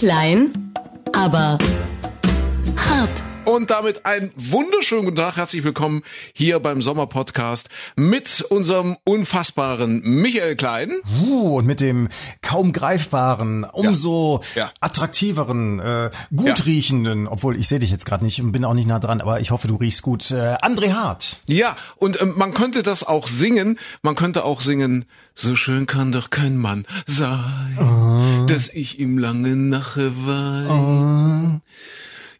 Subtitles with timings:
[0.00, 0.72] Klein,
[1.12, 1.58] aber
[2.74, 3.22] hart.
[3.46, 6.02] Und damit einen wunderschönen guten Tag, herzlich willkommen
[6.34, 10.92] hier beim Sommerpodcast mit unserem unfassbaren Michael Klein.
[11.20, 12.08] Uh, und mit dem
[12.42, 14.64] kaum greifbaren, umso Ja.
[14.64, 14.72] Ja.
[14.80, 18.86] attraktiveren, äh, gut riechenden, obwohl ich sehe dich jetzt gerade nicht und bin auch nicht
[18.86, 20.30] nah dran, aber ich hoffe, du riechst gut.
[20.30, 21.40] Äh, André Hart.
[21.46, 23.78] Ja, und ähm, man könnte das auch singen.
[24.02, 29.56] Man könnte auch singen, so schön kann doch kein Mann sein, dass ich ihm lange
[29.56, 31.62] nache wein.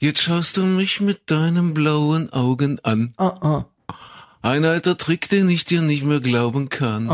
[0.02, 3.12] Jetzt schaust du mich mit deinen blauen Augen an.
[4.42, 7.04] Ein alter Trick, den ich dir nicht mehr glauben kann.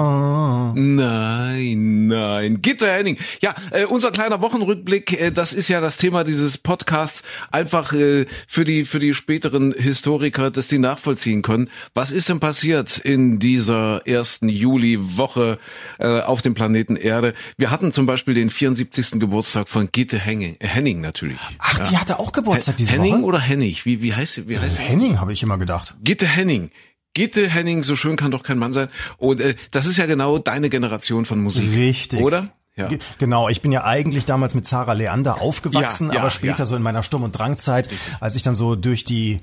[0.76, 2.62] Nein, nein.
[2.62, 3.18] Gitter Henning.
[3.42, 7.24] Ja, äh, unser kleiner Wochenrückblick, äh, das ist ja das Thema dieses Podcasts.
[7.50, 11.68] Einfach äh, für die für die späteren Historiker, dass die nachvollziehen können.
[11.94, 15.58] Was ist denn passiert in dieser ersten Juli-Woche
[15.98, 17.34] äh, auf dem Planeten Erde?
[17.58, 19.18] Wir hatten zum Beispiel den 74.
[19.18, 21.38] Geburtstag von Gitte Henning, äh, Henning natürlich.
[21.58, 23.23] Ach, die hatte auch Geburtstag diese Henning Woche.
[23.23, 23.84] oder Hennig?
[23.84, 24.48] Wie wie heißt sie?
[24.48, 24.82] Wie heißt sie?
[24.82, 25.95] Henning habe ich immer gedacht.
[26.04, 26.70] Gitte Henning.
[27.16, 28.88] Gitte Henning, so schön kann doch kein Mann sein.
[29.16, 31.64] Und äh, das ist ja genau deine Generation von Musik.
[31.74, 32.20] Richtig.
[32.20, 32.52] Oder?
[32.79, 32.88] Ja.
[32.88, 36.66] Ge- Genau, ich bin ja eigentlich damals mit Sarah Leander aufgewachsen, Ja, ja, aber später
[36.66, 37.88] so in meiner Sturm- und Drangzeit,
[38.21, 39.41] als ich dann so durch die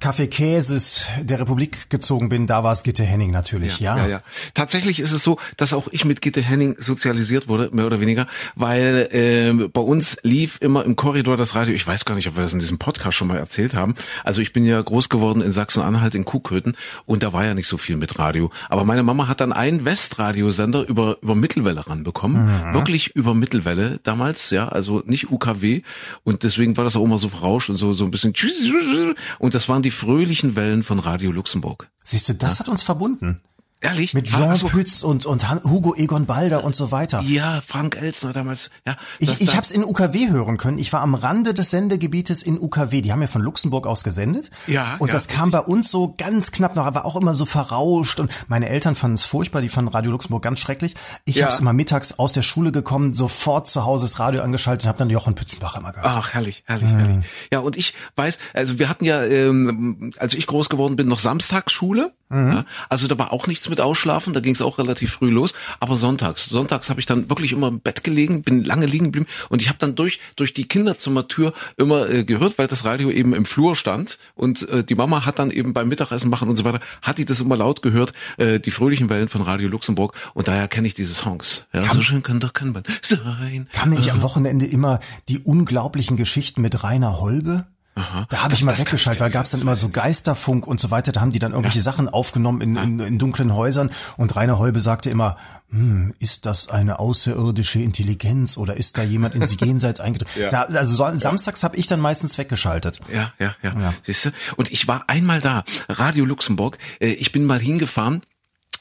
[0.00, 3.96] Kaffeekäses der Republik gezogen bin, da war es Gitte Henning natürlich, ja.
[3.96, 4.20] ja, ja.
[4.52, 8.26] Tatsächlich ist es so, dass auch ich mit Gitte Henning sozialisiert wurde, mehr oder weniger,
[8.54, 11.74] weil ähm, bei uns lief immer im Korridor das Radio.
[11.74, 13.94] Ich weiß gar nicht, ob wir das in diesem Podcast schon mal erzählt haben.
[14.24, 17.68] Also ich bin ja groß geworden in Sachsen-Anhalt in Kuhköthen und da war ja nicht
[17.68, 18.50] so viel mit Radio.
[18.68, 24.50] Aber meine Mama hat dann einen Westradiosender über über Mittelwelle ranbekommen, wirklich über Mittelwelle damals,
[24.50, 25.82] ja, also nicht UKW
[26.22, 28.34] und deswegen war das auch immer so verrauscht und so so ein bisschen
[29.38, 31.88] und das waren die fröhlichen Wellen von Radio Luxemburg.
[32.04, 33.40] Siehst du, das hat uns verbunden.
[33.84, 34.14] Ehrlich?
[34.14, 34.66] Mit Jean ach so.
[34.68, 37.20] Pütz und, und Hugo Egon Balder und so weiter.
[37.20, 38.70] Ja, Frank Elsner damals.
[38.86, 40.78] Ja, Ich, ich habe es in UKW hören können.
[40.78, 43.02] Ich war am Rande des Sendegebietes in UKW.
[43.02, 44.50] Die haben ja von Luxemburg aus gesendet.
[44.66, 47.44] Ja, Und ja, das kam bei uns so ganz knapp noch, aber auch immer so
[47.44, 48.20] verrauscht.
[48.20, 49.60] Und meine Eltern fanden es furchtbar.
[49.62, 50.94] Die fanden Radio Luxemburg ganz schrecklich.
[51.26, 51.44] Ich Ja.
[51.44, 54.88] habe es immer mittags aus der Schule gekommen, sofort zu Hause das Radio angeschaltet und
[54.88, 56.06] habe dann Jochen Pützenbach immer gehört.
[56.10, 57.24] Ach, herrlich, herrlich, herrlich.
[57.52, 61.18] Ja, und ich weiß, also wir hatten ja, ähm, als ich groß geworden bin, noch
[61.18, 62.12] Samstagsschule.
[62.30, 65.52] Ja, also da war auch nichts mit Ausschlafen, da ging es auch relativ früh los.
[65.80, 69.26] Aber sonntags, sonntags habe ich dann wirklich immer im Bett gelegen, bin lange liegen geblieben
[69.48, 73.34] und ich habe dann durch durch die Kinderzimmertür immer äh, gehört, weil das Radio eben
[73.34, 76.64] im Flur stand und äh, die Mama hat dann eben beim Mittagessen machen und so
[76.64, 80.46] weiter, hat die das immer laut gehört, äh, die fröhlichen Wellen von Radio Luxemburg und
[80.46, 81.66] daher kenne ich diese Songs.
[81.72, 83.68] Ja, so schön kann doch kein Mann sein.
[83.72, 87.66] Kam nicht am Wochenende immer die unglaublichen Geschichten mit Rainer Holbe?
[87.94, 91.12] Da habe ich mal weggeschaltet, weil dir gab's dann immer so Geisterfunk und so weiter.
[91.12, 93.90] Da haben die dann irgendwelche Sachen aufgenommen in, in, in dunklen Häusern.
[94.16, 95.36] Und Rainer Holbe sagte immer,
[95.70, 100.40] hm, ist das eine außerirdische Intelligenz oder ist da jemand ins Jenseits eingetreten?
[100.40, 100.48] Ja.
[100.48, 103.00] Da, also so, samstags habe ich dann meistens weggeschaltet.
[103.12, 103.78] Ja, ja, ja.
[103.80, 103.94] Ja.
[104.02, 104.30] Siehst du?
[104.56, 106.78] Und ich war einmal da, Radio Luxemburg.
[107.00, 108.22] Äh, Ich bin mal hingefahren.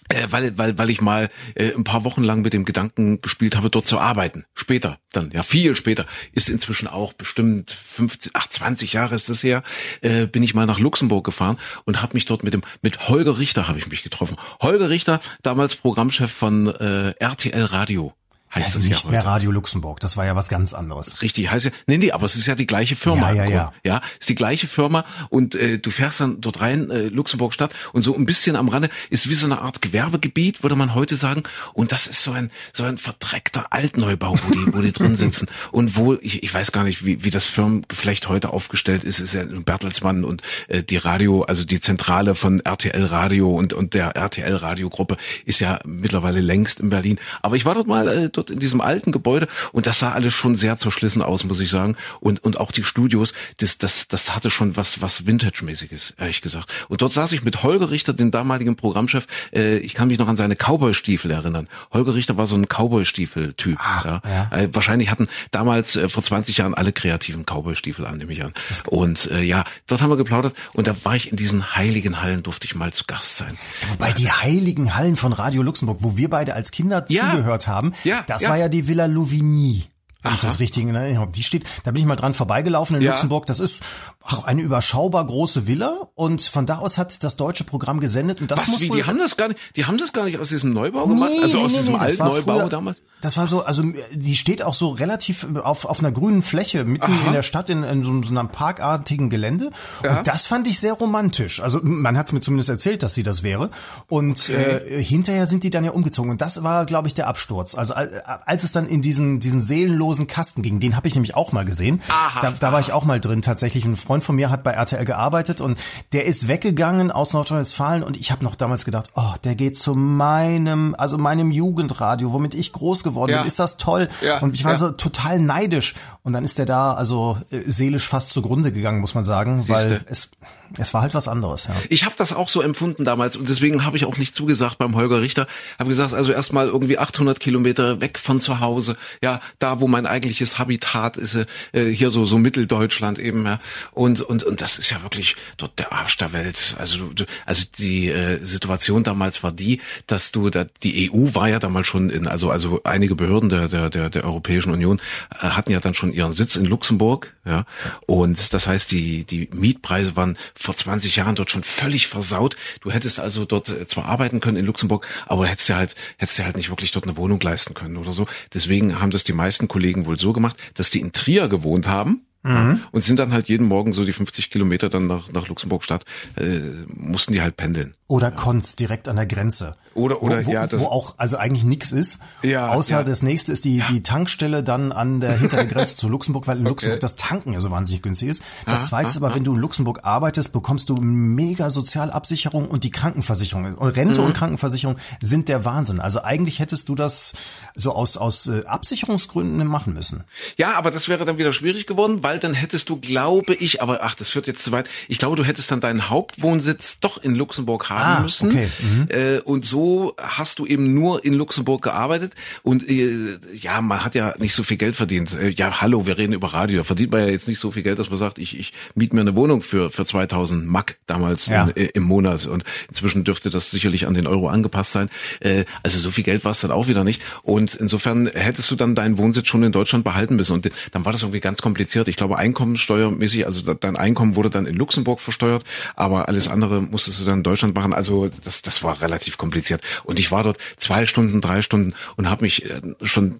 [0.09, 3.55] Äh, weil, weil, weil ich mal äh, ein paar Wochen lang mit dem Gedanken gespielt
[3.55, 4.45] habe, dort zu arbeiten.
[4.53, 6.05] Später, dann, ja, viel später.
[6.31, 9.63] Ist inzwischen auch bestimmt 15, ach, 20 Jahre ist das her,
[10.01, 13.39] äh, bin ich mal nach Luxemburg gefahren und habe mich dort mit dem, mit Holger
[13.39, 14.37] Richter habe ich mich getroffen.
[14.61, 18.13] Holger Richter, damals Programmchef von äh, RTL Radio.
[18.55, 19.11] Heißt Also das ja nicht heute.
[19.11, 21.21] mehr Radio Luxemburg, das war ja was ganz anderes.
[21.21, 23.31] Richtig, heißt ja, nee, nee, aber es ist ja die gleiche Firma.
[23.31, 23.73] Ja, ja, ja.
[23.83, 27.73] Ja, ist die gleiche Firma und äh, du fährst dann dort rein, äh, Luxemburg Stadt
[27.93, 31.15] und so ein bisschen am Rande ist wie so eine Art Gewerbegebiet, würde man heute
[31.15, 31.43] sagen.
[31.73, 35.47] Und das ist so ein so ein verdreckter Altneubau, wo die, wo die drin sitzen
[35.71, 39.19] und wo ich, ich weiß gar nicht, wie, wie das Firmengeflecht heute aufgestellt ist.
[39.19, 43.93] Ist ja Bertelsmann und äh, die Radio, also die Zentrale von RTL Radio und und
[43.95, 47.19] der RTL Radiogruppe ist ja mittlerweile längst in Berlin.
[47.41, 50.33] Aber ich war dort mal äh, dort in diesem alten Gebäude und das sah alles
[50.33, 51.95] schon sehr zerschlissen aus, muss ich sagen.
[52.19, 56.71] Und und auch die Studios, das das das hatte schon was was Vintage-mäßiges, ehrlich gesagt.
[56.89, 59.27] Und dort saß ich mit Holger Richter, dem damaligen Programmchef.
[59.53, 61.67] Äh, ich kann mich noch an seine Cowboy-Stiefel erinnern.
[61.91, 63.77] Holger Richter war so ein Cowboy-Stiefel-Typ.
[64.05, 64.21] ja.
[64.25, 64.49] ja.
[64.57, 68.53] Äh, wahrscheinlich hatten damals äh, vor 20 Jahren alle kreativen Cowboy-Stiefel an, nehme ich an.
[68.87, 72.43] Und äh, ja, dort haben wir geplaudert und da war ich in diesen heiligen Hallen,
[72.43, 73.57] durfte ich mal zu Gast sein.
[73.89, 77.31] Wobei die heiligen Hallen von Radio Luxemburg, wo wir beide als Kinder Ja.
[77.31, 78.49] zugehört haben, Ja, das ja.
[78.49, 79.83] war ja die Villa Louvigny.
[80.23, 80.37] Aha.
[80.41, 81.31] das richtig in Erinnerung habe.
[81.31, 83.11] Die steht, da bin ich mal dran vorbeigelaufen in Ja.
[83.11, 83.45] Luxemburg.
[83.45, 83.81] Das ist
[84.21, 88.51] auch eine überschaubar große Villa und von da aus hat das deutsche Programm gesendet und
[88.51, 90.49] das Was, muss wie, die haben das gar nicht, die haben das gar nicht aus
[90.49, 91.31] diesem Neubau gemacht?
[91.35, 92.97] Nee, also nee, aus nee, diesem das war Altneubau früher- damals?
[93.21, 97.05] Das war so, also die steht auch so relativ auf, auf einer grünen Fläche mitten
[97.05, 97.27] Aha.
[97.27, 99.71] in der Stadt in, in so, so, einem parkartigen Gelände.
[100.03, 100.17] Ja.
[100.17, 101.61] Und das fand ich sehr romantisch.
[101.61, 103.69] Also man hat es mir zumindest erzählt, dass sie das wäre.
[104.09, 104.97] Und okay.
[104.97, 106.31] äh, hinterher sind die dann ja umgezogen.
[106.31, 107.75] Und das war, glaube ich, der Absturz.
[107.75, 111.51] Also als es dann in diesen, diesen seelenlosen Kasten ging, den habe ich nämlich auch
[111.51, 112.01] mal gesehen.
[112.09, 112.41] Aha.
[112.41, 113.85] Da, da war ich auch mal drin tatsächlich.
[113.85, 115.79] Ein Freund von mir hat bei RTL gearbeitet und
[116.11, 119.95] der ist weggegangen aus Nordrhein-Westfalen und ich habe noch damals gedacht, oh, der geht zu
[119.95, 123.39] meinem, also meinem Jugendradio, womit ich groß geworden ja.
[123.39, 123.47] bin.
[123.47, 124.07] Ist das toll?
[124.21, 124.39] Ja.
[124.39, 124.77] Und ich war ja.
[124.77, 125.95] so total neidisch.
[126.23, 129.73] Und dann ist der da also äh, seelisch fast zugrunde gegangen, muss man sagen, Siehste.
[129.73, 130.31] weil es
[130.77, 131.75] es war halt was anderes, ja.
[131.89, 134.95] Ich habe das auch so empfunden damals und deswegen habe ich auch nicht zugesagt beim
[134.95, 135.45] Holger Richter.
[135.77, 140.07] Habe gesagt, also erstmal irgendwie 800 Kilometer weg von zu Hause, ja, da wo mein
[140.07, 141.35] eigentliches Habitat ist,
[141.73, 143.59] äh, hier so so Mitteldeutschland eben, ja.
[143.91, 146.75] Und und und das ist ja wirklich dort der Arsch der Welt.
[146.79, 151.49] Also du, also die äh, Situation damals war die, dass du da die EU war
[151.49, 154.99] ja damals schon in also also einige Behörden der der der, der Europäischen Union
[155.39, 157.65] äh, hatten ja dann schon ihren Sitz in Luxemburg, ja.
[158.07, 162.55] Und das heißt, die die Mietpreise waren vor 20 Jahren dort schon völlig versaut.
[162.79, 166.39] Du hättest also dort äh, zwar arbeiten können in Luxemburg, aber hättest ja halt, hättest
[166.39, 168.27] ja halt nicht wirklich dort eine Wohnung leisten können oder so.
[168.53, 172.25] Deswegen haben das die meisten Kollegen wohl so gemacht, dass die in Trier gewohnt haben.
[172.43, 172.81] Mhm.
[172.91, 176.03] Und sind dann halt jeden Morgen so die 50 Kilometer dann nach, nach Luxemburg Stadt,
[176.35, 177.95] äh, mussten die halt pendeln.
[178.07, 178.35] Oder ja.
[178.35, 179.75] Konz direkt an der Grenze.
[179.95, 182.19] Oder oder wo, ja, das wo auch also eigentlich nichts ist.
[182.41, 183.03] Ja, außer ja.
[183.03, 183.87] das nächste ist die ja.
[183.91, 186.69] die Tankstelle dann an der hinter der Grenze zu Luxemburg, weil in okay.
[186.69, 188.43] Luxemburg das Tanken ja so wahnsinnig günstig ist.
[188.65, 192.67] Das ah, zweite ist aber, ah, wenn du in Luxemburg arbeitest, bekommst du mega Sozialabsicherung
[192.67, 194.27] und die Krankenversicherung, Rente mhm.
[194.27, 195.99] und Krankenversicherung sind der Wahnsinn.
[195.99, 197.33] Also eigentlich hättest du das
[197.75, 200.23] so aus aus äh, Absicherungsgründen machen müssen.
[200.57, 203.99] Ja, aber das wäre dann wieder schwierig geworden, weil dann hättest du, glaube ich, aber
[204.03, 204.87] ach, das führt jetzt zu weit.
[205.07, 208.49] Ich glaube, du hättest dann deinen Hauptwohnsitz doch in Luxemburg haben ah, müssen.
[208.49, 208.67] Okay.
[208.79, 209.07] Mhm.
[209.09, 212.33] Äh, und so hast du eben nur in Luxemburg gearbeitet
[212.63, 215.33] und äh, ja, man hat ja nicht so viel Geld verdient.
[215.33, 216.77] Äh, ja, hallo, wir reden über Radio.
[216.77, 219.15] Da verdient man ja jetzt nicht so viel Geld, dass man sagt, ich, ich miete
[219.15, 221.65] mir eine Wohnung für, für 2000 Mack damals ja.
[221.65, 222.45] in, äh, im Monat.
[222.45, 225.09] Und inzwischen dürfte das sicherlich an den Euro angepasst sein.
[225.39, 227.21] Äh, also so viel Geld war es dann auch wieder nicht.
[227.43, 230.53] Und insofern hättest du dann deinen Wohnsitz schon in Deutschland behalten müssen.
[230.53, 232.07] Und dann war das irgendwie ganz kompliziert.
[232.07, 235.63] Ich glaube, einkommensteuermäßig, also dein Einkommen wurde dann in Luxemburg versteuert,
[235.95, 237.93] aber alles andere musstest du dann in Deutschland machen.
[237.93, 239.81] Also das, das war relativ kompliziert.
[240.05, 243.39] Und ich war dort zwei Stunden, drei Stunden und habe mich äh, schon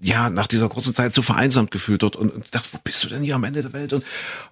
[0.00, 3.08] ja, nach dieser kurzen Zeit so vereinsamt gefühlt dort und, und dachte, wo bist du
[3.08, 3.92] denn hier am Ende der Welt?
[3.92, 4.04] Und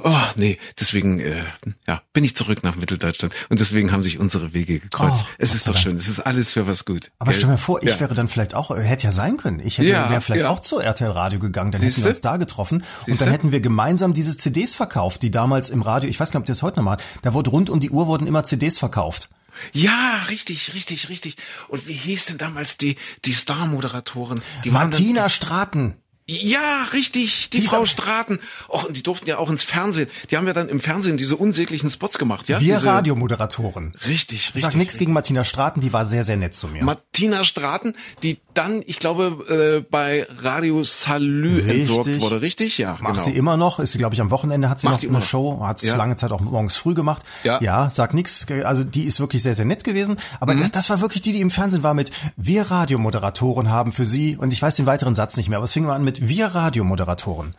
[0.03, 1.45] oh, nee, deswegen äh,
[1.87, 5.25] ja, bin ich zurück nach Mitteldeutschland und deswegen haben sich unsere Wege gekreuzt.
[5.29, 7.13] Oh, es ist doch schön, es ist alles für was gut.
[7.19, 7.41] Aber gell?
[7.41, 8.01] stell mir vor, ich ja.
[8.01, 10.51] wäre dann vielleicht auch, äh, hätte ja sein können, ich hätte ja, wäre vielleicht ja.
[10.51, 12.01] auch zu RTL Radio gegangen, dann Siehste?
[12.01, 13.11] hätten wir uns da getroffen Siehste?
[13.13, 16.37] und dann hätten wir gemeinsam diese CDs verkauft, die damals im Radio, ich weiß nicht,
[16.37, 18.79] ob ihr das heute noch mal, da wurde rund um die Uhr wurden immer CDs
[18.79, 19.29] verkauft.
[19.73, 21.37] Ja, richtig, richtig, richtig.
[21.69, 24.41] Und wie hieß denn damals die, die Star-Moderatorin?
[24.65, 25.97] Martina Straten.
[26.29, 28.41] Ja, richtig, die, die Frau Straten.
[28.69, 30.11] Och, und die durften ja auch ins Fernsehen.
[30.29, 32.61] Die haben ja dann im Fernsehen diese unsäglichen Spots gemacht, ja?
[32.61, 33.93] Wir diese, Radiomoderatoren.
[34.09, 34.61] Richtig, richtig.
[34.61, 36.83] Sag nichts gegen Martina Straten, die war sehr, sehr nett zu mir.
[36.83, 37.95] Martina Straten,
[38.25, 41.91] die dann, ich glaube, äh, bei Radio Salü richtig.
[41.91, 42.79] entsorgt wurde, richtig?
[42.79, 43.25] Ja, Macht genau.
[43.25, 45.61] sie immer noch, ist sie, glaube ich, am Wochenende hat sie Macht noch eine Show,
[45.63, 45.95] hat es ja.
[45.95, 47.23] lange Zeit auch morgens früh gemacht.
[47.45, 48.47] Ja, ja sag nix.
[48.65, 50.17] Also die ist wirklich sehr, sehr nett gewesen.
[50.41, 50.61] Aber mhm.
[50.63, 54.37] das, das war wirklich die, die im Fernsehen war mit Wir Radiomoderatoren haben für sie,
[54.37, 56.29] und ich weiß den weiteren Satz nicht mehr, aber es fing mal an mit sind
[56.29, 57.55] wir Radiomoderatoren.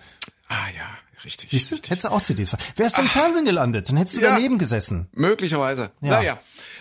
[0.47, 0.85] Ah ja,
[1.23, 1.49] richtig.
[1.49, 1.75] Siehst du?
[1.75, 2.55] Hättest du auch CDs.
[2.75, 5.07] Wärst du im Fernsehen gelandet, dann hättest du ja, daneben gesessen.
[5.13, 5.91] Möglicherweise.
[6.01, 6.11] Ja.
[6.11, 6.39] Naja.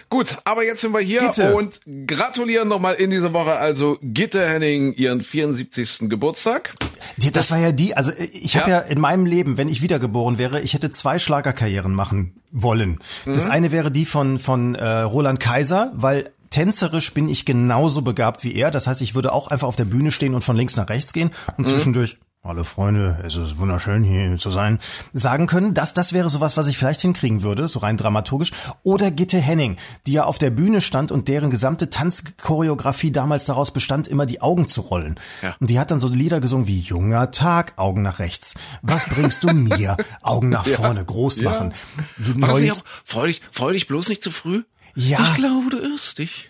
[0.09, 1.57] Gut, aber jetzt sind wir hier Gitte.
[1.57, 6.09] und gratulieren nochmal in dieser Woche also Gitte Henning ihren 74.
[6.09, 6.75] Geburtstag.
[7.17, 8.61] Das, das war ja die, also ich ja.
[8.61, 13.01] habe ja in meinem Leben, wenn ich wiedergeboren wäre, ich hätte zwei Schlagerkarrieren machen wollen.
[13.25, 13.35] Mhm.
[13.35, 18.45] Das eine wäre die von von äh, Roland Kaiser, weil tänzerisch bin ich genauso begabt
[18.45, 18.71] wie er.
[18.71, 21.13] Das heißt, ich würde auch einfach auf der Bühne stehen und von links nach rechts
[21.13, 21.71] gehen und mhm.
[21.71, 24.79] zwischendurch alle Freunde, es ist wunderschön hier zu sein,
[25.13, 25.75] sagen können.
[25.75, 28.53] Das, das wäre sowas, was ich vielleicht hinkriegen würde, so rein dramaturgisch.
[28.83, 29.77] Oder Gitte Henning,
[30.07, 34.41] die ja auf der Bühne stand und deren gesamte Tanzchoreografie damals daraus bestand, immer die
[34.41, 35.19] Augen zu rollen.
[35.43, 35.57] Ja.
[35.59, 38.55] Und die hat dann so Lieder gesungen wie Junger Tag, Augen nach rechts.
[38.83, 39.97] Was bringst du mir?
[40.23, 41.75] Augen nach vorne, groß machen.
[42.19, 42.41] Ja.
[42.41, 44.63] War das nicht auch, freu dich, freu dich bloß nicht zu früh?
[44.97, 45.19] Ja.
[45.21, 46.49] Ich glaube, du irrst dich.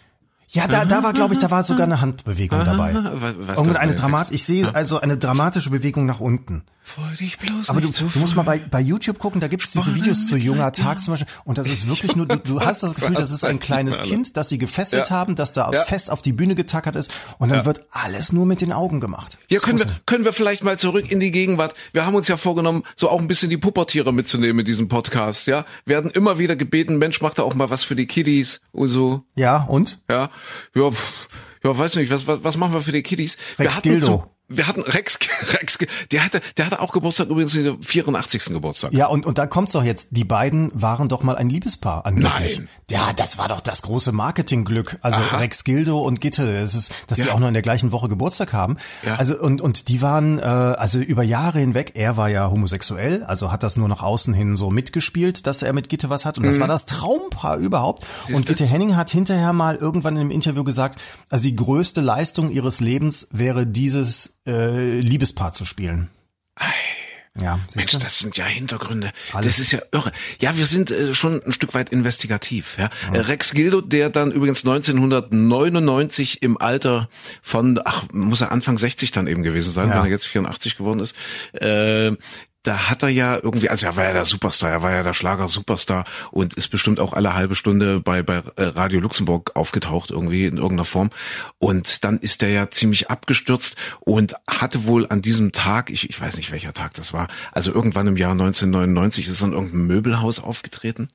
[0.48, 2.94] Ja, da, da war, glaube ich, da war sogar eine Handbewegung dabei.
[2.94, 6.62] Was Irgendeine eine Dramat, ich sehe also eine dramatische Bewegung nach unten.
[6.86, 9.72] Freu dich bloß Aber du, du musst mal bei, bei YouTube gucken, da gibt es
[9.72, 11.32] diese Videos zu junger Tag zum Beispiel.
[11.44, 14.36] Und das ist wirklich nur, du, du hast das Gefühl, das ist ein kleines Kind,
[14.36, 15.16] das sie gefesselt ja.
[15.16, 15.82] haben, das da ja.
[15.84, 17.10] fest auf die Bühne getackert ist.
[17.38, 17.64] Und dann ja.
[17.64, 19.36] wird alles nur mit den Augen gemacht.
[19.48, 21.74] Ja, können wir, können wir vielleicht mal zurück in die Gegenwart.
[21.92, 25.48] Wir haben uns ja vorgenommen, so auch ein bisschen die Puppertiere mitzunehmen in diesem Podcast,
[25.48, 25.64] ja.
[25.86, 29.24] Werden immer wieder gebeten, Mensch, mach da auch mal was für die Kiddies und so.
[29.34, 29.98] Ja, und?
[30.08, 30.30] Ja,
[30.76, 30.90] ja
[31.64, 33.38] ja, weiß nicht, was, was, was machen wir für die Kiddies?
[33.58, 35.18] Rex Gildo wir hatten Rex,
[35.54, 35.78] Rex,
[36.12, 38.44] der hatte, der hatte auch Geburtstag übrigens den 84.
[38.46, 38.92] Geburtstag.
[38.92, 40.16] Ja, und, und da kommt's doch jetzt.
[40.16, 42.58] Die beiden waren doch mal ein Liebespaar angeblich.
[42.58, 42.68] Nein.
[42.90, 44.98] Ja, das war doch das große Marketingglück.
[45.00, 45.38] Also Aha.
[45.38, 47.24] Rex Gildo und Gitte, das ist, dass ja.
[47.24, 48.76] die auch noch in der gleichen Woche Geburtstag haben.
[49.04, 49.16] Ja.
[49.16, 53.50] Also, und, und die waren, äh, also über Jahre hinweg, er war ja homosexuell, also
[53.50, 56.38] hat das nur nach außen hin so mitgespielt, dass er mit Gitte was hat.
[56.38, 56.60] Und das mhm.
[56.60, 58.04] war das Traumpaar überhaupt.
[58.04, 58.36] Siehste?
[58.36, 61.00] Und Gitte Henning hat hinterher mal irgendwann in einem Interview gesagt,
[61.30, 66.10] also die größte Leistung ihres Lebens wäre dieses äh, Liebespaar zu spielen.
[66.54, 66.72] Ei.
[67.40, 67.98] Ja, Mensch, du?
[67.98, 69.12] das sind ja Hintergründe.
[69.32, 69.56] Alles.
[69.56, 70.12] Das ist ja irre.
[70.40, 72.78] Ja, wir sind äh, schon ein Stück weit investigativ.
[72.78, 72.90] Ja?
[73.12, 73.20] ja.
[73.20, 77.10] Rex Gildo, der dann übrigens 1999 im Alter
[77.42, 79.96] von, ach, muss er Anfang 60 dann eben gewesen sein, ja.
[79.96, 81.14] wenn er jetzt 84 geworden ist,
[81.52, 82.12] äh,
[82.66, 85.14] da hat er ja irgendwie, also er war ja der Superstar, er war ja der
[85.14, 90.46] Schlager-Superstar und ist bestimmt auch alle halbe Stunde bei, bei äh, Radio Luxemburg aufgetaucht irgendwie
[90.46, 91.10] in irgendeiner Form.
[91.58, 96.20] Und dann ist er ja ziemlich abgestürzt und hatte wohl an diesem Tag, ich, ich
[96.20, 99.86] weiß nicht welcher Tag das war, also irgendwann im Jahr 1999 ist er in irgendeinem
[99.86, 101.08] Möbelhaus aufgetreten.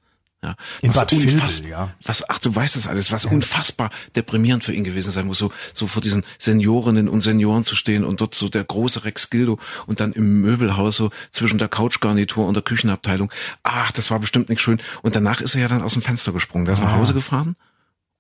[0.44, 1.94] Ja, in Bad Vilbel, ja.
[2.04, 3.30] Was, ach, du weißt das alles, was ja.
[3.30, 7.76] unfassbar deprimierend für ihn gewesen sein muss, so, so vor diesen Seniorinnen und Senioren zu
[7.76, 11.68] stehen und dort so der große Rex Gildo und dann im Möbelhaus so zwischen der
[11.68, 13.32] Couchgarnitur und der Küchenabteilung.
[13.62, 14.82] Ach, das war bestimmt nicht schön.
[15.04, 16.66] Und danach ist er ja dann aus dem Fenster gesprungen.
[16.66, 16.86] Der ist ah.
[16.86, 17.56] nach Hause gefahren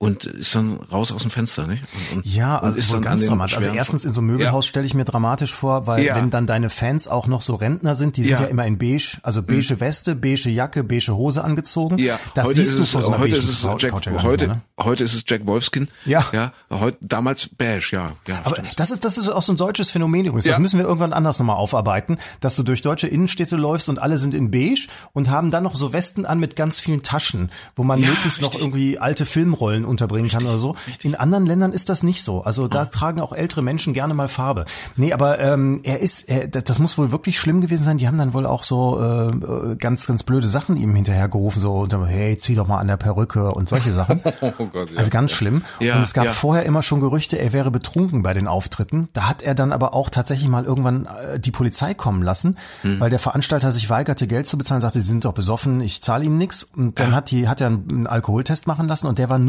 [0.02, 1.84] und ist dann raus aus dem Fenster, nicht?
[1.94, 3.56] Und, und, ja, also ist dann ganz dramatisch.
[3.56, 4.70] Also erstens in so einem Möbelhaus ja.
[4.70, 6.16] stelle ich mir dramatisch vor, weil ja.
[6.16, 8.80] wenn dann deine Fans auch noch so Rentner sind, die sind ja, ja immer in
[8.80, 12.00] beige, also beige Weste, beige Jacke, beige Hose angezogen.
[12.00, 12.20] Ja.
[12.34, 13.94] Das heute siehst du vor so einer heute ist es Jack,
[14.24, 14.62] heute, ne?
[14.80, 15.88] heute ist es Jack Wolfskin.
[16.06, 16.26] Ja.
[16.34, 16.52] Ja.
[16.72, 18.14] Heute, damals beige, ja.
[18.28, 18.80] ja Aber stimmt.
[18.80, 20.46] das ist, das ist auch so ein deutsches Phänomen übrigens.
[20.46, 24.18] Das müssen wir irgendwann anders nochmal aufarbeiten, dass du durch deutsche Innenstädte läufst und alle
[24.18, 27.84] sind in beige und haben dann noch so Westen an mit ganz vielen Taschen, wo
[27.84, 28.42] man möglichst richtig.
[28.42, 30.40] noch irgendwie alte Filmrollen unterbringen richtig.
[30.40, 30.76] kann oder so.
[31.04, 32.42] In anderen Ländern ist das nicht so.
[32.44, 32.86] Also da ah.
[32.86, 34.66] tragen auch ältere Menschen gerne mal Farbe.
[34.96, 37.98] Nee, aber ähm, er ist, er, das muss wohl wirklich schlimm gewesen sein.
[37.98, 42.38] Die haben dann wohl auch so äh, ganz, ganz blöde Sachen ihm hinterhergerufen, so hey,
[42.38, 44.22] zieh doch mal an der Perücke und solche Sachen.
[44.42, 44.98] oh Gott, ja.
[44.98, 45.64] Also ganz schlimm.
[45.80, 46.32] Ja, und es gab ja.
[46.32, 49.10] vorher immer schon Gerüchte, er wäre betrunken bei den Auftritten.
[49.14, 53.00] Da hat er dann aber auch tatsächlich mal irgendwann äh, die Polizei kommen lassen, hm.
[53.00, 56.26] weil der Veranstalter sich weigerte, Geld zu bezahlen, sagte, sie sind doch besoffen, ich zahle
[56.26, 56.64] ihnen nichts.
[56.64, 57.16] Und dann ja.
[57.16, 59.40] hat die, hat er einen Alkoholtest machen lassen und der war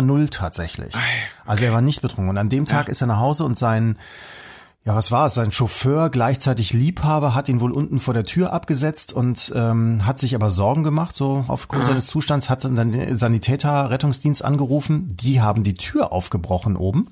[0.00, 0.94] 0,0 tatsächlich.
[0.94, 1.04] Okay.
[1.44, 2.30] Also er war nicht betrunken.
[2.30, 2.92] Und an dem Tag ja.
[2.92, 3.96] ist er nach Hause und sein,
[4.84, 5.34] ja, was war es?
[5.34, 10.18] Sein Chauffeur, gleichzeitig Liebhaber, hat ihn wohl unten vor der Tür abgesetzt und ähm, hat
[10.18, 11.86] sich aber Sorgen gemacht, so aufgrund ah.
[11.86, 15.16] seines Zustands, hat dann den Sanitäter, Rettungsdienst angerufen.
[15.16, 17.06] Die haben die Tür aufgebrochen oben.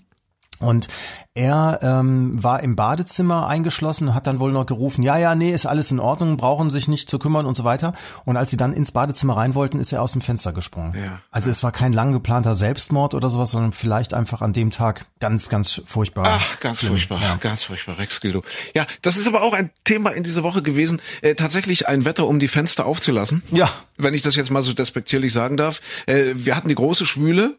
[0.60, 0.88] Und
[1.32, 5.64] er ähm, war im Badezimmer eingeschlossen, hat dann wohl noch gerufen, ja, ja, nee, ist
[5.64, 7.94] alles in Ordnung, brauchen sich nicht zu kümmern und so weiter.
[8.24, 10.94] Und als sie dann ins Badezimmer rein wollten, ist er aus dem Fenster gesprungen.
[10.94, 11.20] Ja.
[11.30, 15.06] Also es war kein lang geplanter Selbstmord oder sowas, sondern vielleicht einfach an dem Tag
[15.20, 16.26] ganz, ganz furchtbar.
[16.26, 16.92] Ach, ganz schlimm.
[16.92, 17.36] furchtbar, ja.
[17.36, 18.42] ganz furchtbar, Rex Gildo.
[18.74, 22.26] Ja, das ist aber auch ein Thema in dieser Woche gewesen, äh, tatsächlich ein Wetter,
[22.26, 23.42] um die Fenster aufzulassen.
[23.50, 23.70] Ja.
[23.96, 25.80] Wenn ich das jetzt mal so despektierlich sagen darf.
[26.06, 27.56] Äh, wir hatten die große Schwüle,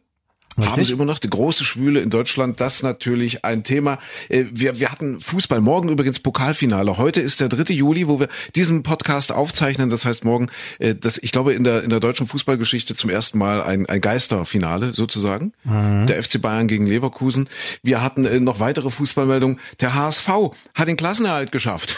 [0.57, 0.91] Richtig?
[0.91, 3.99] Immer noch die große Schwüle in Deutschland, das natürlich ein Thema.
[4.29, 6.97] Äh, wir, wir hatten Fußball, morgen übrigens Pokalfinale.
[6.97, 7.73] Heute ist der 3.
[7.73, 9.89] Juli, wo wir diesen Podcast aufzeichnen.
[9.89, 13.37] Das heißt morgen, äh, das, ich glaube, in der, in der deutschen Fußballgeschichte zum ersten
[13.37, 15.53] Mal ein, ein Geisterfinale sozusagen.
[15.63, 16.07] Mhm.
[16.07, 17.47] Der FC Bayern gegen Leverkusen.
[17.81, 19.59] Wir hatten äh, noch weitere Fußballmeldungen.
[19.79, 20.27] Der HSV
[20.73, 21.95] hat den Klassenerhalt geschafft.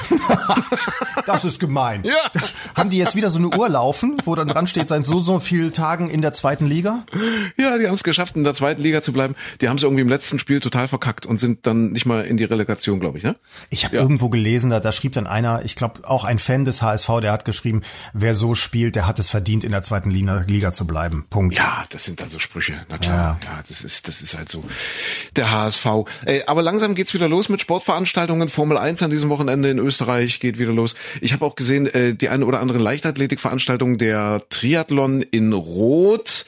[1.25, 2.03] das ist gemein.
[2.03, 2.13] Ja.
[2.75, 5.39] Haben die jetzt wieder so eine Uhr laufen, wo dann dran steht, seit so, so
[5.39, 7.05] vielen Tagen in der zweiten Liga?
[7.57, 10.01] Ja, die haben es geschafft in der zweiten Liga zu bleiben, die haben es irgendwie
[10.01, 13.23] im letzten Spiel total verkackt und sind dann nicht mal in die Relegation, glaube ich,
[13.23, 13.35] ne?
[13.69, 14.01] Ich habe ja.
[14.01, 17.31] irgendwo gelesen, da, da schrieb dann einer, ich glaube auch ein Fan des HSV, der
[17.31, 17.81] hat geschrieben,
[18.13, 21.25] wer so spielt, der hat es verdient, in der zweiten Liga, Liga zu bleiben.
[21.29, 21.57] Punkt.
[21.57, 23.39] Ja, das sind dann so Sprüche, na klar.
[23.43, 24.63] Ja, ja das ist das ist halt so
[25.35, 25.85] der HSV.
[26.25, 28.49] Ey, aber langsam geht's wieder los mit Sportveranstaltungen.
[28.49, 30.95] Formel 1 an diesem Wochenende in Österreich geht wieder los.
[31.21, 36.45] Ich habe auch gesehen, äh, die eine oder andere Leichtathletikveranstaltung, der Triathlon in Rot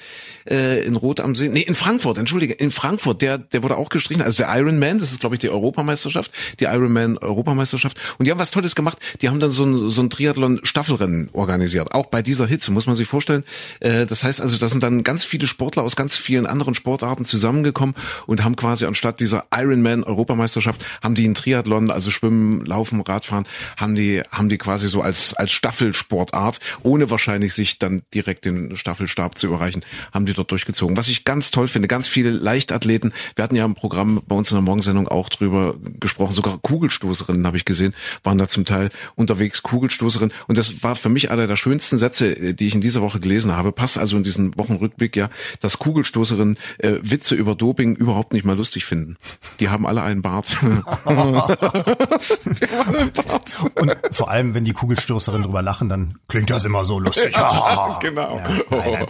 [0.49, 3.89] äh, in Rot am See, nee, in Frankfurt, entschuldige, in Frankfurt, der, der wurde auch
[3.89, 7.99] gestrichen, also der Ironman, das ist glaube ich die Europameisterschaft, die Ironman Europameisterschaft.
[8.17, 11.93] Und die haben was Tolles gemacht, die haben dann so ein, so ein Triathlon-Staffelrennen organisiert,
[11.93, 13.43] auch bei dieser Hitze, muss man sich vorstellen,
[13.79, 17.25] äh, das heißt also, da sind dann ganz viele Sportler aus ganz vielen anderen Sportarten
[17.25, 17.95] zusammengekommen
[18.27, 23.45] und haben quasi anstatt dieser Ironman Europameisterschaft, haben die einen Triathlon, also Schwimmen, Laufen, Radfahren,
[23.77, 28.77] haben die, haben die quasi so als, als Staffelsportart, ohne wahrscheinlich sich dann direkt den
[28.77, 29.83] Staffelstab zu überreichen,
[30.13, 30.97] haben die dort durchgezogen.
[30.97, 33.13] Was ich ganz toll finde, ganz viele Leichtathleten.
[33.35, 36.33] Wir hatten ja im Programm bei uns in der Morgensendung auch drüber gesprochen.
[36.33, 40.33] Sogar Kugelstoßerinnen habe ich gesehen, waren da zum Teil unterwegs Kugelstoßerinnen.
[40.47, 43.19] Und das war für mich einer der schönsten Sätze, äh, die ich in dieser Woche
[43.19, 43.71] gelesen habe.
[43.71, 48.55] Passt also in diesen Wochenrückblick ja, dass Kugelstoßerinnen äh, Witze über Doping überhaupt nicht mal
[48.55, 49.17] lustig finden.
[49.59, 50.45] Die haben alle einen Bart.
[53.75, 57.35] Und vor allem, wenn die Kugelstoßerinnen drüber lachen, dann klingt das immer so lustig.
[58.01, 58.37] genau.
[58.37, 59.07] Ja, nein, nein.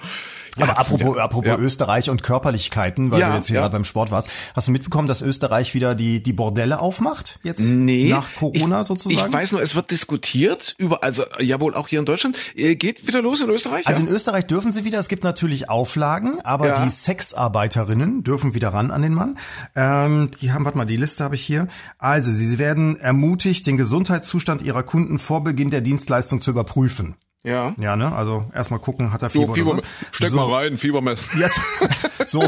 [0.57, 1.57] Ja, Aber apropos, apropos ja.
[1.57, 3.61] Österreich und Körperlichkeiten, weil ja, du jetzt hier ja.
[3.61, 7.61] gerade beim Sport warst, hast du mitbekommen, dass Österreich wieder die die Bordelle aufmacht jetzt
[7.61, 9.27] nee, nach Corona ich, sozusagen?
[9.27, 12.37] Ich weiß nur, es wird diskutiert über, also ja wohl auch hier in Deutschland.
[12.55, 13.85] Äh, geht wieder los in Österreich?
[13.87, 14.99] Also in Österreich dürfen sie wieder.
[14.99, 19.37] Es gibt natürlich Auflagen, aber die Sexarbeiterinnen dürfen wieder ran an den Mann.
[19.75, 21.67] Ähm, die haben, warte mal, die Liste habe ich hier.
[21.97, 27.15] Also sie werden ermutigt, den Gesundheitszustand ihrer Kunden vor Beginn der Dienstleistung zu überprüfen.
[27.45, 27.75] Ja.
[27.79, 28.13] Ja, ne?
[28.13, 29.85] Also erstmal gucken, hat er Fieber, so, Fieber oder so.
[30.11, 30.37] Steck so.
[30.37, 31.29] mal rein, Fieber messen.
[31.39, 31.59] Jetzt,
[32.25, 32.43] so,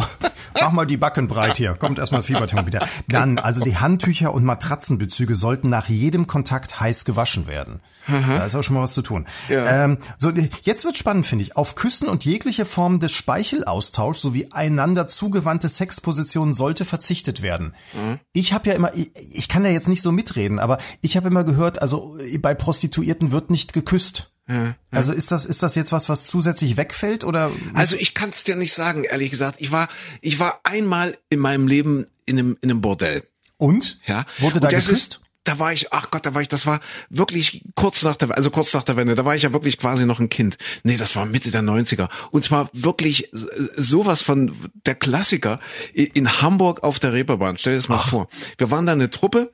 [0.59, 1.75] mach mal die Backen breit hier.
[1.75, 2.85] Kommt erstmal Fieberthermometer.
[3.07, 7.79] Dann, also die Handtücher und Matratzenbezüge sollten nach jedem Kontakt heiß gewaschen werden.
[8.07, 8.37] Aha.
[8.37, 9.25] Da ist auch schon mal was zu tun.
[9.49, 9.85] Ja.
[9.85, 10.31] Ähm, so,
[10.63, 11.57] jetzt wird spannend, finde ich.
[11.57, 17.73] Auf Küssen und jegliche Form des Speichelaustauschs sowie einander zugewandte Sexpositionen sollte verzichtet werden.
[17.93, 18.19] Mhm.
[18.31, 21.27] Ich habe ja immer, ich, ich kann ja jetzt nicht so mitreden, aber ich habe
[21.27, 24.31] immer gehört, also bei Prostituierten wird nicht geküsst.
[24.47, 28.29] Ja, Also ist das ist das jetzt was was zusätzlich wegfällt oder Also ich kann
[28.29, 29.89] es dir nicht sagen ehrlich gesagt ich war
[30.21, 33.23] ich war einmal in meinem Leben in einem in einem Bordell
[33.57, 36.81] und ja wurde da geküsst da war ich, ach Gott, da war ich, das war
[37.09, 40.05] wirklich kurz nach der, also kurz nach der Wende, da war ich ja wirklich quasi
[40.05, 40.57] noch ein Kind.
[40.83, 42.09] Nee, das war Mitte der 90er.
[42.31, 43.29] Und zwar wirklich
[43.77, 44.53] sowas von
[44.85, 45.59] der Klassiker
[45.93, 47.57] in Hamburg auf der Reeperbahn.
[47.57, 48.09] Stell dir das mal ach.
[48.09, 48.27] vor.
[48.57, 49.51] Wir waren da eine Truppe,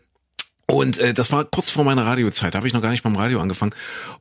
[0.73, 3.15] und äh, das war kurz vor meiner Radiozeit, da habe ich noch gar nicht beim
[3.15, 3.75] Radio angefangen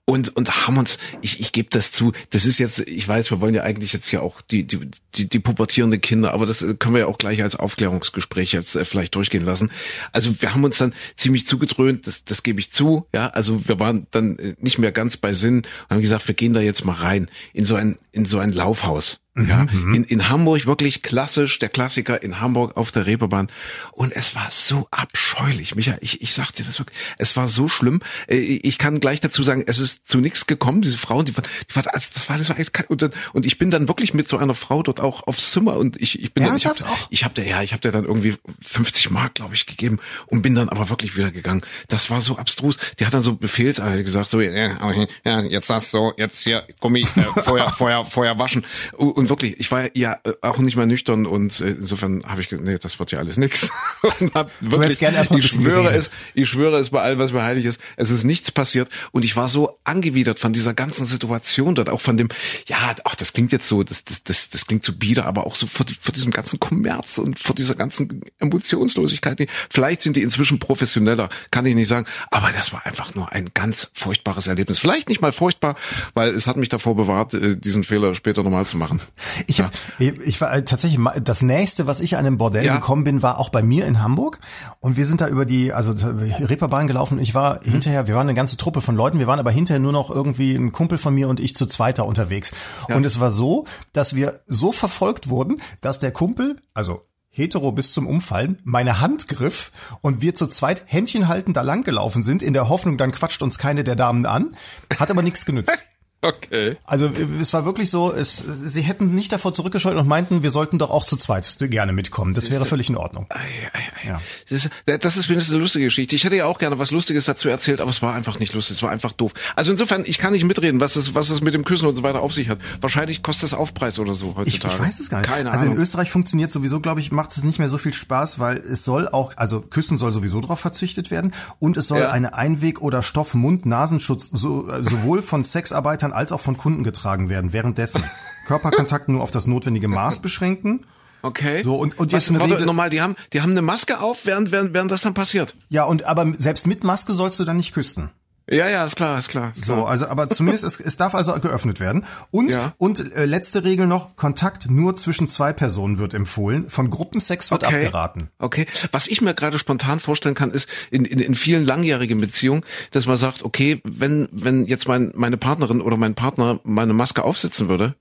[0.04, 3.40] und und haben uns, ich, ich gebe das zu, das ist jetzt, ich weiß, wir
[3.40, 6.74] wollen ja eigentlich jetzt hier auch die die die, die pubertierende Kinder, aber das äh,
[6.74, 9.72] können wir ja auch gleich als Aufklärungsgespräch jetzt äh, vielleicht durchgehen lassen.
[10.12, 13.80] Also wir haben uns dann ziemlich zugedröhnt, das das gebe ich zu, ja, also wir
[13.80, 16.84] waren dann äh, nicht mehr ganz bei Sinn und haben gesagt, wir gehen da jetzt
[16.84, 19.20] mal rein in so ein in so ein Laufhaus.
[19.34, 19.94] Ja, mhm.
[19.94, 23.48] in, in Hamburg wirklich klassisch, der Klassiker in Hamburg auf der Reeperbahn.
[23.92, 25.74] Und es war so abscheulich.
[25.74, 28.00] Micha, ich, ich sag dir das wirklich, es war so schlimm.
[28.28, 30.82] Äh, ich kann gleich dazu sagen, es ist zu nichts gekommen.
[30.82, 32.90] Diese Frauen, die, die war, also das war alles so eiskalt.
[32.90, 35.98] Und, und ich bin dann wirklich mit so einer Frau dort auch aufs Zimmer und
[35.98, 36.76] ich, ich bin dann, ich hab,
[37.08, 40.42] ich hab der, ja, ich hab der dann irgendwie 50 Mark, glaube ich, gegeben und
[40.42, 41.62] bin dann aber wirklich wieder gegangen.
[41.88, 42.76] Das war so abstrus.
[43.00, 44.92] Die hat dann so Befehlsartig gesagt, so, ja,
[45.24, 48.66] ja, jetzt das so, jetzt hier Gummi, äh, Feuer, Feuer, Feuer waschen.
[48.92, 52.40] Und, und wirklich, ich war ja äh, auch nicht mal nüchtern und äh, insofern habe
[52.40, 53.70] ich gesagt, nee, das wird ja alles nix.
[54.20, 57.80] und hab wirklich, ich schwöre es, ich schwöre es bei allem, was mir heilig ist,
[57.96, 62.00] es ist nichts passiert und ich war so angewidert von dieser ganzen Situation dort, auch
[62.00, 62.30] von dem,
[62.66, 65.54] ja, ach, das klingt jetzt so, das, das, das, das klingt so bieder, aber auch
[65.54, 69.46] so vor, vor diesem ganzen Kommerz und vor dieser ganzen Emotionslosigkeit.
[69.70, 73.50] Vielleicht sind die inzwischen professioneller, kann ich nicht sagen, aber das war einfach nur ein
[73.54, 74.80] ganz furchtbares Erlebnis.
[74.80, 75.76] Vielleicht nicht mal furchtbar,
[76.14, 79.00] weil es hat mich davor bewahrt, äh, diesen Fehler später nochmal zu machen.
[79.46, 79.70] Ich, ja.
[79.98, 82.76] ich war äh, tatsächlich das nächste, was ich an einem Bordell ja.
[82.76, 84.40] gekommen bin, war auch bei mir in Hamburg
[84.80, 87.18] und wir sind da über die also Reeperbahn gelaufen.
[87.18, 87.70] Ich war mhm.
[87.70, 90.54] hinterher, wir waren eine ganze Truppe von Leuten, wir waren aber hinterher nur noch irgendwie
[90.54, 92.52] ein Kumpel von mir und ich zu zweiter unterwegs.
[92.88, 92.96] Ja.
[92.96, 97.92] Und es war so, dass wir so verfolgt wurden, dass der Kumpel, also hetero bis
[97.92, 99.72] zum Umfallen, meine Hand griff
[100.02, 103.42] und wir zu zweit Händchen halten da lang gelaufen sind, in der Hoffnung, dann quatscht
[103.42, 104.54] uns keine der Damen an.
[104.98, 105.82] Hat aber nichts genützt.
[106.24, 106.76] Okay.
[106.84, 110.78] Also es war wirklich so, es, sie hätten nicht davor zurückgescheut und meinten, wir sollten
[110.78, 112.32] doch auch zu zweit gerne mitkommen.
[112.32, 113.26] Das wäre völlig in Ordnung.
[113.30, 113.38] Ei,
[113.72, 114.08] ei, ei.
[114.08, 114.22] Ja.
[114.48, 116.14] Das, ist, das ist mindestens eine lustige Geschichte.
[116.14, 118.76] Ich hätte ja auch gerne was Lustiges dazu erzählt, aber es war einfach nicht lustig,
[118.76, 119.32] es war einfach doof.
[119.56, 122.04] Also insofern, ich kann nicht mitreden, was es, was es mit dem Küssen und so
[122.04, 122.58] weiter auf sich hat.
[122.80, 124.46] Wahrscheinlich kostet es Aufpreis oder so heutzutage.
[124.46, 125.30] Ich, ich weiß es gar nicht.
[125.30, 125.76] Keine also Ahnung.
[125.76, 128.84] in Österreich funktioniert sowieso, glaube ich, macht es nicht mehr so viel Spaß, weil es
[128.84, 132.10] soll auch, also Küssen soll sowieso darauf verzichtet werden und es soll ja.
[132.12, 137.52] eine Einweg- oder Stoff-Mund-Nasenschutz so, äh, sowohl von Sexarbeitern als auch von Kunden getragen werden
[137.52, 138.02] währenddessen.
[138.46, 140.86] Körperkontakt nur auf das notwendige Maß beschränken.
[141.22, 141.62] Okay.
[141.62, 142.66] So und und jetzt eine Regel.
[142.66, 145.54] normal, die haben die haben eine Maske auf, während während während das dann passiert.
[145.68, 148.10] Ja und aber selbst mit Maske sollst du dann nicht küssen.
[148.52, 149.52] Ja, ja, ist klar, ist klar.
[149.56, 149.88] Ist so, klar.
[149.88, 152.04] also aber zumindest es, es darf also geöffnet werden.
[152.30, 152.74] Und ja.
[152.76, 156.68] und äh, letzte Regel noch: Kontakt nur zwischen zwei Personen wird empfohlen.
[156.68, 157.86] Von Gruppensex wird okay.
[157.86, 158.28] abgeraten.
[158.38, 158.66] Okay.
[158.92, 163.06] Was ich mir gerade spontan vorstellen kann, ist in, in, in vielen langjährigen Beziehungen, dass
[163.06, 167.68] man sagt, okay, wenn wenn jetzt mein meine Partnerin oder mein Partner meine Maske aufsetzen
[167.68, 167.94] würde,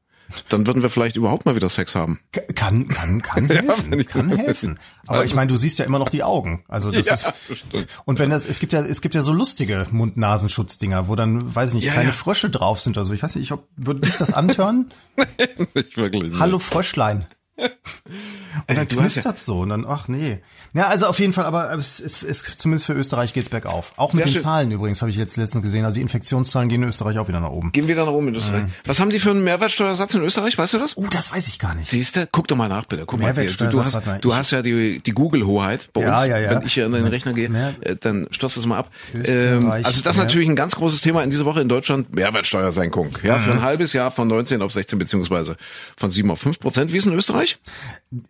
[0.49, 2.19] dann würden wir vielleicht überhaupt mal wieder Sex haben.
[2.55, 4.79] Kann, kann, kann helfen, ja, kann helfen.
[5.05, 6.63] Aber also, ich meine, du siehst ja immer noch die Augen.
[6.67, 7.87] Also das ja, ist, stimmt.
[8.05, 11.69] und wenn das, es gibt ja, es gibt ja so lustige Mund-Nasenschutz-Dinger, wo dann, weiß
[11.69, 12.13] ich nicht, ja, kleine.
[12.13, 13.13] Frösche drauf sind oder so.
[13.13, 14.91] Ich weiß nicht, ich ob, würde dich das antören?
[15.73, 16.39] nicht wirklich.
[16.39, 17.27] Hallo Fröschlein.
[17.57, 20.41] Und dann knistert's so und dann, ach nee.
[20.73, 23.93] Ja, also auf jeden Fall, aber es ist, es, zumindest für Österreich geht's bergauf.
[23.97, 24.41] Auch mit Sehr den schön.
[24.41, 25.83] Zahlen übrigens, habe ich jetzt letztens gesehen.
[25.83, 27.71] Also die Infektionszahlen gehen in Österreich auch wieder nach oben.
[27.73, 28.63] Gehen wieder nach oben in Österreich.
[28.63, 28.73] Mhm.
[28.85, 30.57] Was haben die für einen Mehrwertsteuersatz in Österreich?
[30.57, 30.95] Weißt du das?
[30.95, 31.89] Oh, das weiß ich gar nicht.
[31.89, 32.27] Siehst du?
[32.31, 33.05] Guck doch mal nach, bitte.
[33.05, 36.27] Guck mal, du, du hast, mal, du hast ja die, die Google-Hoheit bei ja, uns.
[36.27, 36.49] Ja, ja.
[36.51, 38.91] Wenn ich hier in den Rechner gehe, Mehr äh, dann stoß das mal ab.
[39.13, 42.15] Ähm, also das ist natürlich ein ganz großes Thema in dieser Woche in Deutschland.
[42.15, 43.17] Mehrwertsteuersenkung.
[43.23, 43.41] Ja, mhm.
[43.41, 45.57] für ein halbes Jahr von 19 auf 16 beziehungsweise
[45.97, 46.93] von 7 auf 5 Prozent.
[46.93, 47.59] Wie ist in Österreich?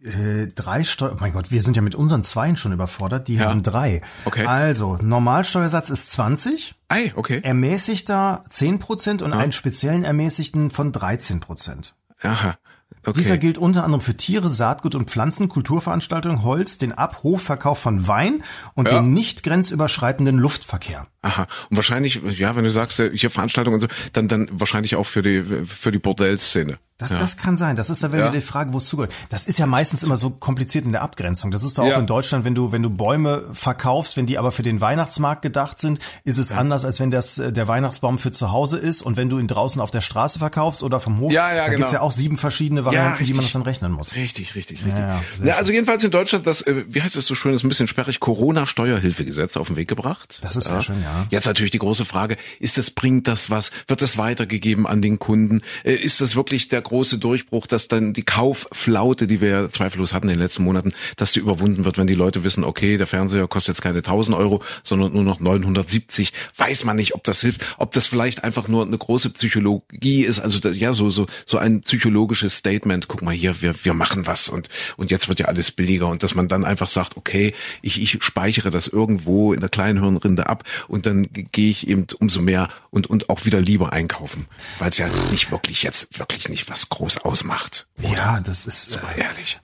[0.04, 3.36] Äh, drei Steuer, oh mein Gott, wir sind ja mit unseren Zweien schon überfordert, die
[3.36, 3.50] ja.
[3.50, 4.02] haben drei.
[4.26, 4.46] Okay.
[4.46, 6.76] Also, Normalsteuersatz ist 20.
[6.88, 7.42] Ei, okay.
[7.44, 9.38] Ermäßigter 10 Prozent und ja.
[9.38, 11.94] einen speziellen Ermäßigten von 13 Prozent.
[12.22, 12.58] Aha.
[13.04, 13.20] Okay.
[13.20, 18.44] Dieser gilt unter anderem für Tiere, Saatgut und Pflanzen, Kulturveranstaltungen, Holz, den Ab-, von Wein
[18.76, 19.00] und ja.
[19.00, 21.08] den nicht grenzüberschreitenden Luftverkehr.
[21.24, 21.48] Aha.
[21.70, 25.06] Und wahrscheinlich, ja, wenn du sagst, äh, hier Veranstaltungen und so, dann, dann wahrscheinlich auch
[25.06, 26.80] für die, für die Bordellszene.
[27.02, 27.18] Das, ja.
[27.18, 27.76] das kann sein.
[27.76, 28.26] Das ist ja, wenn ja.
[28.26, 29.12] wir die Frage, wo es zugehört.
[29.30, 31.50] Das ist ja meistens immer so kompliziert in der Abgrenzung.
[31.50, 31.98] Das ist doch auch ja.
[31.98, 35.80] in Deutschland, wenn du, wenn du Bäume verkaufst, wenn die aber für den Weihnachtsmarkt gedacht
[35.80, 36.58] sind, ist es ja.
[36.58, 39.48] anders, als wenn das äh, der Weihnachtsbaum für zu Hause ist und wenn du ihn
[39.48, 41.32] draußen auf der Straße verkaufst oder vom Hof.
[41.32, 41.78] Ja, ja, da genau.
[41.78, 44.16] gibt's ja auch sieben verschiedene Varianten, wie man das dann rechnen muss.
[44.16, 45.04] Richtig, richtig, richtig.
[45.04, 47.70] Ja, ja, also jedenfalls in Deutschland das, äh, wie heißt es so schön, ist ein
[47.70, 50.38] bisschen sperrig, Corona-Steuerhilfegesetz auf den Weg gebracht.
[50.44, 51.11] Das ist sehr schön, ja.
[51.30, 53.72] Jetzt natürlich die große Frage, ist das, bringt das was?
[53.88, 55.62] Wird das weitergegeben an den Kunden?
[55.84, 57.68] Äh, ist das wirklich der große Durchbruch?
[57.72, 61.86] dass dann die Kaufflaute, die wir zweifellos hatten in den letzten Monaten, dass die überwunden
[61.86, 65.24] wird, wenn die Leute wissen, okay, der Fernseher kostet jetzt keine 1000 Euro, sondern nur
[65.24, 66.34] noch 970.
[66.58, 70.40] Weiß man nicht, ob das hilft, ob das vielleicht einfach nur eine große Psychologie ist,
[70.40, 73.08] also ja, so, so, so ein psychologisches Statement.
[73.08, 76.24] Guck mal hier, wir, wir machen was und, und jetzt wird ja alles billiger und
[76.24, 80.48] dass man dann einfach sagt, okay, ich, ich speichere das irgendwo in der kleinen Hirnrinde
[80.48, 84.48] ab und dann gehe ich eben umso mehr und, und auch wieder lieber einkaufen,
[84.80, 87.88] weil es ja nicht wirklich jetzt wirklich nicht was groß ausmacht.
[88.00, 88.14] Oder?
[88.14, 88.92] Ja, das ist.
[88.92, 89.60] Super ehrlich.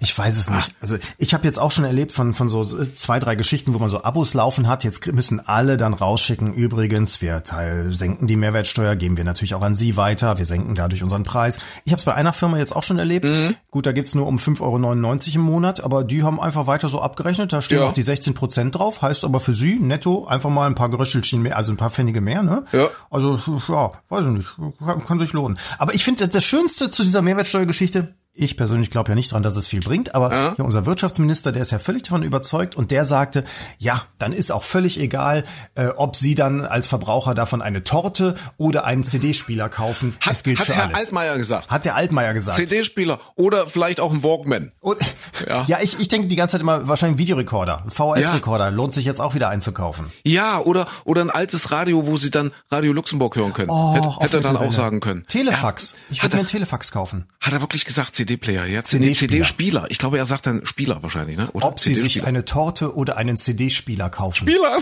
[0.00, 0.74] Ich weiß es nicht.
[0.80, 3.88] Also ich habe jetzt auch schon erlebt von von so zwei drei Geschichten, wo man
[3.88, 4.84] so Abos laufen hat.
[4.84, 6.54] Jetzt müssen alle dann rausschicken.
[6.54, 10.38] Übrigens, wir teil senken die Mehrwertsteuer, geben wir natürlich auch an Sie weiter.
[10.38, 11.58] Wir senken dadurch unseren Preis.
[11.84, 13.28] Ich habe es bei einer Firma jetzt auch schon erlebt.
[13.28, 13.56] Mhm.
[13.70, 17.00] Gut, da geht's nur um 5,99 Euro im Monat, aber die haben einfach weiter so
[17.00, 17.52] abgerechnet.
[17.52, 17.88] Da stehen ja.
[17.88, 19.02] auch die 16 Prozent drauf.
[19.02, 22.20] Heißt aber für Sie netto einfach mal ein paar Geröchelchen mehr, also ein paar Pfennige
[22.20, 22.42] mehr.
[22.42, 22.64] Ne?
[22.72, 22.88] Ja.
[23.10, 23.38] Also
[23.68, 25.58] ja, weiß ich nicht, kann, kann sich lohnen.
[25.78, 29.56] Aber ich finde das Schönste zu dieser Mehrwertsteuergeschichte ich persönlich glaube ja nicht dran, dass
[29.56, 30.54] es viel bringt, aber ja.
[30.56, 33.44] Ja, unser Wirtschaftsminister, der ist ja völlig davon überzeugt und der sagte,
[33.78, 38.34] ja, dann ist auch völlig egal, äh, ob Sie dann als Verbraucher davon eine Torte
[38.56, 40.16] oder einen CD-Spieler kaufen.
[40.20, 40.98] Hat, es gilt hat für Herr alles.
[40.98, 41.70] Altmaier gesagt.
[41.70, 42.56] Hat der Altmaier gesagt.
[42.56, 44.72] CD-Spieler oder vielleicht auch ein Walkman.
[44.80, 44.98] Und,
[45.46, 45.64] ja.
[45.68, 49.34] ja, ich, ich denke die ganze Zeit immer wahrscheinlich Videorekorder, VHS-Rekorder, lohnt sich jetzt auch
[49.34, 50.10] wieder einzukaufen.
[50.24, 53.70] Ja, oder oder ein altes Radio, wo Sie dann Radio Luxemburg hören können.
[53.70, 55.26] Oh, hätte, hätte er dann auch sagen können.
[55.28, 55.96] Telefax.
[56.08, 57.26] Ich würde mir einen Telefax kaufen.
[57.40, 58.90] Hat er wirklich gesagt, CD-Player jetzt?
[58.90, 59.86] CD-Spieler.
[59.88, 61.48] Ich glaube, er sagt dann Spieler wahrscheinlich, ne?
[61.52, 64.48] Oder Ob Sie sich eine Torte oder einen CD-Spieler kaufen.
[64.48, 64.78] Spieler.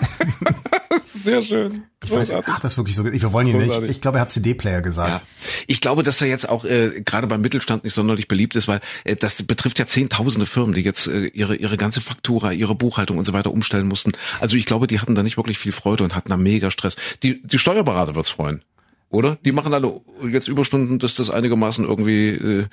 [1.04, 1.84] Sehr schön.
[2.04, 3.82] Ich weiß, hat das wirklich so, wir wollen ihn nicht.
[3.82, 5.20] Ich glaube, er hat CD-Player gesagt.
[5.20, 5.26] Ja.
[5.66, 8.80] Ich glaube, dass er jetzt auch äh, gerade beim Mittelstand nicht sonderlich beliebt ist, weil
[9.04, 13.18] äh, das betrifft ja zehntausende Firmen, die jetzt äh, ihre ihre ganze Faktura, ihre Buchhaltung
[13.18, 14.12] und so weiter umstellen mussten.
[14.40, 16.96] Also ich glaube, die hatten da nicht wirklich viel Freude und hatten da mega Stress.
[17.22, 18.62] Die die Steuerberater wird's freuen,
[19.10, 19.36] oder?
[19.44, 22.66] Die machen alle jetzt Überstunden, dass das einigermaßen irgendwie äh,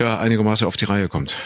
[0.00, 1.36] ja einigermaßen auf die Reihe kommt.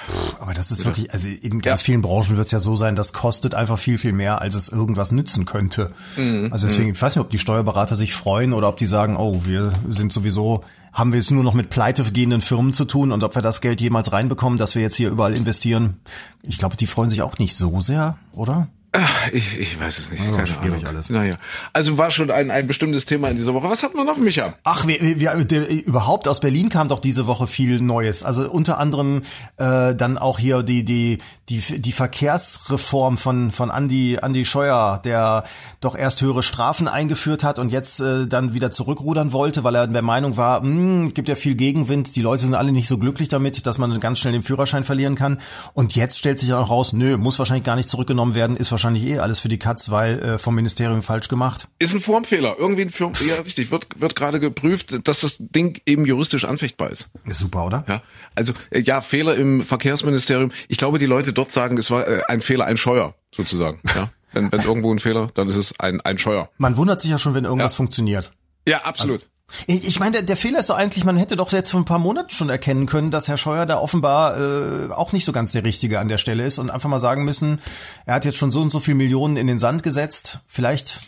[0.41, 0.87] Aber das ist ja.
[0.87, 1.87] wirklich, also in ganz ja.
[1.87, 4.69] vielen Branchen wird es ja so sein, das kostet einfach viel, viel mehr, als es
[4.69, 5.93] irgendwas nützen könnte.
[6.17, 6.49] Mhm.
[6.53, 6.95] Also deswegen, mhm.
[6.95, 10.13] ich weiß nicht, ob die Steuerberater sich freuen oder ob die sagen, oh, wir sind
[10.13, 13.43] sowieso, haben wir es nur noch mit pleite gehenden Firmen zu tun und ob wir
[13.43, 16.01] das Geld jemals reinbekommen, dass wir jetzt hier überall investieren.
[16.43, 18.69] Ich glaube, die freuen sich auch nicht so sehr, oder?
[18.95, 20.23] Ach, ich, ich weiß es nicht.
[20.23, 21.09] Ja, Keine schwierig alles.
[21.09, 21.37] Naja.
[21.73, 23.71] Also war schon ein, ein bestimmtes Thema in dieser Woche.
[23.71, 24.53] Was hatten wir noch, Micha?
[24.65, 28.23] Ach, wir, wir, der, überhaupt aus Berlin kam doch diese Woche viel Neues.
[28.23, 29.23] Also unter anderem
[29.57, 35.45] äh, dann auch hier die, die, die, die Verkehrsreform von, von Andy, Andy Scheuer, der
[35.81, 39.87] doch erst höhere Strafen eingeführt hat und jetzt äh, dann wieder zurückrudern wollte, weil er
[39.87, 42.99] der Meinung war, hm, es gibt ja viel Gegenwind, die Leute sind alle nicht so
[42.99, 45.39] glücklich damit, dass man ganz schnell den Führerschein verlieren kann.
[45.73, 48.82] Und jetzt stellt sich auch raus, nö, muss wahrscheinlich gar nicht zurückgenommen werden, ist wahrscheinlich
[48.83, 51.69] wahrscheinlich eh alles für die Katz, weil äh, vom Ministerium falsch gemacht.
[51.79, 52.57] Ist ein Formfehler.
[52.59, 56.91] Irgendwie ein Form, ja richtig, wird, wird gerade geprüft, dass das Ding eben juristisch anfechtbar
[56.91, 57.09] ist.
[57.25, 57.85] Ist super, oder?
[57.89, 58.03] Ja.
[58.35, 60.53] Also äh, ja, Fehler im Verkehrsministerium.
[60.69, 63.81] Ich glaube, die Leute dort sagen, es war äh, ein Fehler, ein Scheuer sozusagen.
[63.95, 64.09] Ja.
[64.35, 66.49] Wenn, wenn irgendwo ein Fehler, dann ist es ein, ein Scheuer.
[66.57, 67.77] Man wundert sich ja schon, wenn irgendwas ja.
[67.77, 68.33] funktioniert.
[68.67, 69.29] Ja, absolut.
[69.67, 71.99] Ich meine, der, der Fehler ist doch eigentlich, man hätte doch jetzt vor ein paar
[71.99, 75.65] Monaten schon erkennen können, dass Herr Scheuer da offenbar äh, auch nicht so ganz der
[75.65, 77.61] Richtige an der Stelle ist und einfach mal sagen müssen,
[78.07, 80.41] er hat jetzt schon so und so viel Millionen in den Sand gesetzt.
[80.47, 81.01] Vielleicht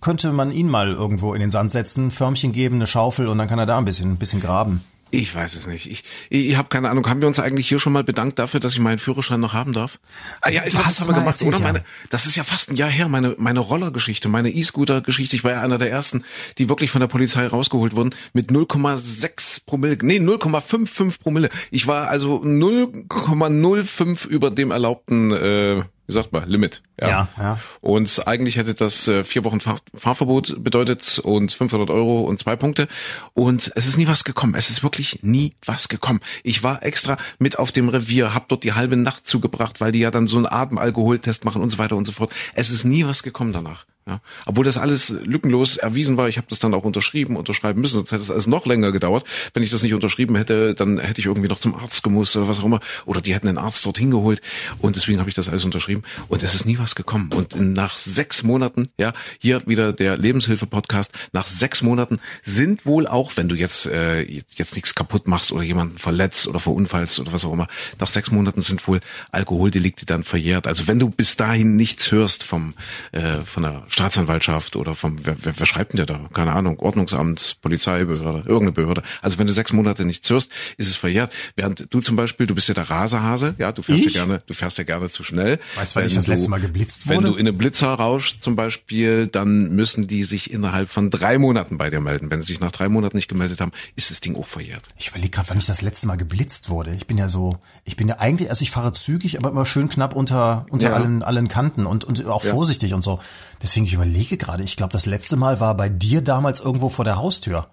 [0.00, 3.48] könnte man ihn mal irgendwo in den Sand setzen, Förmchen geben, eine Schaufel und dann
[3.48, 4.82] kann er da ein bisschen, ein bisschen graben.
[5.14, 5.90] Ich weiß es nicht.
[5.90, 7.06] Ich, ich, habe keine Ahnung.
[7.06, 9.74] Haben wir uns eigentlich hier schon mal bedankt dafür, dass ich meinen Führerschein noch haben
[9.74, 10.00] darf?
[10.40, 11.58] Ah, ja, ich das haben wir gemacht, erzählt, oder?
[11.58, 11.64] Ja.
[11.64, 15.36] Meine, das ist ja fast ein Jahr her, meine, meine Rollergeschichte, meine E-Scooter-Geschichte.
[15.36, 16.24] Ich war ja einer der ersten,
[16.56, 21.50] die wirklich von der Polizei rausgeholt wurden mit 0,6 Promille, nee, 0,55 Promille.
[21.70, 26.82] Ich war also 0,05 über dem erlaubten äh, wie sagt man, Limit.
[27.00, 27.08] Ja.
[27.08, 27.58] ja, ja.
[27.80, 32.54] Und eigentlich hätte das äh, vier Wochen Fahr Fahrverbot bedeutet und 500 Euro und zwei
[32.54, 32.86] Punkte.
[33.32, 34.54] Und es ist nie was gekommen.
[34.54, 36.20] Es ist wirklich nie was gekommen.
[36.42, 40.00] Ich war extra mit auf dem Revier, hab dort die halbe Nacht zugebracht, weil die
[40.00, 42.30] ja dann so einen Atemalkoholtest machen und so weiter und so fort.
[42.54, 43.86] Es ist nie was gekommen danach.
[44.04, 47.94] Ja, obwohl das alles lückenlos erwiesen war, ich habe das dann auch unterschrieben, unterschreiben müssen,
[47.94, 49.24] sonst hätte es alles noch länger gedauert.
[49.54, 52.48] Wenn ich das nicht unterschrieben hätte, dann hätte ich irgendwie noch zum Arzt gemusst oder
[52.48, 52.80] was auch immer.
[53.06, 54.42] Oder die hätten einen Arzt dorthin geholt.
[54.80, 56.02] Und deswegen habe ich das alles unterschrieben.
[56.26, 57.30] Und es ist nie was gekommen.
[57.32, 63.36] Und nach sechs Monaten, ja, hier wieder der Lebenshilfe-Podcast, nach sechs Monaten sind wohl auch,
[63.36, 67.44] wenn du jetzt, äh, jetzt nichts kaputt machst oder jemanden verletzt oder verunfallst oder was
[67.44, 67.68] auch immer,
[68.00, 70.66] nach sechs Monaten sind wohl Alkoholdelikte dann verjährt.
[70.66, 72.74] Also wenn du bis dahin nichts hörst vom,
[73.12, 76.28] äh, von der Staatsanwaltschaft oder vom, wer, wer, wer schreibt denn der da?
[76.32, 79.02] Keine Ahnung, Ordnungsamt, Polizeibehörde, irgendeine Behörde.
[79.20, 81.32] Also wenn du sechs Monate nichts hörst, ist es verjährt.
[81.56, 84.14] Während du zum Beispiel, du bist ja der Rasehase, ja, du fährst ich?
[84.14, 85.58] ja gerne, du fährst ja gerne zu schnell.
[85.74, 87.18] Weißt du, wann ich das letzte Mal geblitzt wurde?
[87.18, 91.36] Wenn du in einem Blitzer rauschst zum Beispiel, dann müssen die sich innerhalb von drei
[91.36, 92.30] Monaten bei dir melden.
[92.30, 94.84] Wenn sie sich nach drei Monaten nicht gemeldet haben, ist das Ding auch verjährt.
[94.98, 96.94] Ich überlege gerade, wann ich das letzte Mal geblitzt wurde.
[96.94, 99.88] Ich bin ja so, ich bin ja eigentlich, also ich fahre zügig, aber immer schön
[99.88, 100.94] knapp unter, unter ja.
[100.94, 102.52] allen, allen Kanten und, und auch ja.
[102.52, 103.18] vorsichtig und so.
[103.60, 107.04] Deswegen, ich überlege gerade, ich glaube, das letzte Mal war bei dir damals irgendwo vor
[107.04, 107.68] der Haustür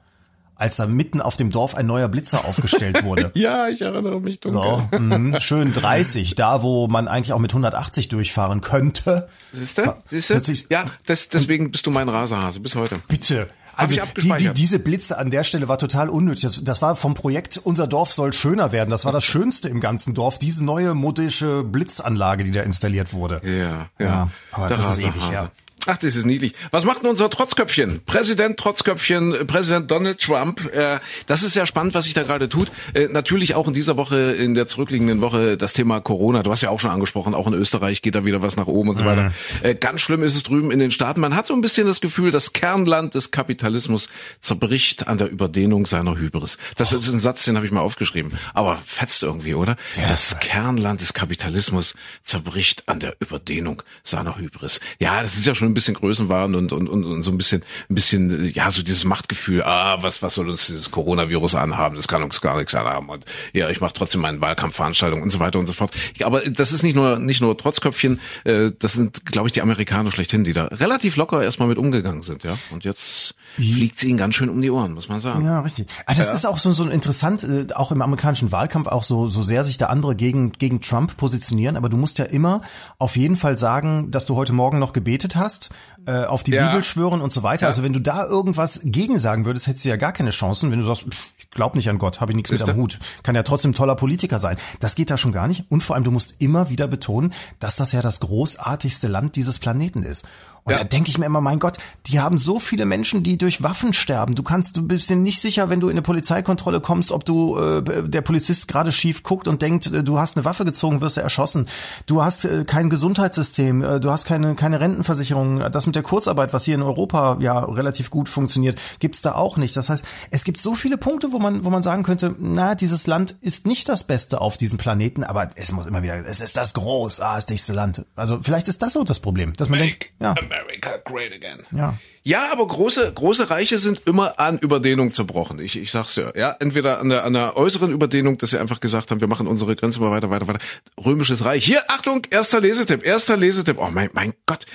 [0.60, 3.32] als da mitten auf dem Dorf ein neuer Blitzer aufgestellt wurde.
[3.34, 4.62] ja, ich erinnere mich dunkel.
[4.92, 9.30] So, mh, schön 30, da wo man eigentlich auch mit 180 durchfahren könnte.
[9.54, 9.96] Siehst du?
[10.10, 10.54] Siehst du?
[10.70, 13.00] Ja, das, deswegen bist du mein Raserhase bis heute.
[13.08, 13.50] Bitte.
[13.76, 16.42] Also die, die, diese Blitze an der Stelle war total unnötig.
[16.44, 18.90] Das, das, war vom Projekt Unser Dorf soll schöner werden.
[18.90, 20.40] Das war das Schönste im ganzen Dorf.
[20.40, 23.42] Diese neue modische Blitzanlage, die da installiert wurde.
[23.44, 24.06] Ja, ja.
[24.06, 25.52] ja aber das ist ewig her.
[25.86, 26.54] Ach, das ist niedlich.
[26.72, 28.02] Was macht denn unser Trotzköpfchen?
[28.06, 30.74] Präsident Trotzköpfchen, Präsident Donald Trump.
[30.74, 32.72] Äh, das ist ja spannend, was sich da gerade tut.
[32.94, 36.44] Äh, natürlich auch in dieser Woche, in der zurückliegenden Woche, das Thema Corona.
[36.44, 38.90] Du hast ja auch schon angesprochen, auch in Österreich geht da wieder was nach oben
[38.90, 39.24] und so weiter.
[39.24, 39.32] Mhm.
[39.64, 41.22] Äh, ganz schlimm ist es drüben in den Staaten.
[41.22, 45.86] Man hat so ein bisschen das Gefühl, das Kernland des Kapitalismus zerbricht an der Überdehnung
[45.86, 46.58] seiner Hybris.
[46.78, 48.34] Das ist ein Satz, den habe ich mal aufgeschrieben.
[48.54, 49.76] Aber fetzt irgendwie, oder?
[49.96, 54.80] Das Kernland des Kapitalismus zerbricht an der Überdehnung seiner Hybris.
[55.00, 57.64] Ja, das ist ja schon ein bisschen Größenwahn und, und, und, und so ein bisschen,
[57.90, 61.96] ein bisschen, ja, so dieses Machtgefühl, ah, was, was soll uns dieses Coronavirus anhaben?
[61.96, 63.10] Das kann uns gar nichts anhaben.
[63.10, 65.92] Und ja, ich mache trotzdem meine Wahlkampfveranstaltungen und so weiter und so fort.
[66.24, 70.12] Aber das ist nicht nur, nicht nur Trotzköpfchen, äh, das sind, glaube ich, die Amerikaner
[70.12, 72.58] schlechthin, die da relativ locker erstmal mit umgegangen sind, ja.
[72.72, 75.46] Und jetzt fliegt sie ihnen ganz schön um die Ohren, muss man sagen.
[75.46, 75.88] Ja, richtig.
[76.06, 76.34] Aber ah, das ja.
[76.34, 79.78] ist auch so, so interessant, äh, auch im amerikanischen Wahlkampf auch so, so sehr sich
[79.78, 81.76] der andere gegen, gegen Trump positionieren.
[81.76, 82.62] Aber du musst ja immer
[82.98, 85.70] auf jeden Fall sagen, dass du heute Morgen noch gebetet hast hast,
[86.06, 86.68] äh, auf die ja.
[86.68, 87.64] Bibel schwören und so weiter.
[87.64, 87.68] Ja.
[87.68, 90.72] Also wenn du da irgendwas gegen sagen würdest, hättest du ja gar keine Chancen.
[90.72, 93.00] Wenn du sagst, pff, ich glaub nicht an Gott, habe ich nichts mit am Hut,
[93.24, 94.58] kann ja trotzdem toller Politiker sein.
[94.80, 95.66] Das geht da schon gar nicht.
[95.70, 99.60] Und vor allem, du musst immer wieder betonen, dass das ja das großartigste Land dieses
[99.60, 100.28] Planeten ist.
[100.70, 100.84] Und ja.
[100.84, 103.94] da denke ich mir immer, mein Gott, die haben so viele Menschen, die durch Waffen
[103.94, 104.36] sterben.
[104.36, 107.58] Du kannst, du bist dir nicht sicher, wenn du in eine Polizeikontrolle kommst, ob du
[107.58, 111.18] äh, der Polizist gerade schief guckt und denkt, äh, du hast eine Waffe gezogen, wirst
[111.18, 111.68] du erschossen.
[112.06, 115.72] Du hast äh, kein Gesundheitssystem, äh, du hast keine keine Rentenversicherung.
[115.72, 119.58] Das mit der Kurzarbeit, was hier in Europa ja relativ gut funktioniert, gibt's da auch
[119.58, 119.76] nicht.
[119.76, 123.08] Das heißt, es gibt so viele Punkte, wo man wo man sagen könnte, na, dieses
[123.08, 126.58] Land ist nicht das Beste auf diesem Planeten, aber es muss immer wieder, es ist
[126.58, 128.06] das großartigste Land.
[128.16, 130.36] Also vielleicht ist das auch das Problem, dass man Make denkt, ja.
[130.60, 131.66] America great again.
[131.72, 131.98] Ja.
[132.24, 135.60] Ja, aber große, große Reiche sind immer an Überdehnung zerbrochen.
[135.60, 136.32] Ich, ich sag's ja.
[136.36, 139.48] Ja, entweder an der, an der äußeren Überdehnung, dass sie einfach gesagt haben, wir machen
[139.48, 140.60] unsere Grenze mal weiter, weiter, weiter.
[141.04, 141.66] Römisches Reich.
[141.66, 143.78] Hier, Achtung, erster Lesetipp, erster Lesetipp.
[143.80, 144.66] Oh mein, mein Gott.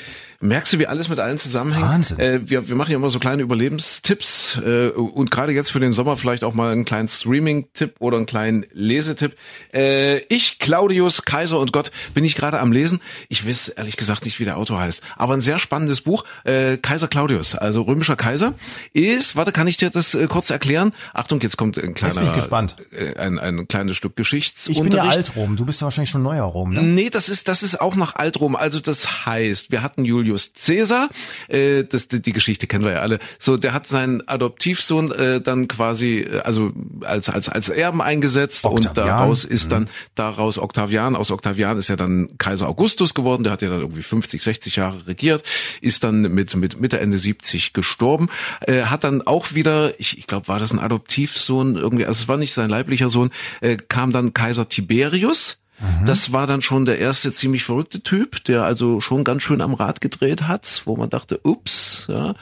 [0.40, 1.86] Merkst du, wie alles mit allen zusammenhängt?
[1.86, 2.18] Wahnsinn.
[2.18, 5.92] Äh, wir, wir machen ja immer so kleine Überlebenstipps äh, und gerade jetzt für den
[5.92, 9.36] Sommer vielleicht auch mal einen kleinen Streaming-Tipp oder einen kleinen Lesetipp.
[9.72, 13.00] Äh, ich, Claudius, Kaiser und Gott, bin ich gerade am Lesen.
[13.28, 16.24] Ich weiß ehrlich gesagt nicht, wie der Autor heißt, aber ein sehr spannendes Buch.
[16.44, 18.54] Äh, Kaiser Claudius, also römischer Kaiser,
[18.92, 20.92] ist, warte, kann ich dir das äh, kurz erklären?
[21.12, 22.76] Achtung, jetzt kommt ein kleiner, jetzt bin ich gespannt.
[22.90, 24.68] Äh, ein, ein kleines Stück Geschichts.
[24.68, 26.82] Ich bin ja Altrom, du bist ja wahrscheinlich schon neuer Rom, ne?
[26.82, 28.56] Nee, das ist, das ist auch nach Altrom.
[28.56, 31.08] Also das heißt, wir hatten Julius Julius Caesar.
[31.48, 33.18] Äh, das, die Geschichte kennen wir ja alle.
[33.38, 38.64] So, der hat seinen Adoptivsohn äh, dann quasi, äh, also als als als Erben eingesetzt
[38.64, 38.88] Octavian.
[38.88, 39.88] und daraus ist dann mhm.
[40.14, 41.16] daraus Octavian.
[41.16, 43.44] Aus Octavian ist ja dann Kaiser Augustus geworden.
[43.44, 45.42] Der hat ja dann irgendwie 50, 60 Jahre regiert,
[45.80, 48.28] ist dann mit mit Mitte Ende 70 gestorben.
[48.60, 52.28] Äh, hat dann auch wieder, ich, ich glaube, war das ein Adoptivsohn irgendwie, also es
[52.28, 56.06] war nicht sein leiblicher Sohn, äh, kam dann Kaiser Tiberius Mhm.
[56.06, 59.74] Das war dann schon der erste ziemlich verrückte Typ, der also schon ganz schön am
[59.74, 62.06] Rad gedreht hat, wo man dachte, ups.
[62.08, 62.34] Ja.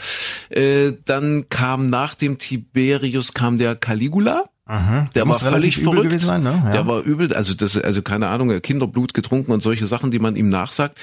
[0.50, 4.51] Äh, dann kam nach dem Tiberius kam der Caligula.
[4.72, 6.04] Aha, der war völlig verrückt.
[6.04, 6.62] gewesen sein, ne?
[6.64, 6.72] Ja.
[6.72, 10.34] Der war übel, also das, also keine Ahnung, Kinderblut getrunken und solche Sachen, die man
[10.34, 10.96] ihm nachsagt.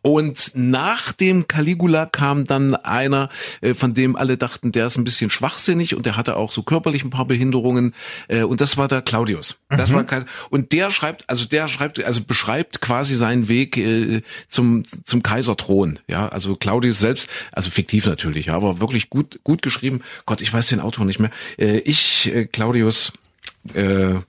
[0.00, 3.28] Und nach dem Caligula kam dann einer,
[3.62, 6.62] äh, von dem alle dachten, der ist ein bisschen schwachsinnig und der hatte auch so
[6.62, 7.94] körperlich ein paar Behinderungen.
[8.28, 9.58] Äh, und das war der Claudius.
[9.70, 9.94] Das mhm.
[9.94, 15.24] war und der schreibt, also der schreibt, also beschreibt quasi seinen Weg äh, zum zum
[15.24, 15.98] Kaiserthron.
[16.06, 20.02] Ja, also Claudius selbst, also fiktiv natürlich, ja, aber wirklich gut gut geschrieben.
[20.26, 21.30] Gott, ich weiß den Autor nicht mehr.
[21.58, 23.14] Ich, Claudius
[23.74, 24.20] äh,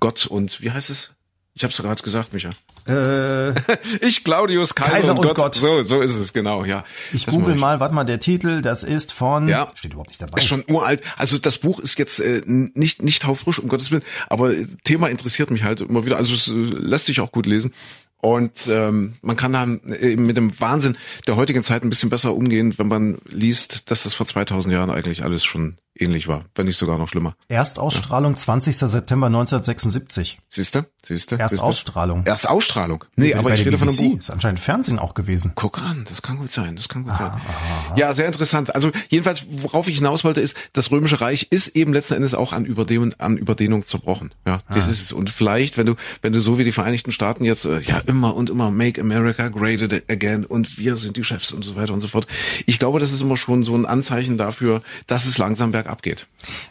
[0.00, 1.14] Gott und wie heißt es?
[1.54, 2.50] Ich habe es gerade gesagt, Micha.
[2.86, 3.50] Äh,
[4.00, 5.34] ich, Claudius, Kaiser, Kaiser und, Gott.
[5.36, 5.54] Gott.
[5.54, 6.84] So, so ist es, genau, ja.
[7.12, 10.20] Ich das google mal, warte mal, der Titel, das ist von, ja, steht überhaupt nicht
[10.20, 10.38] dabei.
[10.38, 11.02] Ist schon uralt.
[11.16, 14.52] Also das Buch ist jetzt äh, nicht, nicht taufrisch, um Gottes Willen, aber
[14.84, 16.16] Thema interessiert mich halt immer wieder.
[16.16, 17.72] Also es äh, lässt sich auch gut lesen.
[18.18, 22.34] Und ähm, man kann dann eben mit dem Wahnsinn der heutigen Zeit ein bisschen besser
[22.34, 26.66] umgehen, wenn man liest, dass das vor 2000 Jahren eigentlich alles schon ähnlich war, wenn
[26.66, 27.36] nicht sogar noch schlimmer.
[27.48, 28.36] Erstausstrahlung ja.
[28.36, 28.76] 20.
[28.76, 30.40] September 1976.
[30.48, 31.38] Siehste, siehste.
[31.38, 32.26] Erstausstrahlung.
[32.26, 33.04] Erstausstrahlung.
[33.16, 33.78] Nee, nee aber ich rede BBC.
[33.78, 34.18] von einem Buch.
[34.20, 35.52] Ist anscheinend Fernsehen auch gewesen.
[35.54, 37.26] Guck an, das kann gut sein, das kann gut ah, sein.
[37.30, 37.96] Aha.
[37.96, 38.74] Ja, sehr interessant.
[38.74, 42.52] Also jedenfalls, worauf ich hinaus wollte, ist, das Römische Reich ist eben letzten Endes auch
[42.52, 44.34] an Überdehnung, an Überdehnung zerbrochen.
[44.46, 44.90] Ja, das ah.
[44.90, 45.12] ist es.
[45.12, 48.34] Und vielleicht, wenn du, wenn du so wie die Vereinigten Staaten jetzt, äh, ja, immer
[48.34, 52.00] und immer Make America Great Again und wir sind die Chefs und so weiter und
[52.00, 52.26] so fort.
[52.66, 56.26] Ich glaube, das ist immer schon so ein Anzeichen dafür, dass es langsam bergab abgeht.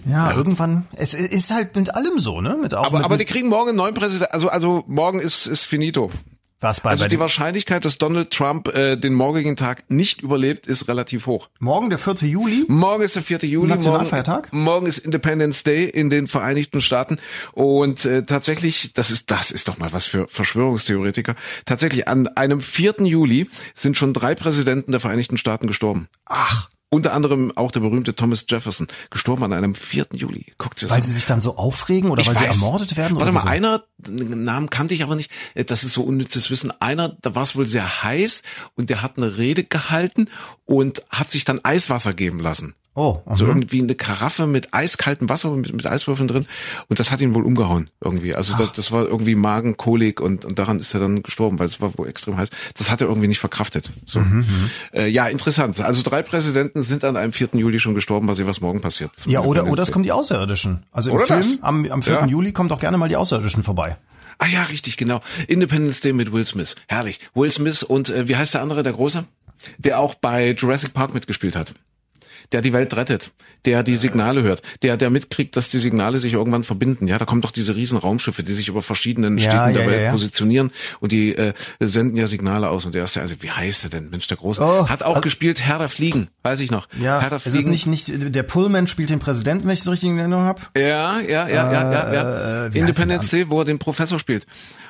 [0.05, 2.57] Ja, ja, irgendwann, es ist halt mit allem so, ne?
[2.61, 5.47] Mit auch aber, mit, aber die kriegen morgen einen neuen Präsidenten, also, also morgen ist,
[5.47, 6.11] ist finito.
[6.63, 10.65] Was bei, also bei die Wahrscheinlichkeit, dass Donald Trump äh, den morgigen Tag nicht überlebt,
[10.65, 11.49] ist relativ hoch.
[11.59, 12.29] Morgen der 4.
[12.29, 12.63] Juli?
[12.69, 13.39] Morgen ist der 4.
[13.39, 13.67] Juli.
[13.67, 14.53] Nationalfeiertag?
[14.53, 17.17] Morgen, morgen ist Independence Day in den Vereinigten Staaten
[17.51, 21.35] und äh, tatsächlich, das ist das ist doch mal was für Verschwörungstheoretiker.
[21.65, 22.95] Tatsächlich an einem 4.
[22.99, 26.07] Juli sind schon drei Präsidenten der Vereinigten Staaten gestorben.
[26.25, 26.69] Ach.
[26.93, 30.09] Unter anderem auch der berühmte Thomas Jefferson, gestorben an einem 4.
[30.13, 30.53] Juli.
[30.59, 32.41] Guckt Weil sie sich dann so aufregen oder ich weil weiß.
[32.41, 33.15] sie ermordet werden?
[33.15, 33.47] Warte oder mal, so?
[33.47, 36.71] einer, Namen kannte ich aber nicht, äh, das ist so unnützes Wissen.
[36.81, 38.43] Einer, da war es wohl sehr heiß
[38.75, 40.29] und der hat eine Rede gehalten
[40.65, 42.75] und hat sich dann Eiswasser geben lassen.
[42.95, 43.35] Oh, okay.
[43.37, 46.45] so irgendwie eine Karaffe mit eiskaltem Wasser mit, mit Eiswürfeln drin
[46.89, 48.35] und das hat ihn wohl umgehauen irgendwie.
[48.35, 51.81] Also das, das, war irgendwie Magenkolik und, und daran ist er dann gestorben, weil es
[51.81, 52.49] war wohl extrem heiß.
[52.77, 53.91] Das hat er irgendwie nicht verkraftet.
[54.05, 54.19] So.
[54.19, 55.81] Mhm, mhm, äh, ja, interessant.
[55.81, 57.49] Also drei Präsidenten sind an einem 4.
[57.53, 59.11] Juli schon gestorben, weil sie was morgen passiert.
[59.25, 60.83] Ja, oder oder es kommen die Außerirdischen.
[60.91, 61.57] Also im oder Film das?
[61.63, 62.13] am, am 4.
[62.13, 62.25] Ja.
[62.27, 63.97] Juli kommen doch gerne mal die Außerirdischen vorbei.
[64.37, 65.21] Ah ja, richtig, genau.
[65.47, 66.75] Independence Day mit Will Smith.
[66.87, 67.19] Herrlich.
[67.33, 69.25] Will Smith und äh, wie heißt der andere, der Große?
[69.79, 71.73] Der auch bei Jurassic Park mitgespielt hat
[72.51, 73.31] der die Welt rettet,
[73.65, 77.07] der die Signale hört, der der mitkriegt, dass die Signale sich irgendwann verbinden.
[77.07, 79.87] Ja, da kommen doch diese riesen Raumschiffe, die sich über verschiedenen ja, Städten ja, der
[79.87, 82.85] Welt ja, positionieren und die äh, senden ja Signale aus.
[82.85, 84.09] Und der ist ja, also wie heißt er denn?
[84.09, 84.61] Mensch, der Große.
[84.61, 86.87] Oh, Hat auch also, gespielt Herr der Fliegen, weiß ich noch.
[86.99, 87.57] Ja, Herr der Fliegen.
[87.57, 90.45] Ist es nicht, nicht, der Pullman spielt den Präsidenten, wenn ich es richtig in Erinnerung
[90.45, 90.61] habe?
[90.77, 92.13] Ja, ja, ja, ja, ja.
[92.13, 92.65] ja.
[92.67, 94.45] Äh, Independence Day, wo er den Professor spielt.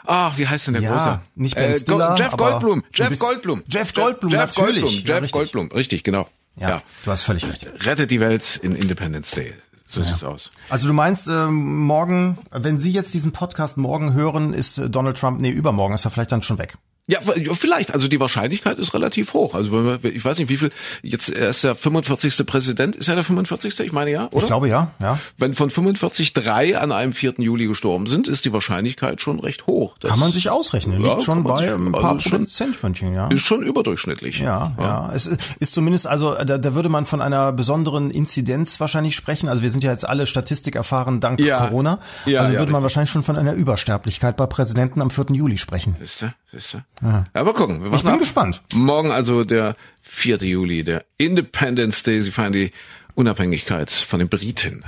[0.05, 1.21] Ach, wie heißt denn der ja, große?
[1.35, 2.83] Nicht Ben Stiller, äh, Jeff Goldblum.
[2.93, 3.63] Jeff Goldblum.
[3.67, 4.81] Jeff Goldblum, Jeff natürlich.
[4.81, 6.27] Goldblum, Jeff Goldblum, richtig, genau.
[6.55, 7.67] Ja, ja, du hast völlig recht.
[7.85, 9.53] Rettet die Welt in Independence Day.
[9.85, 10.07] So ja.
[10.07, 10.51] sieht's aus.
[10.69, 15.41] Also du meinst, äh, morgen, wenn Sie jetzt diesen Podcast morgen hören, ist Donald Trump,
[15.41, 16.77] nee, übermorgen ist er vielleicht dann schon weg.
[17.05, 17.93] Ja, vielleicht.
[17.93, 19.55] Also die Wahrscheinlichkeit ist relativ hoch.
[19.55, 22.45] Also ich weiß nicht, wie viel, jetzt er ist der 45.
[22.45, 22.95] Präsident.
[22.95, 23.77] Ist er der 45.?
[23.81, 24.37] Ich meine ja, oder?
[24.37, 25.19] Ich glaube ja, ja.
[25.37, 27.33] Wenn von 45 drei an einem 4.
[27.39, 29.97] Juli gestorben sind, ist die Wahrscheinlichkeit schon recht hoch.
[29.99, 31.01] Das kann man sich ausrechnen.
[31.01, 33.27] Liegt ja, schon bei sich, ein paar also Prozentpünktchen, ja.
[33.27, 34.39] Ist schon überdurchschnittlich.
[34.39, 34.83] Ja, ja.
[34.83, 35.11] ja.
[35.13, 39.49] Es ist zumindest, also da, da würde man von einer besonderen Inzidenz wahrscheinlich sprechen.
[39.49, 41.67] Also wir sind ja jetzt alle Statistik erfahren dank ja.
[41.67, 41.99] Corona.
[42.25, 42.83] Ja, also würde man richtig.
[42.83, 45.25] wahrscheinlich schon von einer Übersterblichkeit bei Präsidenten am 4.
[45.31, 45.97] Juli sprechen.
[45.99, 46.33] Siehste?
[46.53, 47.23] Siehst Ja.
[47.33, 47.83] Aber gucken.
[47.83, 48.19] Wir ich bin ab.
[48.19, 48.61] gespannt.
[48.73, 50.37] Morgen also der 4.
[50.37, 52.21] Juli, der Independence Day.
[52.21, 52.71] Sie feiern die
[53.15, 54.83] Unabhängigkeit von den Briten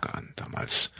[0.00, 0.92] an damals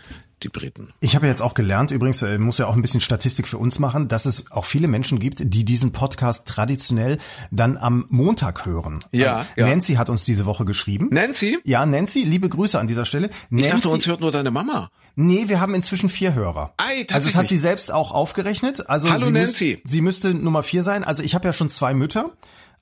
[0.42, 0.92] die Briten.
[1.00, 3.78] Ich habe jetzt auch gelernt, übrigens äh, muss ja auch ein bisschen Statistik für uns
[3.78, 7.18] machen, dass es auch viele Menschen gibt, die diesen Podcast traditionell
[7.50, 9.00] dann am Montag hören.
[9.12, 9.68] Ja, äh, ja.
[9.68, 11.08] Nancy hat uns diese Woche geschrieben.
[11.10, 11.58] Nancy?
[11.64, 13.30] Ja, Nancy, liebe Grüße an dieser Stelle.
[13.50, 14.90] Nancy, ich dachte, uns hört nur deine Mama.
[15.16, 16.72] Nee, wir haben inzwischen vier Hörer.
[16.76, 18.88] Ei, also es hat sie selbst auch aufgerechnet.
[18.88, 19.80] Also Hallo sie Nancy.
[19.82, 21.04] Müß, sie müsste Nummer vier sein.
[21.04, 22.30] Also ich habe ja schon zwei Mütter.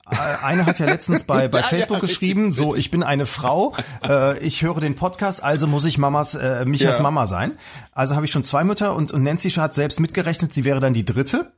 [0.09, 3.03] Äh, eine hat ja letztens bei, bei Ja, Facebook ja, geschrieben, richtig, so, ich bin
[3.03, 3.75] eine Frau,
[4.07, 6.89] äh, ich höre den Podcast, also muss ich Mamas, äh, mich Ja.
[6.89, 7.51] als Mama sein.
[7.91, 10.93] Also habe ich schon zwei Mütter und, und Nancy hat selbst mitgerechnet, sie wäre dann
[10.93, 11.51] die dritte.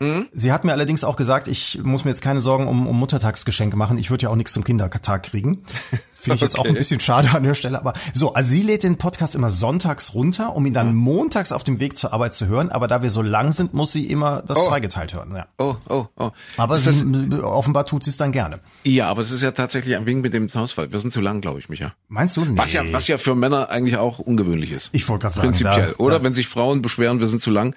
[0.00, 0.28] Mhm.
[0.32, 3.76] Sie hat mir allerdings auch gesagt, ich muss mir jetzt keine Sorgen um, um Muttertagsgeschenke
[3.76, 3.98] machen.
[3.98, 5.64] Ich würde ja auch nichts zum Kindertag kriegen.
[6.20, 7.78] Finde ich jetzt auch ein bisschen schade an der Stelle.
[7.78, 11.62] Aber so, also sie lädt den Podcast immer sonntags runter, um ihn dann montags auf
[11.64, 12.70] dem Weg zur Arbeit zu hören.
[12.70, 14.66] Aber da wir so lang sind, muss sie immer das Oh.
[14.66, 15.32] zweigeteilt hören.
[15.36, 15.46] Ja.
[15.58, 16.30] Oh, oh, oh.
[16.56, 18.58] Aber Ist sie, das, offenbar tut sie es dann gerne.
[18.84, 20.90] ja, aber es ist ja tatsächlich ein Wink mit dem Hausfall.
[20.90, 21.92] Wir sind zu lang, glaube ich, Micha.
[22.08, 22.44] Meinst du?
[22.44, 22.58] Nee.
[22.58, 24.90] Was ja, was ja für Männer eigentlich auch ungewöhnlich ist.
[24.92, 26.18] Ich wollte gerade sagen, Prinzipiell, da, oder?
[26.18, 27.76] Da, Wenn sich Frauen beschweren, wir sind zu lang,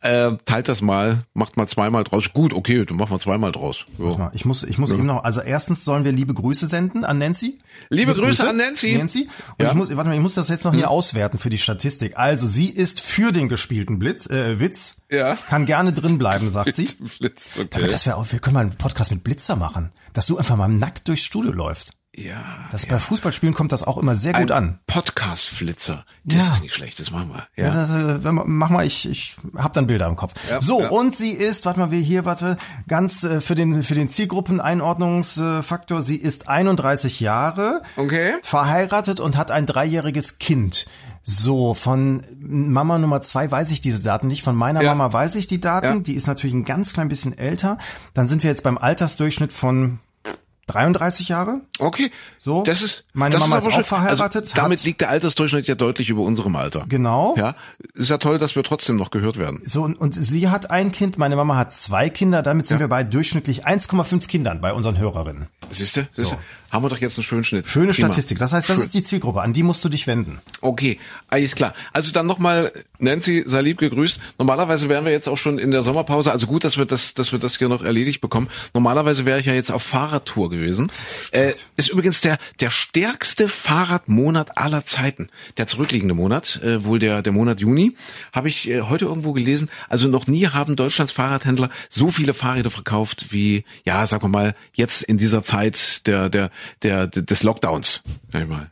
[0.00, 2.32] äh, teilt das mal, macht mal zweimal draus.
[2.32, 3.84] Gut, okay, dann machen wir zweimal draus.
[3.98, 7.18] Mal, ich muss, ich muss eben noch, also erstens sollen wir liebe Grüße senden an
[7.18, 7.58] Nancy.
[7.92, 8.96] Liebe Grüße an Nancy.
[8.96, 9.28] Nancy.
[9.58, 9.68] Und Ja.
[9.70, 12.16] ich muss, warte mal, ich muss das jetzt noch hier auswerten für die Statistik.
[12.16, 15.02] Also sie ist für den gespielten Blitz, äh, Witz.
[15.10, 15.36] Ja.
[15.36, 16.86] Kann gerne drin bleiben, sagt sie.
[16.86, 17.86] Flitz, Aber okay.
[17.88, 19.92] das wäre auch, wir können mal einen Podcast mit Blitzer machen.
[20.14, 21.92] Dass du einfach mal nackt durchs Studio läufst.
[22.14, 22.42] Ja.
[22.70, 24.78] Das bei Fußballspielen kommt das auch immer sehr gut an.
[24.86, 26.04] Podcast-Flitzer.
[26.24, 26.52] Das Ja.
[26.52, 27.46] ist nicht schlecht, das machen wir.
[27.56, 27.68] Ja.
[27.68, 27.74] Ja.
[27.74, 27.90] Das,
[28.24, 30.34] äh, man- mach mal, ich, ich hab dann Bilder im Kopf.
[30.50, 30.88] Ja, so, ja.
[30.90, 32.56] und sie ist, warte mal, wir hier, warte,
[32.88, 38.34] ganz äh, für den für den Zielgruppeneinordnungsfaktor, sie ist 31 Jahre, Okay.
[38.42, 40.86] verheiratet und hat ein dreijähriges Kind.
[41.24, 44.42] So, von Mama Nummer zwei weiß ich diese Daten nicht.
[44.42, 44.92] Von meiner Ja.
[44.94, 45.86] Mama weiß ich die Daten.
[45.86, 45.94] Ja.
[46.00, 47.78] Die ist natürlich ein ganz klein bisschen älter.
[48.12, 50.00] Dann sind wir jetzt beim Altersdurchschnitt von
[50.66, 51.60] 33 Jahre.
[51.78, 52.10] Okay.
[52.38, 52.62] So.
[52.62, 53.84] Das ist, Meine das Mama aber ist auch schön.
[53.84, 56.84] verheiratet, Also, damit liegt der Altersdurchschnitt ja deutlich über unserem Alter.
[56.88, 57.34] Genau.
[57.36, 57.54] Ja.
[57.94, 59.60] Ist ja toll, dass wir trotzdem noch gehört werden.
[59.64, 62.88] So, und, und sie hat ein Kind, meine Mama hat zwei Kinder, damit sind wir
[62.88, 65.48] bei durchschnittlich 1,5 Kindern bei unseren Hörerinnen.
[65.70, 66.08] Siehst du?
[66.14, 66.36] Siehst du?
[66.72, 67.66] Haben wir doch jetzt einen schönen Schnitt.
[67.66, 68.08] Schöne Prima.
[68.08, 68.38] Statistik.
[68.38, 68.84] Das heißt, das Schön.
[68.84, 70.40] ist die Zielgruppe, an die musst du dich wenden.
[70.62, 70.98] Okay,
[71.28, 71.74] alles klar.
[71.92, 74.18] Also dann nochmal, Nancy, sei lieb gegrüßt.
[74.38, 76.32] Normalerweise wären wir jetzt auch schon in der Sommerpause.
[76.32, 78.48] Also gut, dass wir das, dass wir das hier noch erledigt bekommen.
[78.72, 80.90] Normalerweise wäre ich ja jetzt auf Fahrradtour gewesen.
[81.32, 85.28] Äh, ist übrigens der, der stärkste Fahrradmonat aller Zeiten.
[85.58, 87.96] Der zurückliegende Monat, äh, wohl der, der Monat Juni,
[88.32, 89.68] habe ich äh, heute irgendwo gelesen.
[89.90, 94.54] Also noch nie haben Deutschlands Fahrradhändler so viele Fahrräder verkauft wie, ja, sagen wir mal,
[94.72, 96.50] jetzt in dieser Zeit der, der,
[96.82, 98.02] der, des Lockdowns.
[98.32, 98.71] Sag ich mal.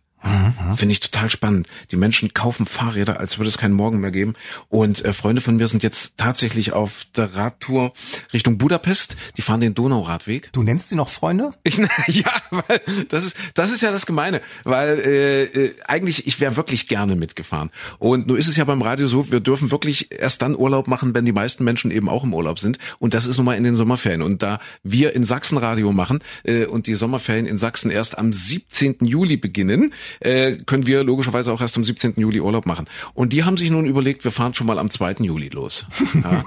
[0.77, 1.67] Finde ich total spannend.
[1.91, 4.35] Die Menschen kaufen Fahrräder, als würde es keinen Morgen mehr geben.
[4.69, 7.93] Und äh, Freunde von mir sind jetzt tatsächlich auf der Radtour
[8.33, 9.17] Richtung Budapest.
[9.37, 10.53] Die fahren den Donauradweg.
[10.53, 11.53] Du nennst sie noch Freunde?
[11.63, 16.41] Ich, ja, weil das ist das ist ja das Gemeine, weil äh, äh, eigentlich ich
[16.41, 17.71] wäre wirklich gerne mitgefahren.
[17.99, 21.15] Und nur ist es ja beim Radio so, wir dürfen wirklich erst dann Urlaub machen,
[21.15, 22.79] wenn die meisten Menschen eben auch im Urlaub sind.
[22.99, 24.23] Und das ist nun mal in den Sommerferien.
[24.23, 28.33] Und da wir in Sachsen Radio machen äh, und die Sommerferien in Sachsen erst am
[28.33, 28.99] 17.
[29.01, 32.15] Juli beginnen, äh, können wir logischerweise auch erst am 17.
[32.17, 32.87] Juli Urlaub machen.
[33.15, 35.17] Und die haben sich nun überlegt, wir fahren schon mal am 2.
[35.21, 35.87] Juli los.
[36.23, 36.43] Ja,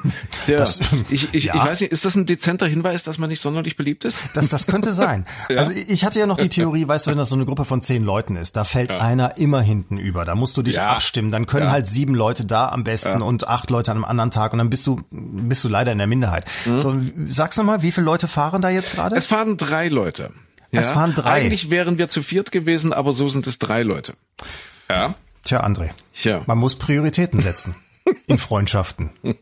[0.47, 0.57] ja.
[0.57, 1.55] Das- ich, ich, ja.
[1.55, 4.22] ich weiß nicht, ist das ein dezenter Hinweis, dass man nicht sonderlich beliebt ist?
[4.34, 5.26] Das, das könnte sein.
[5.49, 7.82] Also ich hatte ja noch die Theorie, weißt du, wenn das so eine Gruppe von
[7.82, 10.26] zehn Leuten ist, da fällt einer immer hinten über.
[10.26, 10.91] Da musst du dich Ja.
[10.91, 11.32] abstimmen.
[11.32, 11.72] Dann können Ja.
[11.72, 14.70] halt sieben Leute da am besten und acht Leute an einem anderen Tag und dann
[14.70, 16.45] bist du bist du leider in der Minderheit.
[16.66, 16.95] So,
[17.30, 19.16] sagst du mal, wie viele Leute fahren da jetzt gerade?
[19.16, 20.32] Es fahren drei Leute.
[20.82, 21.41] Es fahren drei.
[21.41, 24.15] Eigentlich wären wir zu viert gewesen, aber so sind es drei Leute.
[24.89, 25.15] Ja.
[25.43, 25.91] Tja, André.
[26.13, 26.43] Tja.
[26.47, 27.76] Man muss Prioritäten setzen.
[28.28, 29.11] In Freundschaften.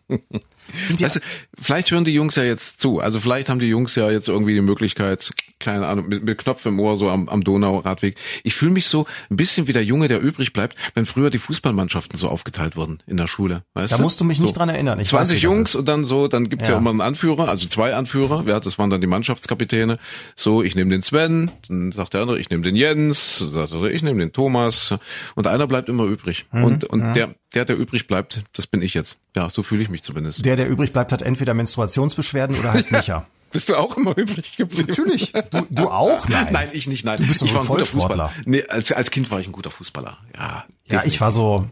[0.85, 1.19] Sind Weißt du,
[1.59, 2.99] vielleicht hören die Jungs ja jetzt zu.
[2.99, 6.65] Also vielleicht haben die Jungs ja jetzt irgendwie die Möglichkeit, keine Ahnung, mit, mit Knopf
[6.65, 8.15] im Ohr so am, am Donauradweg.
[8.43, 11.37] Ich fühle mich so ein bisschen wie der Junge, der übrig bleibt, wenn früher die
[11.37, 13.63] Fußballmannschaften so aufgeteilt wurden in der Schule.
[13.73, 14.03] Weißt Da du?
[14.03, 14.99] musst du mich nicht dran erinnern.
[14.99, 16.73] Ich 20 weiß, Jungs und dann so, dann gibt's ja.
[16.73, 16.79] Ja.
[16.79, 18.43] immer einen Anführer, also zwei Anführer.
[18.47, 19.99] Ja, das waren dann die Mannschaftskapitäne.
[20.35, 23.83] So, ich nehme den Sven, dann sagt der andere, ich nehme den Jens, sagt der,
[23.91, 24.95] ich nehme den Thomas.
[25.35, 26.45] Und einer bleibt immer übrig.
[26.51, 26.63] Mhm.
[26.63, 29.17] Und, und der, der, der übrig bleibt, das bin ich jetzt.
[29.35, 30.43] Ja, so fühle ich mich zumindest.
[30.45, 33.25] der, der übrig bleibt, hat entweder Menstruationsbeschwerden oder heißt Micha.
[33.51, 34.87] Bist du auch immer übrig geblieben?
[34.89, 35.33] Natürlich.
[35.51, 36.27] Du, du auch?
[36.29, 36.47] Nein.
[36.51, 37.17] Nein, ich nicht, nein.
[37.17, 37.85] Du bist doch ich ein war ein guter.
[37.85, 38.31] Fußballer.
[38.45, 40.17] Nee, als, als Kind war ich ein guter Fußballer.
[40.37, 41.67] Ja, Ja, ich war so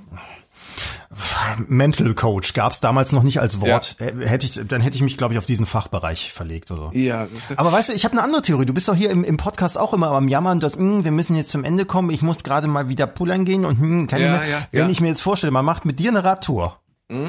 [1.67, 2.53] Mental Coach.
[2.53, 3.95] Gab's damals noch nicht als Wort.
[3.99, 6.97] Äh, Hätte ich, dann hätte ich mich, glaube ich, auf diesen Fachbereich verlegt oder so.
[6.97, 7.27] Ja?
[7.55, 8.65] Aber weißt du, ich habe eine andere Theorie.
[8.65, 11.35] Du bist doch hier im, im Podcast auch immer am Jammern, dass "Hm, wir müssen
[11.35, 12.09] jetzt zum Ende kommen.
[12.11, 14.49] Ich muss gerade mal wieder pullern gehen und hm, kann Ja, nicht mehr.
[14.49, 14.89] ja, Wenn ja.
[14.89, 16.77] ich mir jetzt vorstelle, man macht mit dir eine Radtour,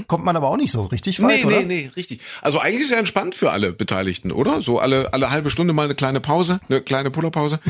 [0.07, 1.61] kommt man aber auch nicht so richtig weit, Nee, oder?
[1.61, 2.21] nee, nee, richtig.
[2.43, 4.61] Also eigentlich ist ja entspannt für alle Beteiligten, oder?
[4.63, 7.61] So alle, alle halbe Stunde mal eine kleine Pause, eine kleine Pullerpause.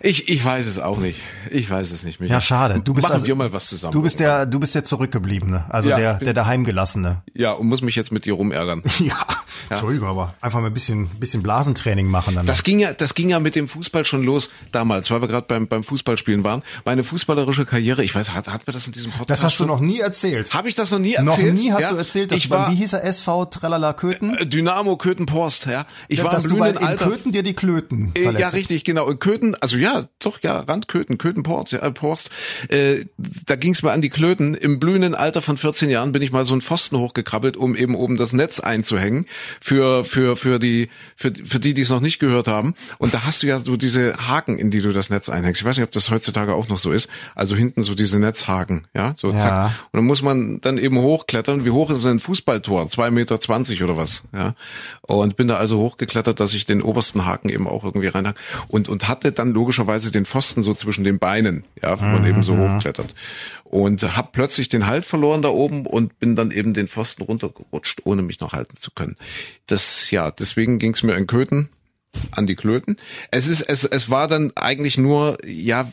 [0.00, 1.20] Ich, ich weiß es auch nicht.
[1.50, 2.34] Ich weiß es nicht, Micha.
[2.34, 2.80] Ja, schade.
[2.84, 3.92] Du bist Machen also- wir mal was zusammen.
[3.92, 5.96] Du bist der, du bist der Zurückgebliebene, also Ja.
[5.96, 7.22] der, der daheimgelassene.
[7.34, 8.82] Ja, und muss mich jetzt mit dir rumärgern.
[9.00, 9.16] Ja,
[9.76, 12.46] Entschuldigung, aber einfach mal ein bisschen, bisschen Blasentraining machen dann.
[12.46, 15.46] Das ging ja, das ging ja mit dem Fußball schon los damals, weil wir gerade
[15.48, 16.62] beim, beim Fußballspielen waren.
[16.84, 19.66] Meine fußballerische Karriere, ich weiß, hat, hat mir das in diesem Podcast Das hast du
[19.66, 20.52] noch nie erzählt.
[20.54, 21.26] Habe ich das noch nie erzählt?
[21.47, 21.90] Noch nie hast ja?
[21.90, 24.36] du erzählt, dass ich war, wie hieß er, SV Tralala Köthen?
[24.36, 25.86] Äh, Dynamo Köthen-Porst, ja.
[26.08, 27.08] Ich ja, war dass im du bei, in Alter.
[27.08, 29.08] Köthen dir die Klöten äh, verletzt Ja, richtig, genau.
[29.08, 32.30] In Köthen, also ja, doch, ja, Randköthen, Köthen-Porst, ja, Porst.
[32.68, 33.04] Äh,
[33.46, 34.54] da ging es mir an die Klöten.
[34.54, 37.94] Im blühenden Alter von 14 Jahren bin ich mal so einen Pfosten hochgekrabbelt, um eben
[37.94, 39.26] oben das Netz einzuhängen
[39.60, 42.74] für für für die für, für die, die es noch nicht gehört haben.
[42.98, 45.60] Und da hast du ja so diese Haken, in die du das Netz einhängst.
[45.60, 47.08] Ich weiß nicht, ob das heutzutage auch noch so ist.
[47.34, 49.38] Also hinten so diese Netzhaken, ja, so ja.
[49.38, 49.66] zack.
[49.92, 51.37] Und dann muss man dann eben hochklettern.
[51.46, 52.88] Wie hoch ist ein Fußballtor?
[52.88, 54.54] Zwei Meter zwanzig oder was, ja.
[55.02, 58.34] Und bin da also hochgeklettert, dass ich den obersten Haken eben auch irgendwie reinhang
[58.68, 62.28] und und hatte dann logischerweise den Pfosten so zwischen den Beinen, ja, wenn man mhm.
[62.28, 62.76] eben so mhm.
[62.76, 63.14] hochklettert
[63.64, 68.00] und habe plötzlich den Halt verloren da oben und bin dann eben den Pfosten runtergerutscht,
[68.04, 69.16] ohne mich noch halten zu können.
[69.66, 71.68] Das ja, deswegen ging es mir in Köthen
[72.30, 72.96] an die Klöten.
[73.30, 75.90] Es ist, es, es war dann eigentlich nur, ja,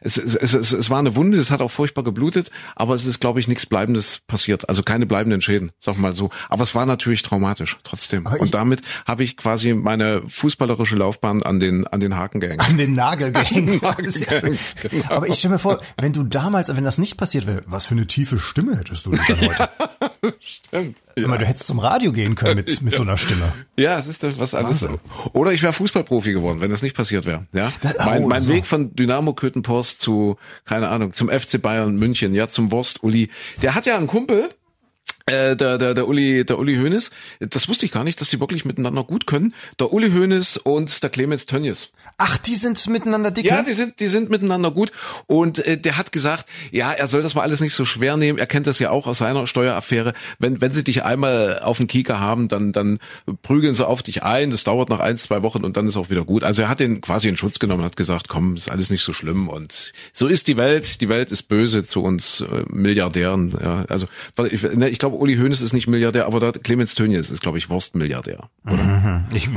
[0.00, 3.20] es, es, es, es war eine Wunde, es hat auch furchtbar geblutet, aber es ist,
[3.20, 4.68] glaube ich, nichts Bleibendes passiert.
[4.68, 6.30] Also keine bleibenden Schäden, sag mal so.
[6.48, 8.26] Aber es war natürlich traumatisch, trotzdem.
[8.26, 12.60] Und damit habe ich quasi meine fußballerische Laufbahn an den, an den Haken gehängt.
[12.60, 13.82] An den Nagel gehängt.
[13.82, 15.04] Nagel gehängt genau.
[15.08, 17.94] Aber ich stelle mir vor, wenn du damals, wenn das nicht passiert wäre, was für
[17.94, 19.68] eine tiefe Stimme hättest du dann heute?
[20.40, 20.98] Stimmt.
[21.16, 21.26] Ja.
[21.26, 23.52] Mal, du hättest zum Radio gehen können mit, mit so einer Stimme.
[23.76, 24.86] Ja, es ist das was alles.
[25.32, 27.46] Oder ich wäre Fußballprofi geworden, wenn das nicht passiert wäre.
[27.52, 28.52] Ja, das, oh, mein, mein so.
[28.52, 33.30] Weg von Dynamo Köthenpost zu keine Ahnung zum FC Bayern München, ja zum Wurst Uli.
[33.62, 34.50] Der hat ja einen Kumpel,
[35.26, 37.10] äh, der, der, der Uli, der Uli Hoeneß,
[37.40, 39.54] das wusste ich gar nicht, dass die wirklich miteinander gut können.
[39.80, 41.92] Der Uli Hoeneß und der Clemens Tönnies.
[42.18, 43.44] Ach, die sind miteinander dick.
[43.44, 44.92] Ja, die sind, die sind miteinander gut.
[45.26, 48.38] Und äh, der hat gesagt, ja, er soll das mal alles nicht so schwer nehmen.
[48.38, 50.14] Er kennt das ja auch aus seiner Steueraffäre.
[50.38, 52.98] Wenn, wenn sie dich einmal auf den Kieker haben, dann, dann
[53.42, 54.50] prügeln sie auf dich ein.
[54.50, 56.44] Das dauert noch ein, zwei Wochen und dann ist auch wieder gut.
[56.44, 59.12] Also er hat den quasi in Schutz genommen, hat gesagt, komm, ist alles nicht so
[59.12, 59.48] schlimm.
[59.48, 61.00] Und so ist die Welt.
[61.00, 63.56] Die Welt ist böse zu uns äh, Milliardären.
[63.60, 64.06] Ja, also
[64.50, 67.58] ich, ne, ich glaube, Uli Hoeneß ist nicht Milliardär, aber der Clemens Tönnies ist, glaube
[67.58, 68.48] ich, Wurstmilliardär.
[68.64, 69.24] Mhm.
[69.34, 69.48] Ich,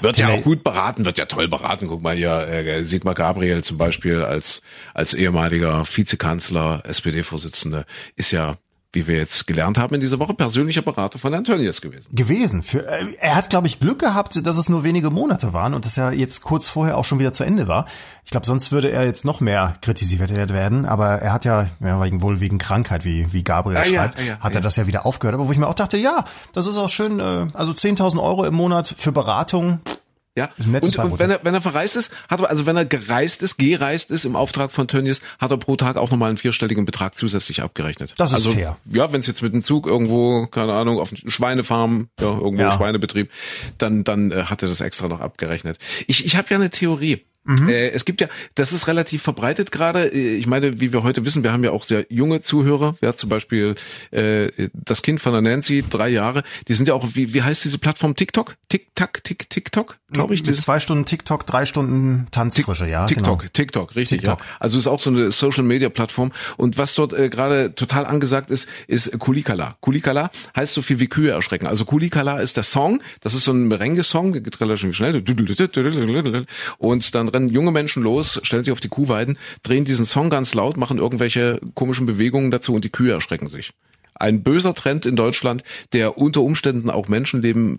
[0.00, 3.62] wird ja auch gut beraten, wird ja toll beraten guck mal hier, äh, Sigmar Gabriel
[3.64, 4.62] zum Beispiel als,
[4.94, 8.56] als ehemaliger Vizekanzler, SPD-Vorsitzende, ist ja
[8.92, 12.14] wie wir jetzt gelernt haben in dieser Woche, persönlicher Berater von Antonius gewesen.
[12.14, 12.62] Gewesen.
[12.62, 15.86] Für, äh, er hat, glaube ich, Glück gehabt, dass es nur wenige Monate waren und
[15.86, 17.86] dass er jetzt kurz vorher auch schon wieder zu Ende war.
[18.24, 20.84] Ich glaube, sonst würde er jetzt noch mehr kritisiert werden.
[20.84, 24.24] Aber er hat ja, ja wegen, wohl wegen Krankheit, wie, wie Gabriel ah, schreibt, ja,
[24.24, 25.34] ja, hat er das ja wieder aufgehört.
[25.34, 28.44] Aber wo ich mir auch dachte, ja, das ist auch schön, äh, also 10.000 Euro
[28.44, 29.80] im Monat für Beratung.
[30.34, 33.42] Ja, und, und wenn er wenn er verreist ist, hat er also wenn er gereist
[33.42, 36.86] ist, gereist ist im Auftrag von Tönnies, hat er pro Tag auch nochmal einen vierstelligen
[36.86, 38.14] Betrag zusätzlich abgerechnet.
[38.16, 38.78] Das ist also, fair.
[38.90, 42.72] Ja, wenn es jetzt mit dem Zug irgendwo, keine Ahnung, auf Schweinefarm, ja, irgendwo ja.
[42.72, 43.30] Schweinebetrieb,
[43.76, 45.78] dann dann äh, hat er das extra noch abgerechnet.
[46.06, 47.26] Ich ich habe ja eine Theorie.
[47.44, 47.68] Mhm.
[47.68, 50.12] Äh, es gibt ja, das ist relativ verbreitet gerade.
[50.12, 52.94] Äh, ich meine, wie wir heute wissen, wir haben ja auch sehr junge Zuhörer.
[53.00, 53.74] Ja, zum Beispiel
[54.12, 56.44] äh, das Kind von der Nancy, drei Jahre.
[56.68, 58.14] Die sind ja auch, wie, wie heißt diese Plattform?
[58.14, 58.56] TikTok?
[58.68, 60.44] TikTok, Tik, TikTok, glaube ich.
[60.46, 63.06] Mit zwei Stunden TikTok, drei Stunden Tanzfrische, ja.
[63.06, 63.50] TikTok, genau.
[63.52, 64.20] TikTok, richtig.
[64.20, 64.38] TikTok.
[64.38, 64.46] Ja.
[64.60, 66.32] Also ist auch so eine Social Media Plattform.
[66.56, 69.76] Und was dort äh, gerade total angesagt ist, ist Kulikala.
[69.80, 71.66] Kulikala heißt so viel wie Kühe erschrecken.
[71.66, 73.02] Also Kulikala ist der Song.
[73.20, 75.24] Das ist so ein Merengue-Song, der geht relativ schnell.
[76.78, 80.54] Und dann rennen junge Menschen los, stellen sich auf die Kuhweiden, drehen diesen Song ganz
[80.54, 83.72] laut, machen irgendwelche komischen Bewegungen dazu und die Kühe erschrecken sich.
[84.14, 87.78] Ein böser Trend in Deutschland, der unter Umständen auch Menschenleben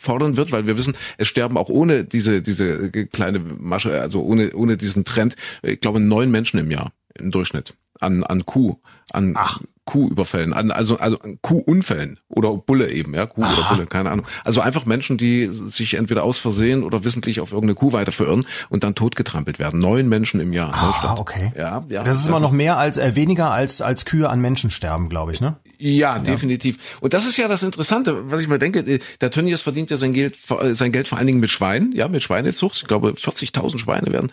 [0.00, 4.54] fordern wird, weil wir wissen, es sterben auch ohne diese, diese kleine Masche, also ohne,
[4.54, 8.76] ohne diesen Trend, ich glaube, neun Menschen im Jahr im Durchschnitt an, an Kuh,
[9.12, 9.60] an Ach.
[9.86, 13.52] Kuhüberfällen, also also Kuhunfällen oder Bulle eben, ja, Kuh Aha.
[13.52, 14.26] oder Bulle, keine Ahnung.
[14.44, 18.44] Also einfach Menschen, die sich entweder aus Versehen oder wissentlich auf irgendeine Kuh weiter verirren
[18.68, 19.80] und dann totgetrampelt werden.
[19.80, 20.74] Neun Menschen im Jahr.
[20.74, 21.52] Ah, okay.
[21.56, 22.02] Ja, ja.
[22.02, 25.32] Das ist immer noch mehr als äh, weniger als als Kühe an Menschen sterben, glaube
[25.32, 25.56] ich, ne?
[25.78, 26.78] Ja, definitiv.
[27.00, 29.96] Und das ist ja das Interessante, was ich mir denke, äh, der Tönnies verdient ja
[29.96, 32.78] sein Geld, äh, sein Geld vor allen Dingen mit Schweinen, ja, mit Schweinezucht.
[32.82, 34.32] Ich glaube, 40.000 Schweine werden,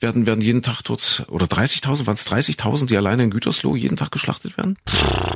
[0.00, 3.96] werden, werden jeden Tag dort, oder 30.000, waren es 30.000, die alleine in Gütersloh jeden
[3.96, 4.76] Tag geschlachtet werden?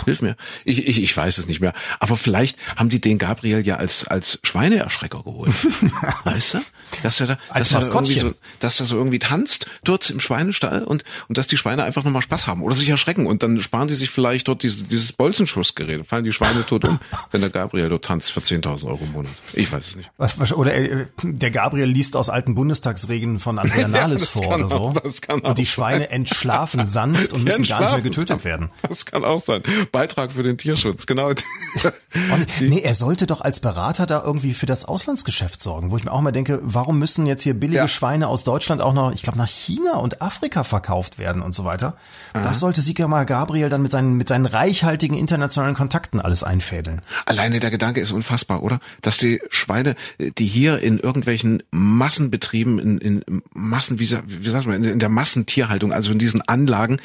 [0.05, 0.37] Hilf mir.
[0.65, 1.73] Ich, ich, ich weiß es nicht mehr.
[2.01, 5.53] Aber vielleicht haben die den Gabriel ja als, als Schweineerschrecker geholt.
[6.25, 6.59] weißt du?
[7.03, 11.05] Dass er da, dass er so, dass er so irgendwie tanzt dort im Schweinestall und,
[11.29, 13.95] und dass die Schweine einfach nochmal Spaß haben oder sich erschrecken und dann sparen die
[13.95, 17.01] sich vielleicht dort dieses, dieses Bolzenschussgerät, fallen die Schweine tot um,
[17.33, 19.33] wenn der Gabriel dort tanzt für 10.000 Euro im Monat.
[19.53, 20.11] Ich weiß es nicht.
[20.17, 24.69] Was, oder äh, der Gabriel liest aus alten Bundestagsregeln von Andrea Nahles ja, vor oder
[24.69, 24.77] so.
[24.77, 28.57] Auch, das kann und die Schweine entschlafen sanft und müssen gar nicht mehr getötet werden.
[28.57, 28.71] werden.
[28.89, 29.62] Das kann auch sein.
[29.92, 31.28] Beitrag für den Tierschutz, genau.
[31.28, 31.40] Und,
[32.61, 36.12] nee, er sollte doch als Berater da irgendwie für das Auslandsgeschäft sorgen, wo ich mir
[36.12, 37.88] auch mal denke, warum müssen jetzt hier billige ja.
[37.88, 41.64] Schweine aus Deutschland auch noch, ich glaube, nach China und Afrika verkauft werden und so
[41.64, 41.97] weiter.
[42.32, 42.42] Aha.
[42.42, 47.03] Das sollte Sigmar Gabriel dann mit seinen, mit seinen reichhaltigen internationalen Kontakten alles einfädeln.
[47.24, 48.80] Alleine der Gedanke ist unfassbar, oder?
[49.03, 54.82] Dass die Schweine, die hier in irgendwelchen Massenbetrieben, in, in Massen, wie, wie sagt man,
[54.82, 57.01] in der Massentierhaltung, also in diesen Anlagen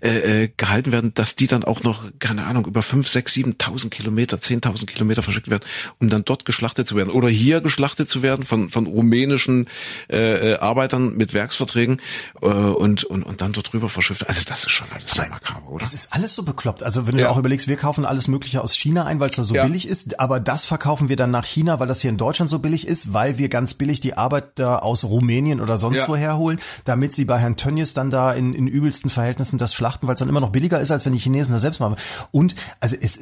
[0.00, 3.92] äh, äh, gehalten werden, dass die dann auch noch, keine Ahnung, über fünf, sechs, siebentausend
[3.92, 5.64] Kilometer, zehntausend Kilometer verschickt werden,
[6.00, 9.68] um dann dort geschlachtet zu werden oder hier geschlachtet zu werden von von rumänischen
[10.10, 12.00] äh, äh Arbeitern mit Werksverträgen
[12.42, 14.28] äh, und, und und dann dort drüber verschifft.
[14.28, 15.84] Also das ist schon alles sehr makaber, oder?
[15.84, 16.82] Es ist alles so bekloppt.
[16.82, 17.30] Also wenn du ja.
[17.30, 19.64] auch überlegst, wir kaufen alles Mögliche aus China ein, weil es da so ja.
[19.64, 22.58] billig ist, aber das verkaufen wir dann nach China, weil das hier in Deutschland so
[22.58, 26.08] billig ist, weil wir ganz billig die Arbeiter aus Rumänien oder sonst ja.
[26.08, 30.06] woher holen, damit sie bei Herrn Tönnies dann da in, in übelsten Verhältnissen das schlachten,
[30.06, 31.96] weil es dann immer noch billiger ist, als wenn die Chinesen das selbst machen.
[32.30, 33.18] Und also es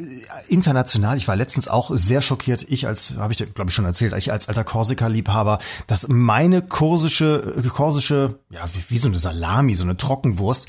[0.49, 4.15] international, ich war letztens auch sehr schockiert, ich als, habe ich glaube ich schon erzählt,
[4.17, 9.85] ich als alter Korsika-Liebhaber, dass meine korsische, korsische, ja, wie, wie so eine Salami, so
[9.85, 10.69] eine Trockenwurst,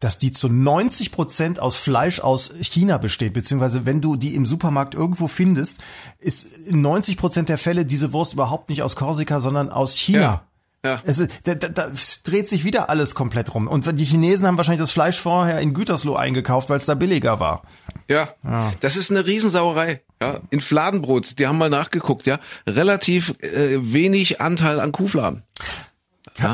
[0.00, 4.44] dass die zu 90 Prozent aus Fleisch aus China besteht, beziehungsweise wenn du die im
[4.44, 5.82] Supermarkt irgendwo findest,
[6.18, 10.20] ist in 90 Prozent der Fälle diese Wurst überhaupt nicht aus Korsika, sondern aus China.
[10.20, 10.46] Ja.
[10.84, 11.02] Ja.
[11.04, 11.90] Es ist, da, da, da
[12.24, 13.66] dreht sich wieder alles komplett rum.
[13.66, 17.40] Und die Chinesen haben wahrscheinlich das Fleisch vorher in Gütersloh eingekauft, weil es da billiger
[17.40, 17.62] war.
[18.06, 20.02] Ja, ja, das ist eine Riesensauerei.
[20.22, 25.42] Ja, in Fladenbrot, die haben mal nachgeguckt, ja, relativ äh, wenig Anteil an Kuhfladen.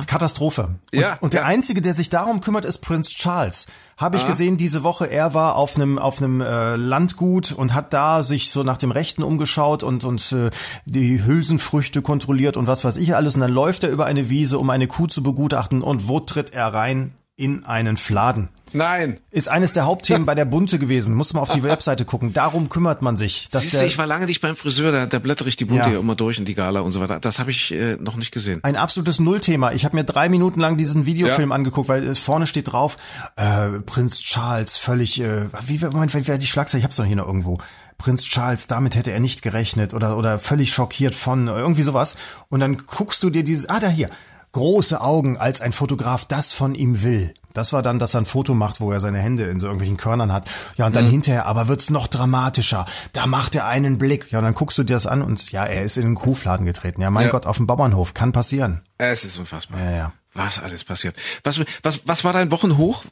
[0.07, 0.79] Katastrophe.
[0.93, 1.47] Und, ja, und der ja.
[1.47, 3.67] einzige, der sich darum kümmert, ist Prinz Charles.
[4.01, 4.29] Habe ich ah.
[4.29, 5.11] gesehen diese Woche.
[5.11, 8.93] Er war auf einem auf einem äh, Landgut und hat da sich so nach dem
[8.93, 10.49] Rechten umgeschaut und und äh,
[10.87, 13.35] die Hülsenfrüchte kontrolliert und was weiß ich alles.
[13.35, 15.83] Und dann läuft er über eine Wiese, um eine Kuh zu begutachten.
[15.83, 17.13] Und wo tritt er rein?
[17.37, 18.49] In einen Fladen.
[18.73, 19.19] Nein.
[19.31, 21.15] Ist eines der Hauptthemen bei der Bunte gewesen.
[21.15, 22.33] Muss man auf die Webseite gucken.
[22.33, 23.49] Darum kümmert man sich.
[23.51, 25.85] Dass Siehst du, ich war lange nicht beim Friseur, da, da blättere ich die Bunte
[25.85, 25.89] ja.
[25.91, 27.21] hier immer durch in die Gala und so weiter.
[27.21, 28.61] Das habe ich äh, noch nicht gesehen.
[28.63, 29.73] Ein absolutes Nullthema.
[29.73, 31.55] Ich habe mir drei Minuten lang diesen Videofilm ja.
[31.55, 32.97] angeguckt, weil äh, vorne steht drauf,
[33.37, 37.27] äh, Prinz Charles völlig, äh, wie, Moment, wer die Schlagzeile, ich hab's doch hier noch
[37.27, 37.59] irgendwo.
[38.01, 42.17] Prinz Charles, damit hätte er nicht gerechnet oder, oder völlig schockiert von, irgendwie sowas.
[42.49, 44.09] Und dann guckst du dir dieses, ah, da hier,
[44.53, 47.35] große Augen, als ein Fotograf das von ihm will.
[47.53, 49.97] Das war dann, dass er ein Foto macht, wo er seine Hände in so irgendwelchen
[49.97, 50.49] Körnern hat.
[50.77, 51.11] Ja, und dann mhm.
[51.11, 52.87] hinterher, aber wird's noch dramatischer.
[53.13, 54.31] Da macht er einen Blick.
[54.31, 56.65] Ja, und dann guckst du dir das an und ja, er ist in den Kuhfladen
[56.65, 57.01] getreten.
[57.01, 57.31] Ja, mein ja.
[57.33, 58.15] Gott, auf dem Bauernhof.
[58.15, 58.83] Kann passieren.
[58.99, 59.81] Es ist unfassbar.
[59.81, 60.13] Ja, ja.
[60.33, 61.17] Was alles passiert.
[61.43, 63.05] Was, was, was war dein Wochenhoch?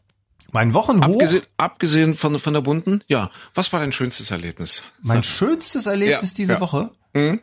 [0.52, 1.14] Mein Wochenhoch?
[1.14, 3.02] Abgesehen, abgesehen von, von der bunten?
[3.08, 3.30] Ja.
[3.54, 4.82] Was war dein schönstes Erlebnis?
[5.02, 6.36] Mein schönstes Erlebnis ja.
[6.36, 6.60] diese ja.
[6.60, 6.90] Woche?
[7.12, 7.40] Mhm.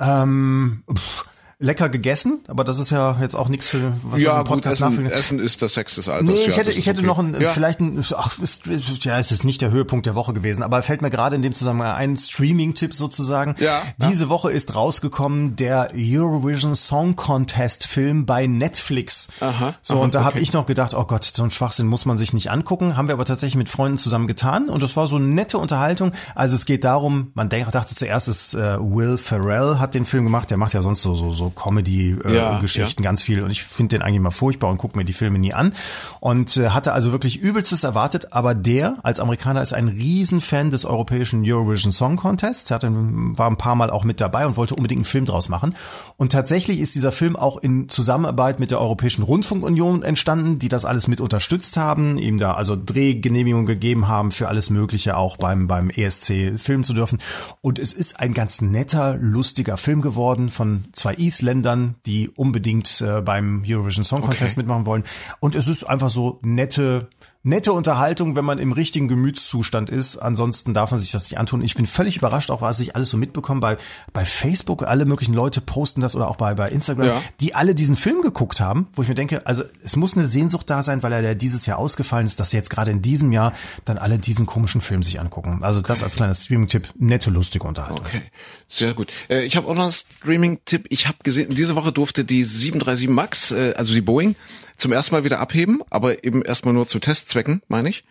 [0.00, 1.24] Ähm, pff,
[1.60, 4.92] lecker gegessen, aber das ist ja jetzt auch nichts für was ja, wir Podcast gut,
[4.92, 6.34] Essen, Essen ist das Sex des Alters.
[6.34, 7.06] Nee, ich hätte, ich hätte okay.
[7.06, 7.50] noch ein, ja.
[7.50, 8.66] vielleicht ein, ach, ist,
[9.04, 11.52] ja, es ist nicht der Höhepunkt der Woche gewesen, aber fällt mir gerade in dem
[11.52, 13.56] Zusammenhang ein Streaming-Tipp sozusagen.
[13.58, 13.82] Ja.
[13.98, 14.30] Diese ja.
[14.30, 19.28] Woche ist rausgekommen der Eurovision Song Contest Film bei Netflix.
[19.40, 19.74] Aha.
[19.82, 20.26] So, aha, und da okay.
[20.26, 22.96] habe ich noch gedacht, oh Gott, so ein Schwachsinn muss man sich nicht angucken.
[22.96, 26.12] Haben wir aber tatsächlich mit Freunden zusammen getan und das war so eine nette Unterhaltung.
[26.34, 30.50] Also es geht darum, man dachte zuerst, es äh, Will Ferrell hat den Film gemacht,
[30.50, 33.42] der macht ja sonst so, so, so Comedy-Geschichten äh, ja, ganz viel.
[33.42, 35.72] Und ich finde den eigentlich mal furchtbar und gucke mir die Filme nie an.
[36.20, 40.84] Und äh, hatte also wirklich übelstes erwartet, aber der als Amerikaner ist ein Riesenfan des
[40.84, 44.74] europäischen Eurovision Song Contests, er hatte, war ein paar Mal auch mit dabei und wollte
[44.74, 45.74] unbedingt einen Film draus machen.
[46.16, 50.84] Und tatsächlich ist dieser Film auch in Zusammenarbeit mit der Europäischen Rundfunkunion entstanden, die das
[50.84, 55.66] alles mit unterstützt haben, ihm da also Drehgenehmigungen gegeben haben für alles Mögliche auch beim
[55.66, 57.18] beim ESC filmen zu dürfen.
[57.60, 63.00] Und es ist ein ganz netter, lustiger Film geworden von zwei Isländern Ländern, die unbedingt
[63.00, 64.60] äh, beim Eurovision Song Contest okay.
[64.60, 65.04] mitmachen wollen.
[65.40, 67.08] Und es ist einfach so nette,
[67.42, 70.18] nette Unterhaltung, wenn man im richtigen Gemütszustand ist.
[70.18, 71.62] Ansonsten darf man sich das nicht antun.
[71.62, 73.76] Ich bin völlig überrascht, auch was ich alles so mitbekomme bei,
[74.12, 74.86] bei Facebook.
[74.86, 77.22] Alle möglichen Leute posten das oder auch bei, bei Instagram, ja.
[77.40, 80.68] die alle diesen Film geguckt haben, wo ich mir denke, also es muss eine Sehnsucht
[80.68, 83.32] da sein, weil er ja dieses Jahr ausgefallen ist, dass sie jetzt gerade in diesem
[83.32, 83.54] Jahr
[83.86, 85.60] dann alle diesen komischen Film sich angucken.
[85.62, 85.88] Also okay.
[85.88, 88.04] das als kleiner Streaming-Tipp, nette, lustige Unterhaltung.
[88.04, 88.22] Okay,
[88.68, 89.08] sehr gut.
[89.30, 90.88] Äh, ich habe auch noch einen Streaming-Tipp.
[90.90, 94.36] Ich habe gesehen, diese Woche durfte die 737 MAX, äh, also die Boeing,
[94.80, 98.02] zum ersten Mal wieder abheben, aber eben erstmal nur zu Testzwecken, meine ich.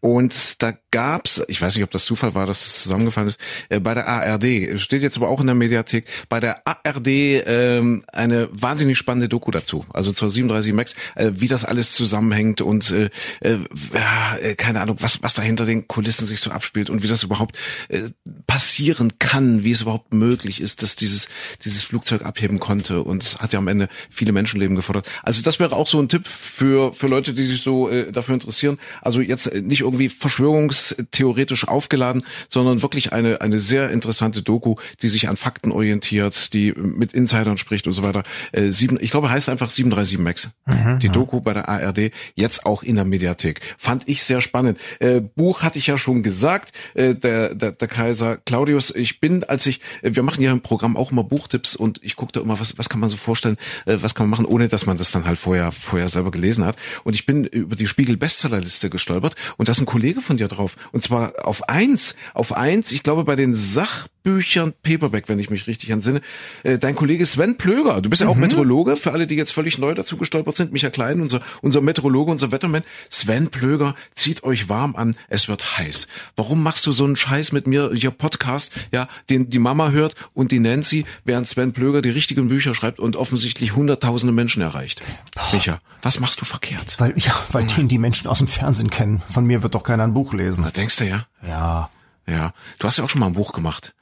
[0.00, 3.80] Und da gab's, ich weiß nicht, ob das Zufall war, dass es zusammengefallen ist, äh,
[3.80, 8.48] bei der ARD, steht jetzt aber auch in der Mediathek, bei der ARD ähm, eine
[8.52, 13.10] wahnsinnig spannende Doku dazu, also zur 37 Max, äh, wie das alles zusammenhängt und äh,
[13.40, 13.58] äh,
[14.40, 17.22] äh, keine Ahnung, was, was da hinter den Kulissen sich so abspielt und wie das
[17.22, 17.58] überhaupt
[17.88, 18.02] äh,
[18.46, 21.28] passieren kann, wie es überhaupt möglich ist, dass dieses,
[21.64, 25.10] dieses Flugzeug abheben konnte und hat ja am Ende viele Menschenleben gefordert.
[25.22, 28.34] Also das wäre auch so ein Tipp für, für Leute, die sich so äh, dafür
[28.34, 28.78] interessieren.
[29.02, 35.08] Also jetzt äh, nicht irgendwie verschwörungstheoretisch aufgeladen, sondern wirklich eine, eine sehr interessante Doku, die
[35.08, 38.22] sich an Fakten orientiert, die mit Insidern spricht und so weiter.
[38.52, 40.50] Äh, sieben, ich glaube, heißt einfach 737 Max.
[40.66, 43.60] Mhm, die Doku bei der ARD, jetzt auch in der Mediathek.
[43.78, 44.78] Fand ich sehr spannend.
[45.00, 48.90] Äh, Buch hatte ich ja schon gesagt, äh, der, der, der Kaiser Claudius.
[48.94, 52.16] Ich bin, als ich, äh, wir machen ja im Programm auch immer Buchtipps und ich
[52.16, 53.56] gucke da immer, was, was kann man so vorstellen,
[53.86, 56.64] äh, was kann man machen, ohne dass man das dann halt vorher, vorher selber gelesen
[56.64, 56.76] hat.
[57.04, 60.48] Und ich bin über die Spiegel Bestsellerliste gestolpert und da ist ein Kollege von dir
[60.48, 60.76] drauf.
[60.92, 63.54] Und zwar auf eins, auf eins, ich glaube bei den
[64.24, 66.22] Sachbüchern Paperback, wenn ich mich richtig entsinne.
[66.62, 68.42] Äh, dein Kollege Sven Plöger, du bist ja auch mhm.
[68.42, 72.32] Meteorologe, für alle, die jetzt völlig neu dazu gestolpert sind, Michael Klein, unser, unser Meteorologe,
[72.32, 72.84] unser Wetterman.
[73.10, 76.08] Sven Plöger, zieht euch warm an, es wird heiß.
[76.36, 80.14] Warum machst du so einen Scheiß mit mir, hier Podcast, ja, den die Mama hört
[80.32, 85.02] und die Nancy, während Sven Plöger die richtigen Bücher schreibt und offensichtlich hunderttausende Menschen erreicht?
[85.52, 86.96] Micha, was machst du verkehrt?
[86.98, 89.22] Weil, ja, weil den die Menschen aus dem Fernsehen kennen.
[89.26, 90.64] Von mir wird doch keiner ein Buch lesen.
[90.64, 91.26] Na, denkst du ja?
[91.46, 91.90] Ja.
[92.26, 92.54] Ja.
[92.78, 93.92] Du hast ja auch schon mal ein Buch gemacht.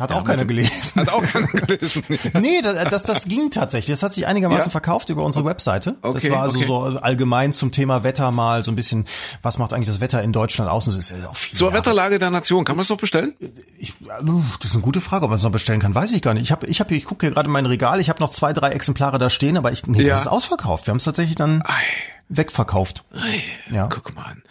[0.00, 1.02] Hat auch keiner gelesen.
[1.02, 2.02] Hat auch keiner gelesen.
[2.40, 3.92] nee, das, das, das ging tatsächlich.
[3.92, 4.70] Das hat sich einigermaßen ja?
[4.70, 5.96] verkauft über unsere Webseite.
[6.00, 6.66] Okay, das war also okay.
[6.66, 9.04] so allgemein zum Thema Wetter mal so ein bisschen,
[9.42, 10.88] was macht eigentlich das Wetter in Deutschland aus?
[10.88, 11.80] Und das ist auch viel Zur Jahre.
[11.80, 13.34] Wetterlage der Nation, kann man das noch bestellen?
[13.78, 16.32] Ich, das ist eine gute Frage, ob man es noch bestellen kann, weiß ich gar
[16.32, 16.44] nicht.
[16.44, 18.54] Ich habe, ich, hab, ich gucke hier gerade in mein Regal, ich habe noch zwei,
[18.54, 20.08] drei Exemplare da stehen, aber ich, nee, ja.
[20.08, 20.86] das ist ausverkauft.
[20.86, 21.82] Wir haben es tatsächlich dann Ei.
[22.30, 23.04] wegverkauft.
[23.12, 23.42] Ei.
[23.70, 23.88] Ja.
[23.88, 24.42] Guck mal an.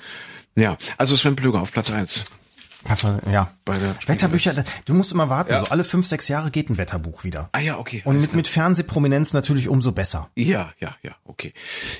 [0.55, 2.23] Ja, also Sven Plöger auf Platz eins.
[2.85, 3.51] Kannst du, ja.
[3.65, 5.59] Bei der Wetterbücher, du musst immer warten, ja.
[5.59, 7.49] so alle fünf, sechs Jahre geht ein Wetterbuch wieder.
[7.51, 8.01] Ah ja, okay.
[8.05, 10.29] Und mit, mit Fernsehprominenz natürlich umso besser.
[10.35, 11.53] Ja, ja, ja, okay.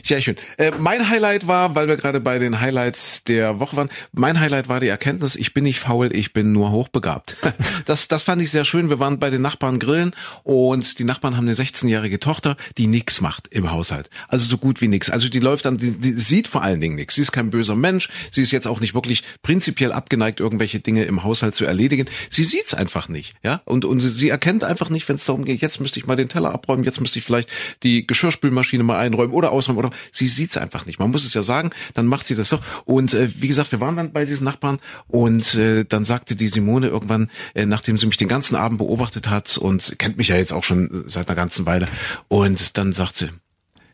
[0.04, 0.38] Sehr schön.
[0.58, 4.70] Äh, mein Highlight war, weil wir gerade bei den Highlights der Woche waren, mein Highlight
[4.70, 7.38] war die Erkenntnis, ich bin nicht faul, ich bin nur hochbegabt.
[7.86, 8.90] das, das fand ich sehr schön.
[8.90, 13.22] Wir waren bei den Nachbarn grillen und die Nachbarn haben eine 16-jährige Tochter, die nix
[13.22, 14.10] macht im Haushalt.
[14.30, 15.10] Also so gut wie nix.
[15.10, 17.16] Also die läuft dann, die, die sieht vor allen Dingen nix.
[17.16, 18.10] Sie ist kein böser Mensch.
[18.32, 22.08] Sie ist jetzt auch nicht wirklich prinzipiell abgeneigt, irgendwelche irgendwelche Dinge im Haushalt zu erledigen.
[22.30, 25.46] Sie sieht's einfach nicht, ja, und und sie, sie erkennt einfach nicht, wenn es darum
[25.46, 27.50] geht, jetzt müsste ich mal den Teller abräumen, jetzt müsste ich vielleicht
[27.84, 31.00] die Geschirrspülmaschine mal einräumen oder ausräumen oder sie sieht's einfach nicht.
[31.00, 32.62] Man muss es ja sagen, dann macht sie das doch.
[32.86, 36.48] Und äh, wie gesagt, wir waren dann bei diesen Nachbarn und äh, dann sagte die
[36.48, 40.36] Simone irgendwann, äh, nachdem sie mich den ganzen Abend beobachtet hat und kennt mich ja
[40.36, 41.88] jetzt auch schon seit einer ganzen Weile,
[42.28, 43.30] und dann sagt sie,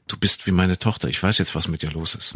[0.08, 2.34] du bist wie meine Tochter, ich weiß jetzt, was mit dir los ist.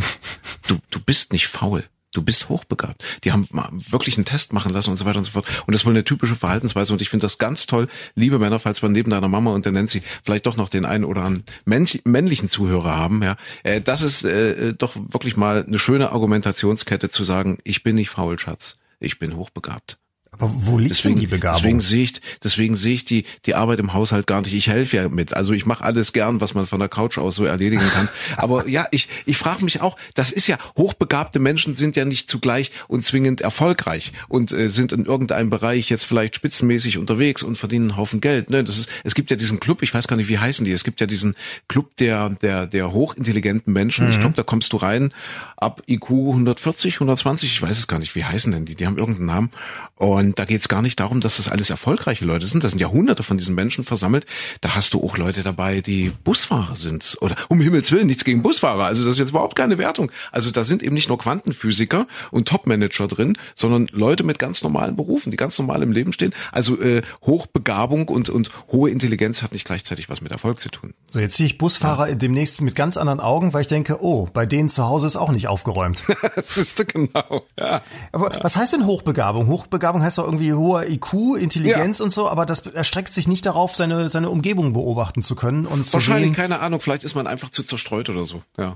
[0.67, 1.83] Du, du bist nicht faul.
[2.12, 3.03] Du bist hochbegabt.
[3.24, 3.47] Die haben
[3.89, 5.45] wirklich einen Test machen lassen und so weiter und so fort.
[5.68, 6.91] Und das ist wohl eine typische Verhaltensweise.
[6.91, 9.72] Und ich finde das ganz toll, liebe Männer, falls wir neben deiner Mama und der
[9.72, 14.24] Nancy vielleicht doch noch den einen oder anderen männlichen Zuhörer haben, ja, äh, das ist
[14.24, 18.78] äh, doch wirklich mal eine schöne Argumentationskette zu sagen, ich bin nicht faul, Schatz.
[18.99, 19.97] Ich bin hochbegabt.
[20.32, 21.57] Aber wo liegt deswegen, denn die Begabung?
[21.57, 24.53] Deswegen sehe ich, deswegen sehe ich die, die Arbeit im Haushalt gar nicht.
[24.53, 25.34] Ich helfe ja mit.
[25.34, 28.09] Also ich mache alles gern, was man von der Couch aus so erledigen kann.
[28.38, 32.30] Aber ja, ich, ich frage mich auch, das ist ja, hochbegabte Menschen sind ja nicht
[32.30, 37.57] zugleich und zwingend erfolgreich und äh, sind in irgendeinem Bereich jetzt vielleicht spitzenmäßig unterwegs und
[37.57, 38.49] verdienen einen Haufen Geld.
[38.49, 38.63] Ne?
[38.63, 40.71] Das ist, es gibt ja diesen Club, ich weiß gar nicht, wie heißen die.
[40.71, 41.36] Es gibt ja diesen
[41.67, 44.05] Club der, der, der hochintelligenten Menschen.
[44.05, 44.11] Mhm.
[44.11, 45.11] Ich glaube, da kommst du rein
[45.57, 48.75] ab IQ 140, 120, ich weiß es gar nicht, wie heißen denn die?
[48.75, 49.51] Die haben irgendeinen Namen.
[49.95, 52.63] Und da geht es gar nicht darum, dass das alles erfolgreiche Leute sind.
[52.63, 54.26] Da sind ja hunderte von diesen Menschen versammelt.
[54.61, 57.17] Da hast du auch Leute dabei, die Busfahrer sind.
[57.22, 58.86] Oder um Himmels Willen, nichts gegen Busfahrer.
[58.86, 60.11] Also das ist jetzt überhaupt keine Wertung.
[60.32, 64.95] Also da sind eben nicht nur Quantenphysiker und Topmanager drin, sondern Leute mit ganz normalen
[64.95, 66.34] Berufen, die ganz normal im Leben stehen.
[66.51, 70.93] Also äh, Hochbegabung und, und hohe Intelligenz hat nicht gleichzeitig was mit Erfolg zu tun.
[71.11, 72.15] So, jetzt sehe ich Busfahrer ja.
[72.15, 75.32] demnächst mit ganz anderen Augen, weil ich denke, oh, bei denen zu Hause ist auch
[75.32, 76.03] nicht aufgeräumt.
[76.36, 77.82] das ist genau, ja.
[78.11, 78.43] Aber ja.
[78.43, 79.47] was heißt denn Hochbegabung?
[79.47, 82.05] Hochbegabung heißt doch irgendwie hoher IQ, Intelligenz ja.
[82.05, 85.88] und so, aber das erstreckt sich nicht darauf, seine, seine Umgebung beobachten zu können und
[85.88, 88.76] zu Wahrscheinlich, sehen, keine Ahnung, vielleicht ist man einfach zu zerstreut oder so, ja.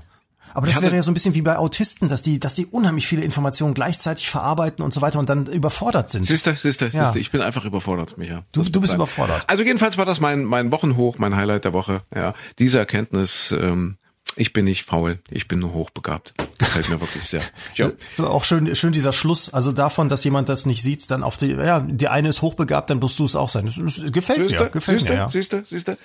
[0.54, 3.08] Aber das wäre ja so ein bisschen wie bei Autisten, dass die, dass die unheimlich
[3.08, 6.24] viele Informationen gleichzeitig verarbeiten und so weiter und dann überfordert sind.
[6.24, 7.06] Siehste, siehste, ja.
[7.06, 8.44] siehste, ich bin einfach überfordert, Micha.
[8.52, 8.98] Du, du bist sein.
[8.98, 9.42] überfordert.
[9.48, 12.34] Also jedenfalls war das mein, mein Wochenhoch, mein Highlight der Woche, ja.
[12.60, 13.96] Diese Erkenntnis, ähm,
[14.36, 16.34] ich bin nicht faul, ich bin nur hochbegabt.
[16.58, 17.42] Gefällt mir wirklich sehr.
[17.74, 17.90] Ja.
[18.16, 19.52] So, auch schön, schön dieser Schluss.
[19.52, 22.90] Also davon, dass jemand das nicht sieht, dann auf die, ja, die eine ist hochbegabt,
[22.90, 23.66] dann musst du es auch sein.
[23.66, 25.18] Das, das gefällt siehste, mir, gefällt siehste, mir.
[25.18, 25.30] Ja.
[25.30, 25.98] Siehste, siehste.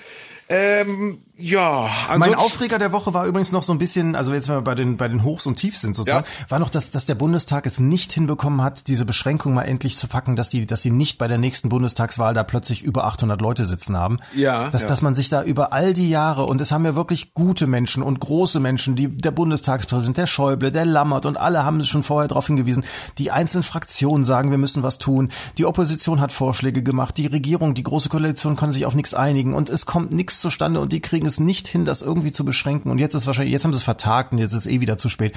[0.47, 4.57] Ähm, ja, mein Aufreger der Woche war übrigens noch so ein bisschen, also jetzt wenn
[4.57, 6.49] wir bei den bei den Hochs und Tiefs sind sozusagen, ja.
[6.51, 10.07] war noch, dass dass der Bundestag es nicht hinbekommen hat, diese Beschränkung mal endlich zu
[10.07, 13.63] packen, dass die dass die nicht bei der nächsten Bundestagswahl da plötzlich über 800 Leute
[13.63, 14.17] sitzen haben.
[14.35, 14.69] Ja.
[14.69, 14.87] Dass ja.
[14.89, 18.03] dass man sich da über all die Jahre und es haben ja wirklich gute Menschen
[18.03, 22.27] und große Menschen, die der Bundestagspräsident, der Schäuble, der Lammert und alle haben schon vorher
[22.27, 22.83] darauf hingewiesen.
[23.17, 25.29] Die einzelnen Fraktionen sagen, wir müssen was tun.
[25.57, 27.17] Die Opposition hat Vorschläge gemacht.
[27.17, 30.81] Die Regierung, die große Koalition kann sich auf nichts einigen und es kommt nichts zustande
[30.81, 32.91] und die kriegen es nicht hin, das irgendwie zu beschränken.
[32.91, 34.97] Und jetzt ist wahrscheinlich, jetzt haben sie es vertagt und jetzt ist es eh wieder
[34.97, 35.33] zu spät.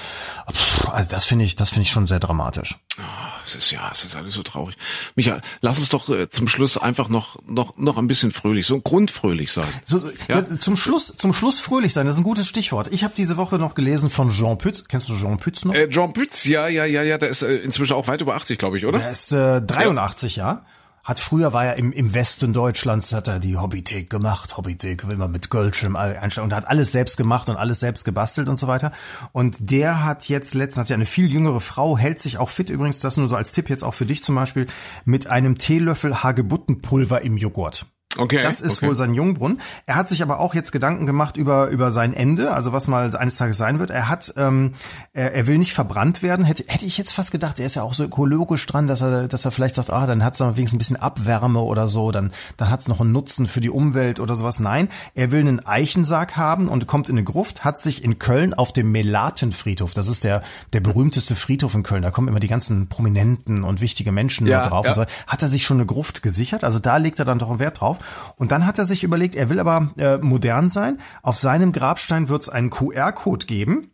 [0.47, 2.79] Puh, also das finde ich, das finde ich schon sehr dramatisch.
[2.99, 3.03] Oh,
[3.45, 4.77] es ist ja, es ist alles so traurig.
[5.15, 8.81] Micha, lass uns doch äh, zum Schluss einfach noch noch noch ein bisschen fröhlich, so
[8.81, 9.69] grundfröhlich sein.
[9.85, 10.41] So, ja?
[10.41, 12.89] Ja, zum Schluss zum Schluss fröhlich sein, das ist ein gutes Stichwort.
[12.91, 14.85] Ich habe diese Woche noch gelesen von Jean Pütz.
[14.89, 15.75] Kennst du Jean Pütz noch?
[15.75, 18.59] Äh, Jean Pütz, ja, ja, ja, ja, der ist äh, inzwischen auch weit über 80,
[18.59, 18.99] glaube ich, oder?
[18.99, 20.47] Der ist äh, 83, ja.
[20.47, 20.67] ja
[21.05, 25.33] hat früher war er im, im Westen Deutschlands, hat er die Hobbythek gemacht, Hobbythek, man
[25.33, 28.93] mit Goldschirm einstellen und hat alles selbst gemacht und alles selbst gebastelt und so weiter.
[29.33, 32.71] Und der hat jetzt letztens, hat ja eine viel jüngere Frau, hält sich auch fit
[32.71, 34.67] übrigens, das nur so als Tipp jetzt auch für dich zum Beispiel,
[35.05, 37.87] mit einem Teelöffel Hagebuttenpulver im Joghurt.
[38.19, 38.43] Okay.
[38.43, 38.89] Das ist okay.
[38.89, 39.61] wohl sein Jungbrunnen.
[39.87, 43.15] Er hat sich aber auch jetzt Gedanken gemacht über über sein Ende, also was mal
[43.17, 43.91] eines Tages sein wird.
[43.91, 44.73] Er hat, ähm,
[45.15, 46.45] er, er will nicht verbrannt werden.
[46.45, 47.59] Hätte, hätte ich jetzt fast gedacht.
[47.59, 50.23] Er ist ja auch so ökologisch dran, dass er, dass er vielleicht sagt, ah, dann
[50.23, 53.47] hat es wenigstens ein bisschen Abwärme oder so, dann dann hat es noch einen Nutzen
[53.47, 54.61] für die Umwelt oder sowas.
[54.61, 57.65] Nein, er will einen Eichensarg haben und kommt in eine Gruft.
[57.65, 60.43] Hat sich in Köln auf dem Melatenfriedhof, das ist der
[60.75, 62.03] der berühmteste Friedhof in Köln.
[62.03, 64.85] Da kommen immer die ganzen Prominenten und wichtige Menschen ja, drauf.
[64.85, 64.91] Ja.
[64.91, 65.05] Und so.
[65.27, 66.63] Hat er sich schon eine Gruft gesichert?
[66.65, 67.99] Also da legt er dann doch einen Wert drauf.
[68.37, 70.99] Und dann hat er sich überlegt, er will aber äh, modern sein.
[71.23, 73.93] Auf seinem Grabstein wird es einen QR-Code geben.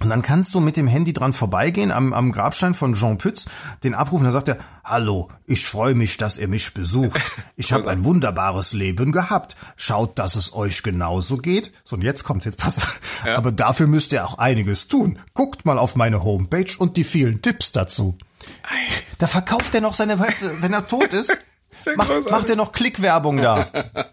[0.00, 3.46] Und dann kannst du mit dem Handy dran vorbeigehen am, am Grabstein von Jean Pütz,
[3.84, 4.24] den abrufen.
[4.24, 7.20] Da sagt er, hallo, ich freue mich, dass ihr mich besucht.
[7.56, 9.54] Ich habe ein wunderbares Leben gehabt.
[9.76, 11.72] Schaut, dass es euch genauso geht.
[11.84, 12.82] So, und jetzt kommt's, jetzt passt.
[13.24, 13.36] Ja.
[13.36, 15.18] Aber dafür müsst ihr auch einiges tun.
[15.32, 18.18] Guckt mal auf meine Homepage und die vielen Tipps dazu.
[19.18, 21.36] Da verkauft er noch seine, wenn er tot ist,
[21.96, 23.68] Macht, macht er noch Klickwerbung da?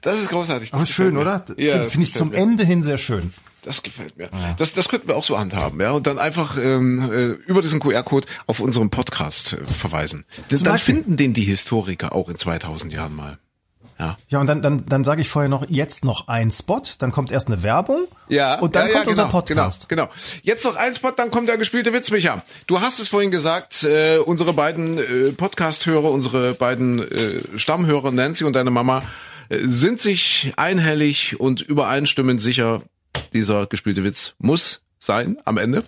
[0.00, 0.70] Das ist großartig.
[0.70, 1.44] Das Aber schön, oder?
[1.56, 2.36] Ja, Finde find ich zum mir.
[2.36, 3.30] Ende hin sehr schön.
[3.62, 4.30] Das gefällt mir.
[4.32, 4.54] Ja.
[4.56, 5.90] Das, das könnten wir auch so handhaben, ja.
[5.90, 10.24] Und dann einfach ähm, äh, über diesen QR-Code auf unserem Podcast äh, verweisen.
[10.48, 10.94] Zum dann Beispiel?
[10.94, 13.38] finden den die Historiker auch in 2000 Jahren mal.
[14.00, 14.16] Ja.
[14.28, 17.30] Ja, und dann, dann, dann sage ich vorher noch, jetzt noch ein Spot, dann kommt
[17.30, 18.06] erst eine Werbung.
[18.28, 18.58] Ja.
[18.58, 19.88] Und dann ja, kommt ja, genau, unser Podcast.
[19.90, 20.14] Genau, genau.
[20.42, 22.42] Jetzt noch ein Spot, dann kommt der gespielte Witz, Micha.
[22.66, 28.44] Du hast es vorhin gesagt, äh, unsere beiden äh, Podcast-Hörer, unsere beiden äh, Stammhörer, Nancy
[28.44, 29.02] und deine Mama,
[29.50, 32.82] äh, sind sich einhellig und übereinstimmend sicher,
[33.34, 35.84] dieser gespielte Witz muss sein am Ende.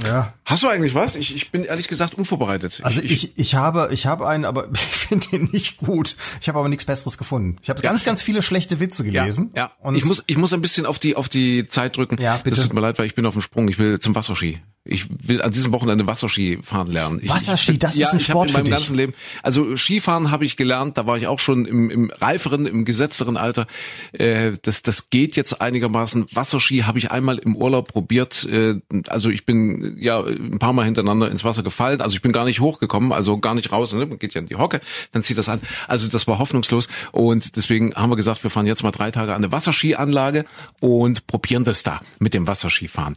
[0.00, 0.32] Ja.
[0.46, 1.16] Hast du eigentlich was?
[1.16, 2.80] Ich, ich bin ehrlich gesagt unvorbereitet.
[2.82, 6.16] Also ich, ich, ich habe ich habe einen, aber ich finde ihn nicht gut.
[6.40, 7.58] Ich habe aber nichts Besseres gefunden.
[7.62, 7.90] Ich habe ja.
[7.90, 9.50] ganz ganz viele schlechte Witze gelesen.
[9.54, 9.64] Ja.
[9.64, 9.72] ja.
[9.80, 12.20] Und ich muss ich muss ein bisschen auf die auf die Zeit drücken.
[12.20, 12.56] Ja, bitte.
[12.56, 13.68] Das tut mir leid, weil ich bin auf dem Sprung.
[13.68, 14.62] Ich will zum Wasserski.
[14.84, 17.20] Ich will an diesem Wochenende Wasserski fahren lernen.
[17.22, 18.78] Ich, Wasserski, das ja, ist ein Sport ich in meinem für dich.
[18.80, 19.14] ganzen Leben.
[19.44, 23.36] Also Skifahren habe ich gelernt, da war ich auch schon im, im reiferen, im gesetzteren
[23.36, 23.68] Alter.
[24.12, 26.26] Äh, das, das geht jetzt einigermaßen.
[26.32, 28.44] Wasserski habe ich einmal im Urlaub probiert.
[28.50, 32.00] Äh, also ich bin ja ein paar Mal hintereinander ins Wasser gefallen.
[32.00, 33.92] Also ich bin gar nicht hochgekommen, also gar nicht raus.
[33.92, 34.04] Ne?
[34.06, 34.80] Man geht ja in die Hocke,
[35.12, 35.60] dann zieht das an.
[35.86, 36.88] Also das war hoffnungslos.
[37.12, 40.44] Und deswegen haben wir gesagt, wir fahren jetzt mal drei Tage an eine Wasserskianlage
[40.80, 43.16] und probieren das da mit dem Wasserskifahren.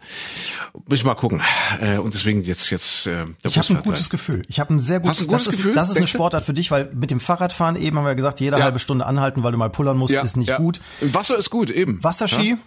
[0.87, 1.41] Muss ich mal gucken.
[1.81, 3.07] Äh, und deswegen jetzt jetzt.
[3.07, 4.43] Äh, ich habe ein gutes Gefühl.
[4.47, 5.71] Ich habe ein sehr gutes, ein gutes das Gefühl.
[5.71, 8.39] Ist, das ist eine Sportart für dich, weil mit dem Fahrradfahren eben haben wir gesagt,
[8.39, 8.63] jede ja.
[8.63, 10.57] halbe Stunde anhalten, weil du mal pullern musst, ja, ist nicht ja.
[10.57, 10.79] gut.
[11.01, 12.03] Wasser ist gut eben.
[12.03, 12.57] Wasserski.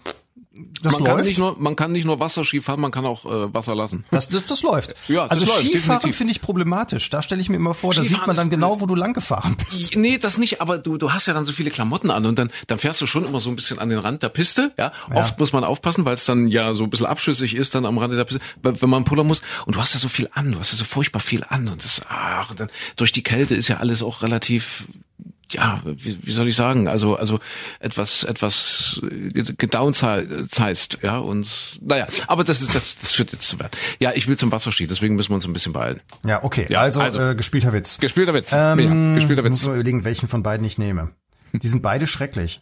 [0.82, 1.16] Das man läuft.
[1.16, 4.04] Kann nicht nur, man kann nicht nur Wasserski fahren, man kann auch äh, Wasser lassen.
[4.10, 4.94] Das, das, das läuft.
[5.08, 7.08] Ja, das also läuft, Skifahren finde ich problematisch.
[7.08, 9.14] Da stelle ich mir immer vor, Skifahren da sieht man dann genau, wo du lang
[9.14, 9.96] gefahren bist.
[9.96, 12.50] Nee, das nicht, aber du, du hast ja dann so viele Klamotten an und dann,
[12.66, 14.72] dann fährst du schon immer so ein bisschen an den Rand der Piste.
[14.76, 15.16] Ja, ja.
[15.16, 17.98] Oft muss man aufpassen, weil es dann ja so ein bisschen abschüssig ist dann am
[17.98, 19.42] Rande der Piste, wenn man pullern muss.
[19.64, 21.84] Und du hast ja so viel an, du hast ja so furchtbar viel an und
[21.84, 24.86] das, ach, und dann durch die Kälte ist ja alles auch relativ
[25.52, 27.38] ja, wie, wie soll ich sagen, also also
[27.80, 29.00] etwas etwas
[29.58, 33.76] gedownsized, ja und naja, aber das ist das das führt jetzt zu weit.
[34.00, 36.00] Ja, ich will zum Wasserski, deswegen müssen wir uns ein bisschen beeilen.
[36.24, 36.66] Ja, okay.
[36.68, 37.98] Ja, also, also äh, gespielter Witz.
[37.98, 38.50] Gespielter Witz.
[38.52, 39.50] Ähm, ja, gespielter Witz.
[39.50, 41.10] Muss man überlegen, welchen von beiden ich nehme.
[41.52, 42.60] Die sind beide schrecklich.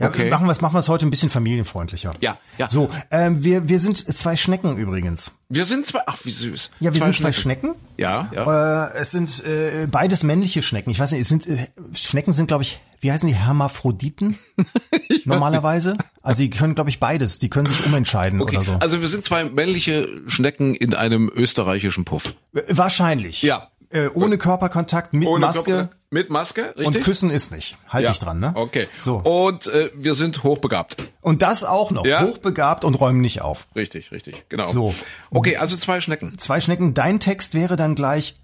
[0.00, 0.30] Ja, okay.
[0.30, 2.14] machen wir es machen wir es heute ein bisschen familienfreundlicher.
[2.20, 2.68] Ja, ja.
[2.68, 5.38] So, ähm, wir wir sind zwei Schnecken übrigens.
[5.50, 6.70] Wir sind zwei, ach wie süß.
[6.80, 7.74] Ja, wir zwei sind zwei Schnecken.
[7.98, 8.86] Ja, ja.
[8.86, 10.90] Äh, es sind äh, beides männliche Schnecken.
[10.90, 14.38] Ich weiß nicht, es sind äh, Schnecken sind glaube ich, wie heißen die Hermaphroditen
[15.26, 15.98] normalerweise?
[16.22, 18.56] Also die können glaube ich beides, die können sich umentscheiden okay.
[18.56, 18.72] oder so.
[18.80, 22.34] Also wir sind zwei männliche Schnecken in einem österreichischen Puff.
[22.68, 23.42] Wahrscheinlich.
[23.42, 23.68] Ja.
[23.90, 25.70] Äh, ohne Körperkontakt, mit ohne Maske.
[25.70, 26.86] Körper, mit Maske, richtig?
[26.86, 27.78] Und küssen ist nicht.
[27.88, 28.12] Halte ja.
[28.12, 28.52] ich dran, ne?
[28.56, 28.88] Okay.
[28.98, 29.18] So.
[29.18, 30.96] Und äh, wir sind hochbegabt.
[31.20, 32.04] Und das auch noch.
[32.04, 32.24] Ja?
[32.24, 33.68] Hochbegabt und räumen nicht auf.
[33.76, 34.70] Richtig, richtig, genau.
[34.70, 34.94] So.
[35.30, 36.36] Okay, also zwei Schnecken.
[36.38, 36.94] Zwei Schnecken.
[36.94, 38.34] Dein Text wäre dann gleich,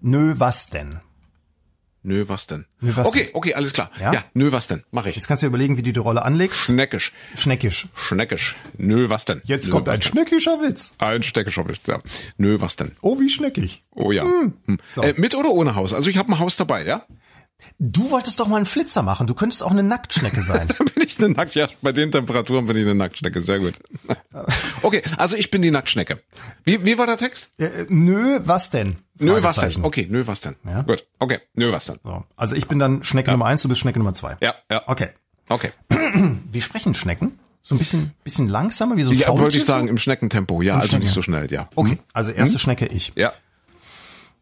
[0.00, 1.00] nö, was denn?
[2.04, 2.66] Nö, was denn?
[2.80, 3.90] Nö, was okay, okay, alles klar.
[4.00, 4.12] Ja?
[4.12, 4.82] Ja, nö, was denn?
[4.90, 5.14] Mach ich.
[5.14, 6.64] Jetzt kannst du dir überlegen, wie du die Rolle anlegst.
[6.66, 7.12] Schneckisch.
[7.36, 7.86] Schneckisch.
[7.94, 8.56] Schneckisch.
[8.76, 9.40] Nö, was denn?
[9.44, 10.02] Jetzt Nö, kommt ein denn?
[10.02, 10.96] schneckischer Witz.
[10.98, 12.00] Ein Schneckisch, ja.
[12.38, 12.92] Nö, was denn?
[13.02, 13.84] Oh, wie schneckig.
[13.94, 14.24] Oh ja.
[14.24, 14.78] Hm.
[14.90, 15.02] So.
[15.02, 15.94] Äh, mit oder ohne Haus?
[15.94, 17.06] Also ich habe ein Haus dabei, ja?
[17.78, 19.26] Du wolltest doch mal einen Flitzer machen.
[19.26, 20.68] Du könntest auch eine Nacktschnecke sein.
[20.78, 23.74] Dann bin ich eine Nackt, ja, bei den Temperaturen bin ich eine Nacktschnecke, sehr gut.
[24.82, 26.18] Okay, also ich bin die Nacktschnecke.
[26.64, 27.50] Wie, wie war der Text?
[27.60, 28.96] äh, nö, was denn?
[29.18, 29.84] Nö, was denn?
[29.84, 30.56] Okay, nö, was denn?
[30.64, 30.82] Ja.
[30.82, 31.98] Gut, okay, nö, was denn?
[32.02, 32.24] So.
[32.34, 34.36] Also ich bin dann Schnecke Nummer eins, du bist Schnecke Nummer zwei.
[34.40, 34.82] Ja, ja.
[34.86, 35.08] Okay.
[35.48, 35.70] Okay.
[36.50, 37.38] Wie sprechen Schnecken?
[37.62, 40.74] So ein bisschen, bisschen langsamer, wie so ein Ja, wollte ich sagen, im Schneckentempo, ja,
[40.76, 41.68] also Schnecken- nicht so schnell, ja.
[41.76, 42.58] Okay, also erste Hm?
[42.58, 43.12] Schnecke ich.
[43.14, 43.32] Ja.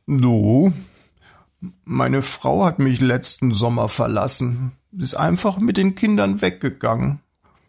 [0.07, 0.73] Du,
[1.85, 4.73] meine Frau hat mich letzten Sommer verlassen.
[4.93, 7.21] Sie ist einfach mit den Kindern weggegangen.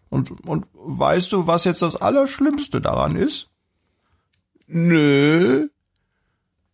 [0.10, 3.50] Und, und weißt du, was jetzt das Allerschlimmste daran ist?
[4.68, 5.70] Nö.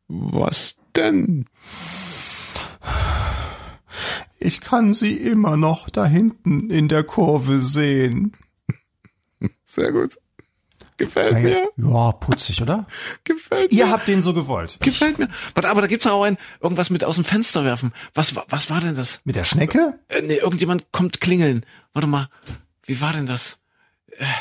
[0.07, 1.45] Was denn?
[4.39, 8.33] Ich kann sie immer noch da hinten in der Kurve sehen.
[9.65, 10.17] Sehr gut.
[10.97, 11.67] Gefällt mir.
[11.77, 12.85] Ja, putzig, oder?
[13.23, 13.91] Gefällt Ihr mir.
[13.91, 14.77] habt den so gewollt.
[14.81, 15.29] Gefällt mir.
[15.53, 17.93] Warte, aber da gibt's auch ein, irgendwas mit aus dem Fenster werfen.
[18.15, 19.21] Was, war- was war denn das?
[19.23, 19.99] Mit der Schnecke?
[20.07, 21.65] Äh, nee, irgendjemand kommt klingeln.
[21.93, 22.29] Warte mal.
[22.83, 23.59] Wie war denn das?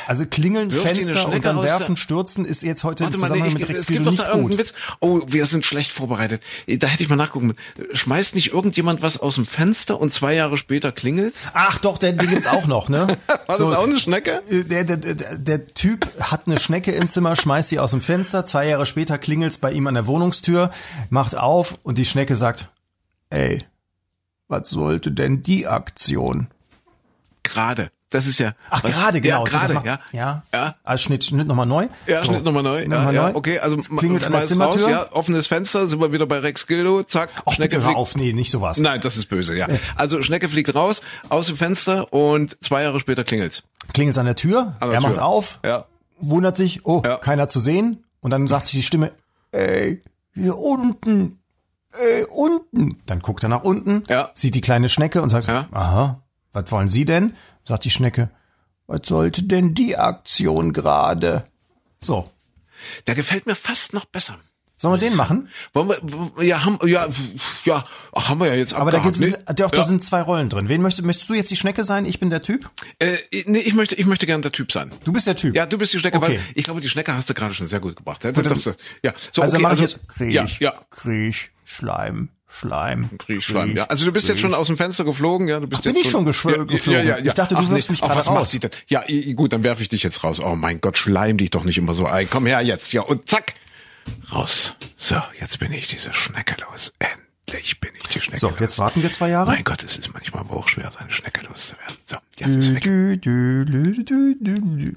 [0.06, 3.34] Also klingeln, Wirft Fenster und dann werfen, stürzen ist jetzt heute im Warte mal, nee,
[3.34, 4.58] Zusammenhang ich, mit Rex nicht gut.
[4.58, 4.74] Witz.
[5.00, 6.42] Oh, wir sind schlecht vorbereitet.
[6.66, 7.52] Da hätte ich mal nachgucken.
[7.92, 11.48] Schmeißt nicht irgendjemand was aus dem Fenster und zwei Jahre später klingelt's?
[11.52, 13.18] Ach doch, den, den gibt's auch noch, ne?
[13.26, 14.42] War das auch eine Schnecke?
[14.48, 18.00] Äh, Der, der, der, der Typ hat eine Schnecke im Zimmer, schmeißt die aus dem
[18.00, 20.70] Fenster, zwei Jahre später klingelt's bei ihm an der Wohnungstür,
[21.10, 22.70] macht auf und die Schnecke sagt,
[23.28, 23.64] ey,
[24.48, 26.46] was sollte denn die Aktion?
[27.42, 27.90] Gerade.
[28.10, 28.52] Das ist ja.
[28.70, 29.44] Ach, was- gerade, genau.
[29.44, 29.98] Ja, gerade, Das macht- ja.
[30.12, 30.42] Ja.
[30.54, 30.76] Ja.
[30.84, 31.88] Also Schnitt, Schnitt nochmal neu.
[32.06, 32.26] Ja, So.
[32.26, 32.78] Schnitt nochmal neu.
[32.78, 33.34] Schnitt Ja, nochmal ja, neu.
[33.34, 34.90] okay, also Es klingelt an der schmeiß raus, Zimmertür.
[34.90, 37.96] ja, offenes Fenster, sind wir wieder bei Rex Gildo, zack, Ach, Schnecke bitte fliegt.
[37.98, 38.78] auf, nee, nicht sowas.
[38.78, 39.66] Nein, das ist böse, ja.
[39.96, 43.64] Also Schnecke fliegt raus aus dem Fenster und zwei Jahre später klingelt's.
[43.92, 45.24] Klingelt's an der Tür, An der er macht Tür.
[45.24, 45.86] auf, Ja.
[46.20, 48.04] wundert sich, oh, keiner zu sehen.
[48.20, 49.12] Und dann sagt sich die Stimme,
[49.52, 50.00] ey,
[50.34, 51.38] hier unten,
[51.92, 53.00] ey, unten.
[53.06, 54.30] Dann guckt er nach unten, Ja.
[54.34, 55.66] sieht die kleine Schnecke und sagt, Ja.
[55.72, 56.22] aha,
[56.56, 57.34] was wollen Sie denn?
[57.64, 58.30] Sagt die Schnecke,
[58.86, 61.44] was sollte denn die Aktion gerade?
[62.00, 62.30] So,
[63.06, 64.36] Der gefällt mir fast noch besser.
[64.78, 65.48] sollen wir den machen?
[65.72, 67.08] Wollen wir, ja, haben, ja,
[67.64, 69.84] ja, ach, haben wir ja jetzt Aber da, gibt's, nee, doch, da ja.
[69.84, 70.68] sind zwei Rollen drin.
[70.68, 72.04] Wen möchtest, möchtest du jetzt die Schnecke sein?
[72.06, 72.70] Ich bin der Typ?
[72.98, 74.92] äh, nee, ich möchte, ich möchte gern der Typ sein.
[75.04, 75.54] Du bist der Typ.
[75.56, 76.26] Ja, du bist die Schnecke, Okay.
[76.36, 78.22] weil ich glaube, die Schnecke hast du gerade schon sehr gut gebracht.
[78.24, 78.34] Das-
[79.02, 79.12] ja.
[79.32, 80.74] so, also okay, mache ich also, jetzt Kriech, Ja, ja.
[80.90, 82.28] Kriech, Schleim,
[82.58, 83.10] Schleim.
[83.18, 83.84] Kriechschleim, ja.
[83.84, 86.06] Also du bist jetzt schon aus dem Fenster geflogen, ja, du bist Ach, bin jetzt
[86.06, 87.00] ich schon geschw- ja, geflogen?
[87.06, 87.24] Ja, ja, ja.
[87.26, 88.56] Ich dachte, du Ach, wirfst mich ach, gerade raus.
[88.88, 89.04] Ja,
[89.34, 90.40] gut, dann werfe ich dich jetzt raus.
[90.40, 92.28] Oh mein Gott, schleim dich doch nicht immer so ein.
[92.30, 93.54] Komm her jetzt, ja, und zack.
[94.32, 94.74] Raus.
[94.96, 96.92] So, jetzt bin ich diese Schnecke los.
[96.98, 98.60] Endlich bin ich die Schnecke So, los.
[98.60, 99.50] jetzt warten wir zwei Jahre.
[99.50, 101.96] Mein Gott, es ist manchmal aber auch schwer, seine Schnecke loszuwerden.
[102.04, 104.96] So, jetzt ist Dü, weg.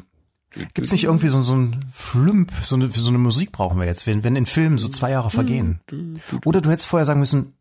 [0.55, 0.65] Dü.
[0.73, 4.07] Gibt's nicht irgendwie so, so ein Flümp, so eine, so eine Musik brauchen wir jetzt,
[4.07, 5.79] wenn, wenn in Filmen so zwei Jahre vergehen?
[6.45, 7.53] Oder du hättest vorher sagen müssen,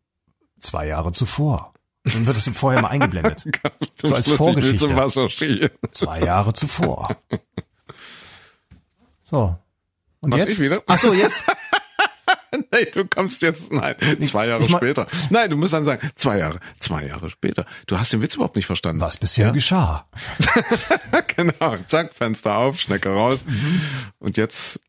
[0.59, 1.73] zwei Jahre zuvor.
[2.03, 3.45] Dann wird es vorher mal eingeblendet.
[4.01, 4.87] So als Vorgeschichte.
[5.91, 7.17] Zwei Jahre zuvor.
[9.29, 9.55] So.
[10.21, 10.53] Und Was, jetzt?
[10.53, 10.81] ich wieder?
[10.87, 11.43] Ach so, jetzt.
[12.71, 15.07] Nein, du kommst jetzt, nein, zwei Jahre ich mach- später.
[15.29, 17.65] Nein, du musst dann sagen, zwei Jahre, zwei Jahre später.
[17.87, 19.01] Du hast den Witz überhaupt nicht verstanden.
[19.01, 20.07] Was bisher geschah.
[21.35, 23.45] genau, zack, Fenster auf, Schnecke raus.
[23.45, 23.81] Mhm.
[24.19, 24.79] Und jetzt,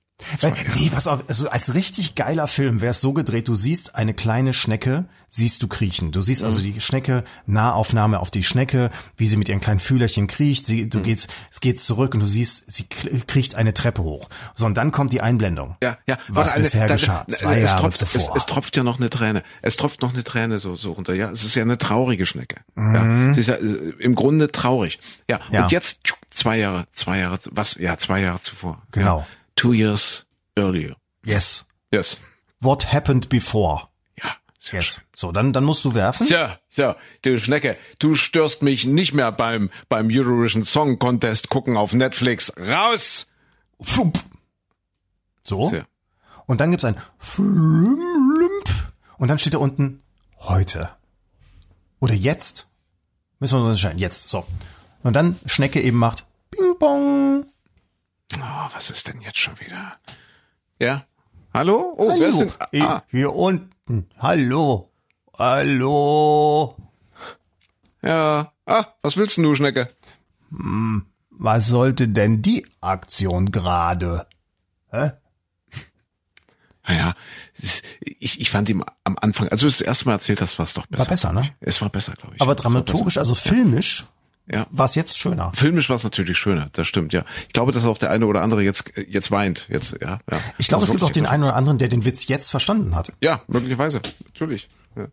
[0.75, 4.15] nee, pass auf, also als richtig geiler Film wäre es so gedreht, du siehst eine
[4.15, 6.11] kleine Schnecke, siehst du kriechen.
[6.13, 6.47] Du siehst Mhm.
[6.47, 10.83] also die Schnecke, Nahaufnahme auf die Schnecke, wie sie mit ihren kleinen Fühlerchen kriecht, sie,
[10.85, 10.91] Mhm.
[10.91, 14.29] du gehst, es geht zurück und du siehst, sie kriecht eine Treppe hoch.
[14.55, 15.77] So, und dann kommt die Einblendung.
[15.83, 16.19] ja, ja.
[16.29, 18.21] Was warte, eine- bisher da- geschah, da- zwei es Jahre tropft, zuvor.
[18.37, 19.43] Es, es tropft ja noch eine Träne.
[19.63, 21.15] Es tropft noch eine Träne so, so runter.
[21.15, 22.57] Ja, es ist ja eine traurige Schnecke.
[22.77, 24.99] Ja, sie ist ja äh, im Grunde traurig.
[25.31, 25.55] Ja, Mhm.
[25.55, 25.63] Ja.
[25.63, 26.01] und jetzt
[26.31, 28.83] zwei Jahre, zwei Jahre, was, ja, zwei Jahre zuvor.
[28.91, 29.21] Genau.
[29.21, 29.27] Ja.
[29.57, 30.27] Two years
[30.57, 30.97] earlier.
[31.25, 31.67] Yes.
[31.93, 32.19] Yes.
[32.61, 33.89] What happened before?
[34.23, 35.03] Ja, sehr schön.
[35.21, 36.27] So, dann, dann musst du werfen.
[36.27, 41.77] So, so, du Schnecke, du störst mich nicht mehr beim, beim Eurovision Song Contest gucken
[41.77, 42.51] auf Netflix.
[42.57, 43.27] Raus!
[43.83, 44.19] Flump.
[45.43, 45.69] So.
[45.69, 45.83] So.
[46.47, 48.65] Und dann gibt's ein Flümp.
[49.19, 50.03] Und dann steht da unten
[50.39, 50.89] heute.
[51.99, 52.69] Oder jetzt.
[53.41, 53.99] Müssen wir uns entscheiden.
[53.99, 54.31] Jetzt.
[54.31, 54.47] So.
[55.03, 57.45] Und dann Schnecke eben macht Ping Pong.
[58.39, 59.93] Oh, was ist denn jetzt schon wieder?
[60.79, 61.05] Ja?
[61.53, 61.93] Hallo?
[61.99, 62.53] Oh, wer ist Hallo.
[62.73, 62.83] denn?
[62.85, 64.09] Ah, Hier unten.
[64.19, 64.90] Hallo.
[65.41, 66.77] Hallo.
[68.03, 68.53] ja.
[68.67, 69.89] Ah, was willst denn du, Schnecke?
[71.31, 74.27] Was sollte denn die Aktion gerade?
[74.91, 75.13] Hä?
[76.87, 77.15] Naja,
[78.19, 80.85] ich, ich fand ihm am Anfang, also das erste Mal erzählt das war es doch
[80.85, 81.05] besser.
[81.05, 81.55] War besser, ne?
[81.61, 82.43] Es war besser, glaube ich.
[82.43, 84.05] Aber dramaturgisch, also filmisch,
[84.53, 84.67] ja.
[84.71, 85.53] war es jetzt schöner.
[85.55, 87.25] Filmisch war es natürlich schöner, das stimmt, ja.
[87.47, 90.19] Ich glaube, dass auch der eine oder andere jetzt jetzt weint, jetzt, ja.
[90.31, 90.39] ja.
[90.59, 93.13] Ich glaube, es gibt auch den einen oder anderen, der den Witz jetzt verstanden hat.
[93.21, 94.69] Ja, möglicherweise, natürlich.
[94.97, 95.07] Ja.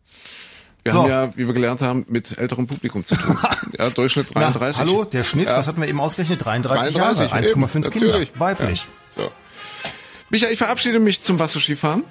[0.83, 1.01] Wir so.
[1.03, 3.37] haben ja, wie wir gelernt haben, mit älterem Publikum zu tun.
[3.77, 4.81] Ja, Durchschnitt 33.
[4.81, 5.57] Na, hallo, der Schnitt, ja.
[5.57, 6.43] was hatten wir eben ausgerechnet?
[6.43, 8.79] 33, 33 Jahre, 1,5 Kinder, weiblich.
[8.79, 8.85] Ja.
[10.29, 12.03] Michael, ich verabschiede mich zum Wasserskifahren.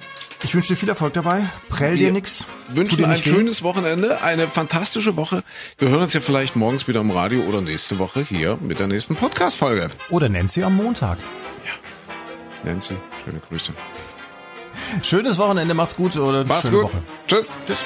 [0.43, 1.45] Ich wünsche dir viel Erfolg dabei.
[1.69, 2.47] Prell dir nix.
[2.71, 5.43] Wünschen ein schönes Wochenende, eine fantastische Woche.
[5.79, 8.87] Wir hören uns ja vielleicht morgens wieder im Radio oder nächste Woche hier mit der
[8.87, 9.91] nächsten Podcast-Folge.
[10.11, 11.19] Oder Nancy am Montag.
[11.65, 12.71] Ja.
[12.71, 12.95] Nancy,
[13.25, 13.73] schöne Grüße.
[15.03, 16.93] Schönes Wochenende, macht's gut oder macht's schöne gut.
[16.93, 17.03] Woche.
[17.27, 17.51] Tschüss.
[17.67, 17.85] Tschüss.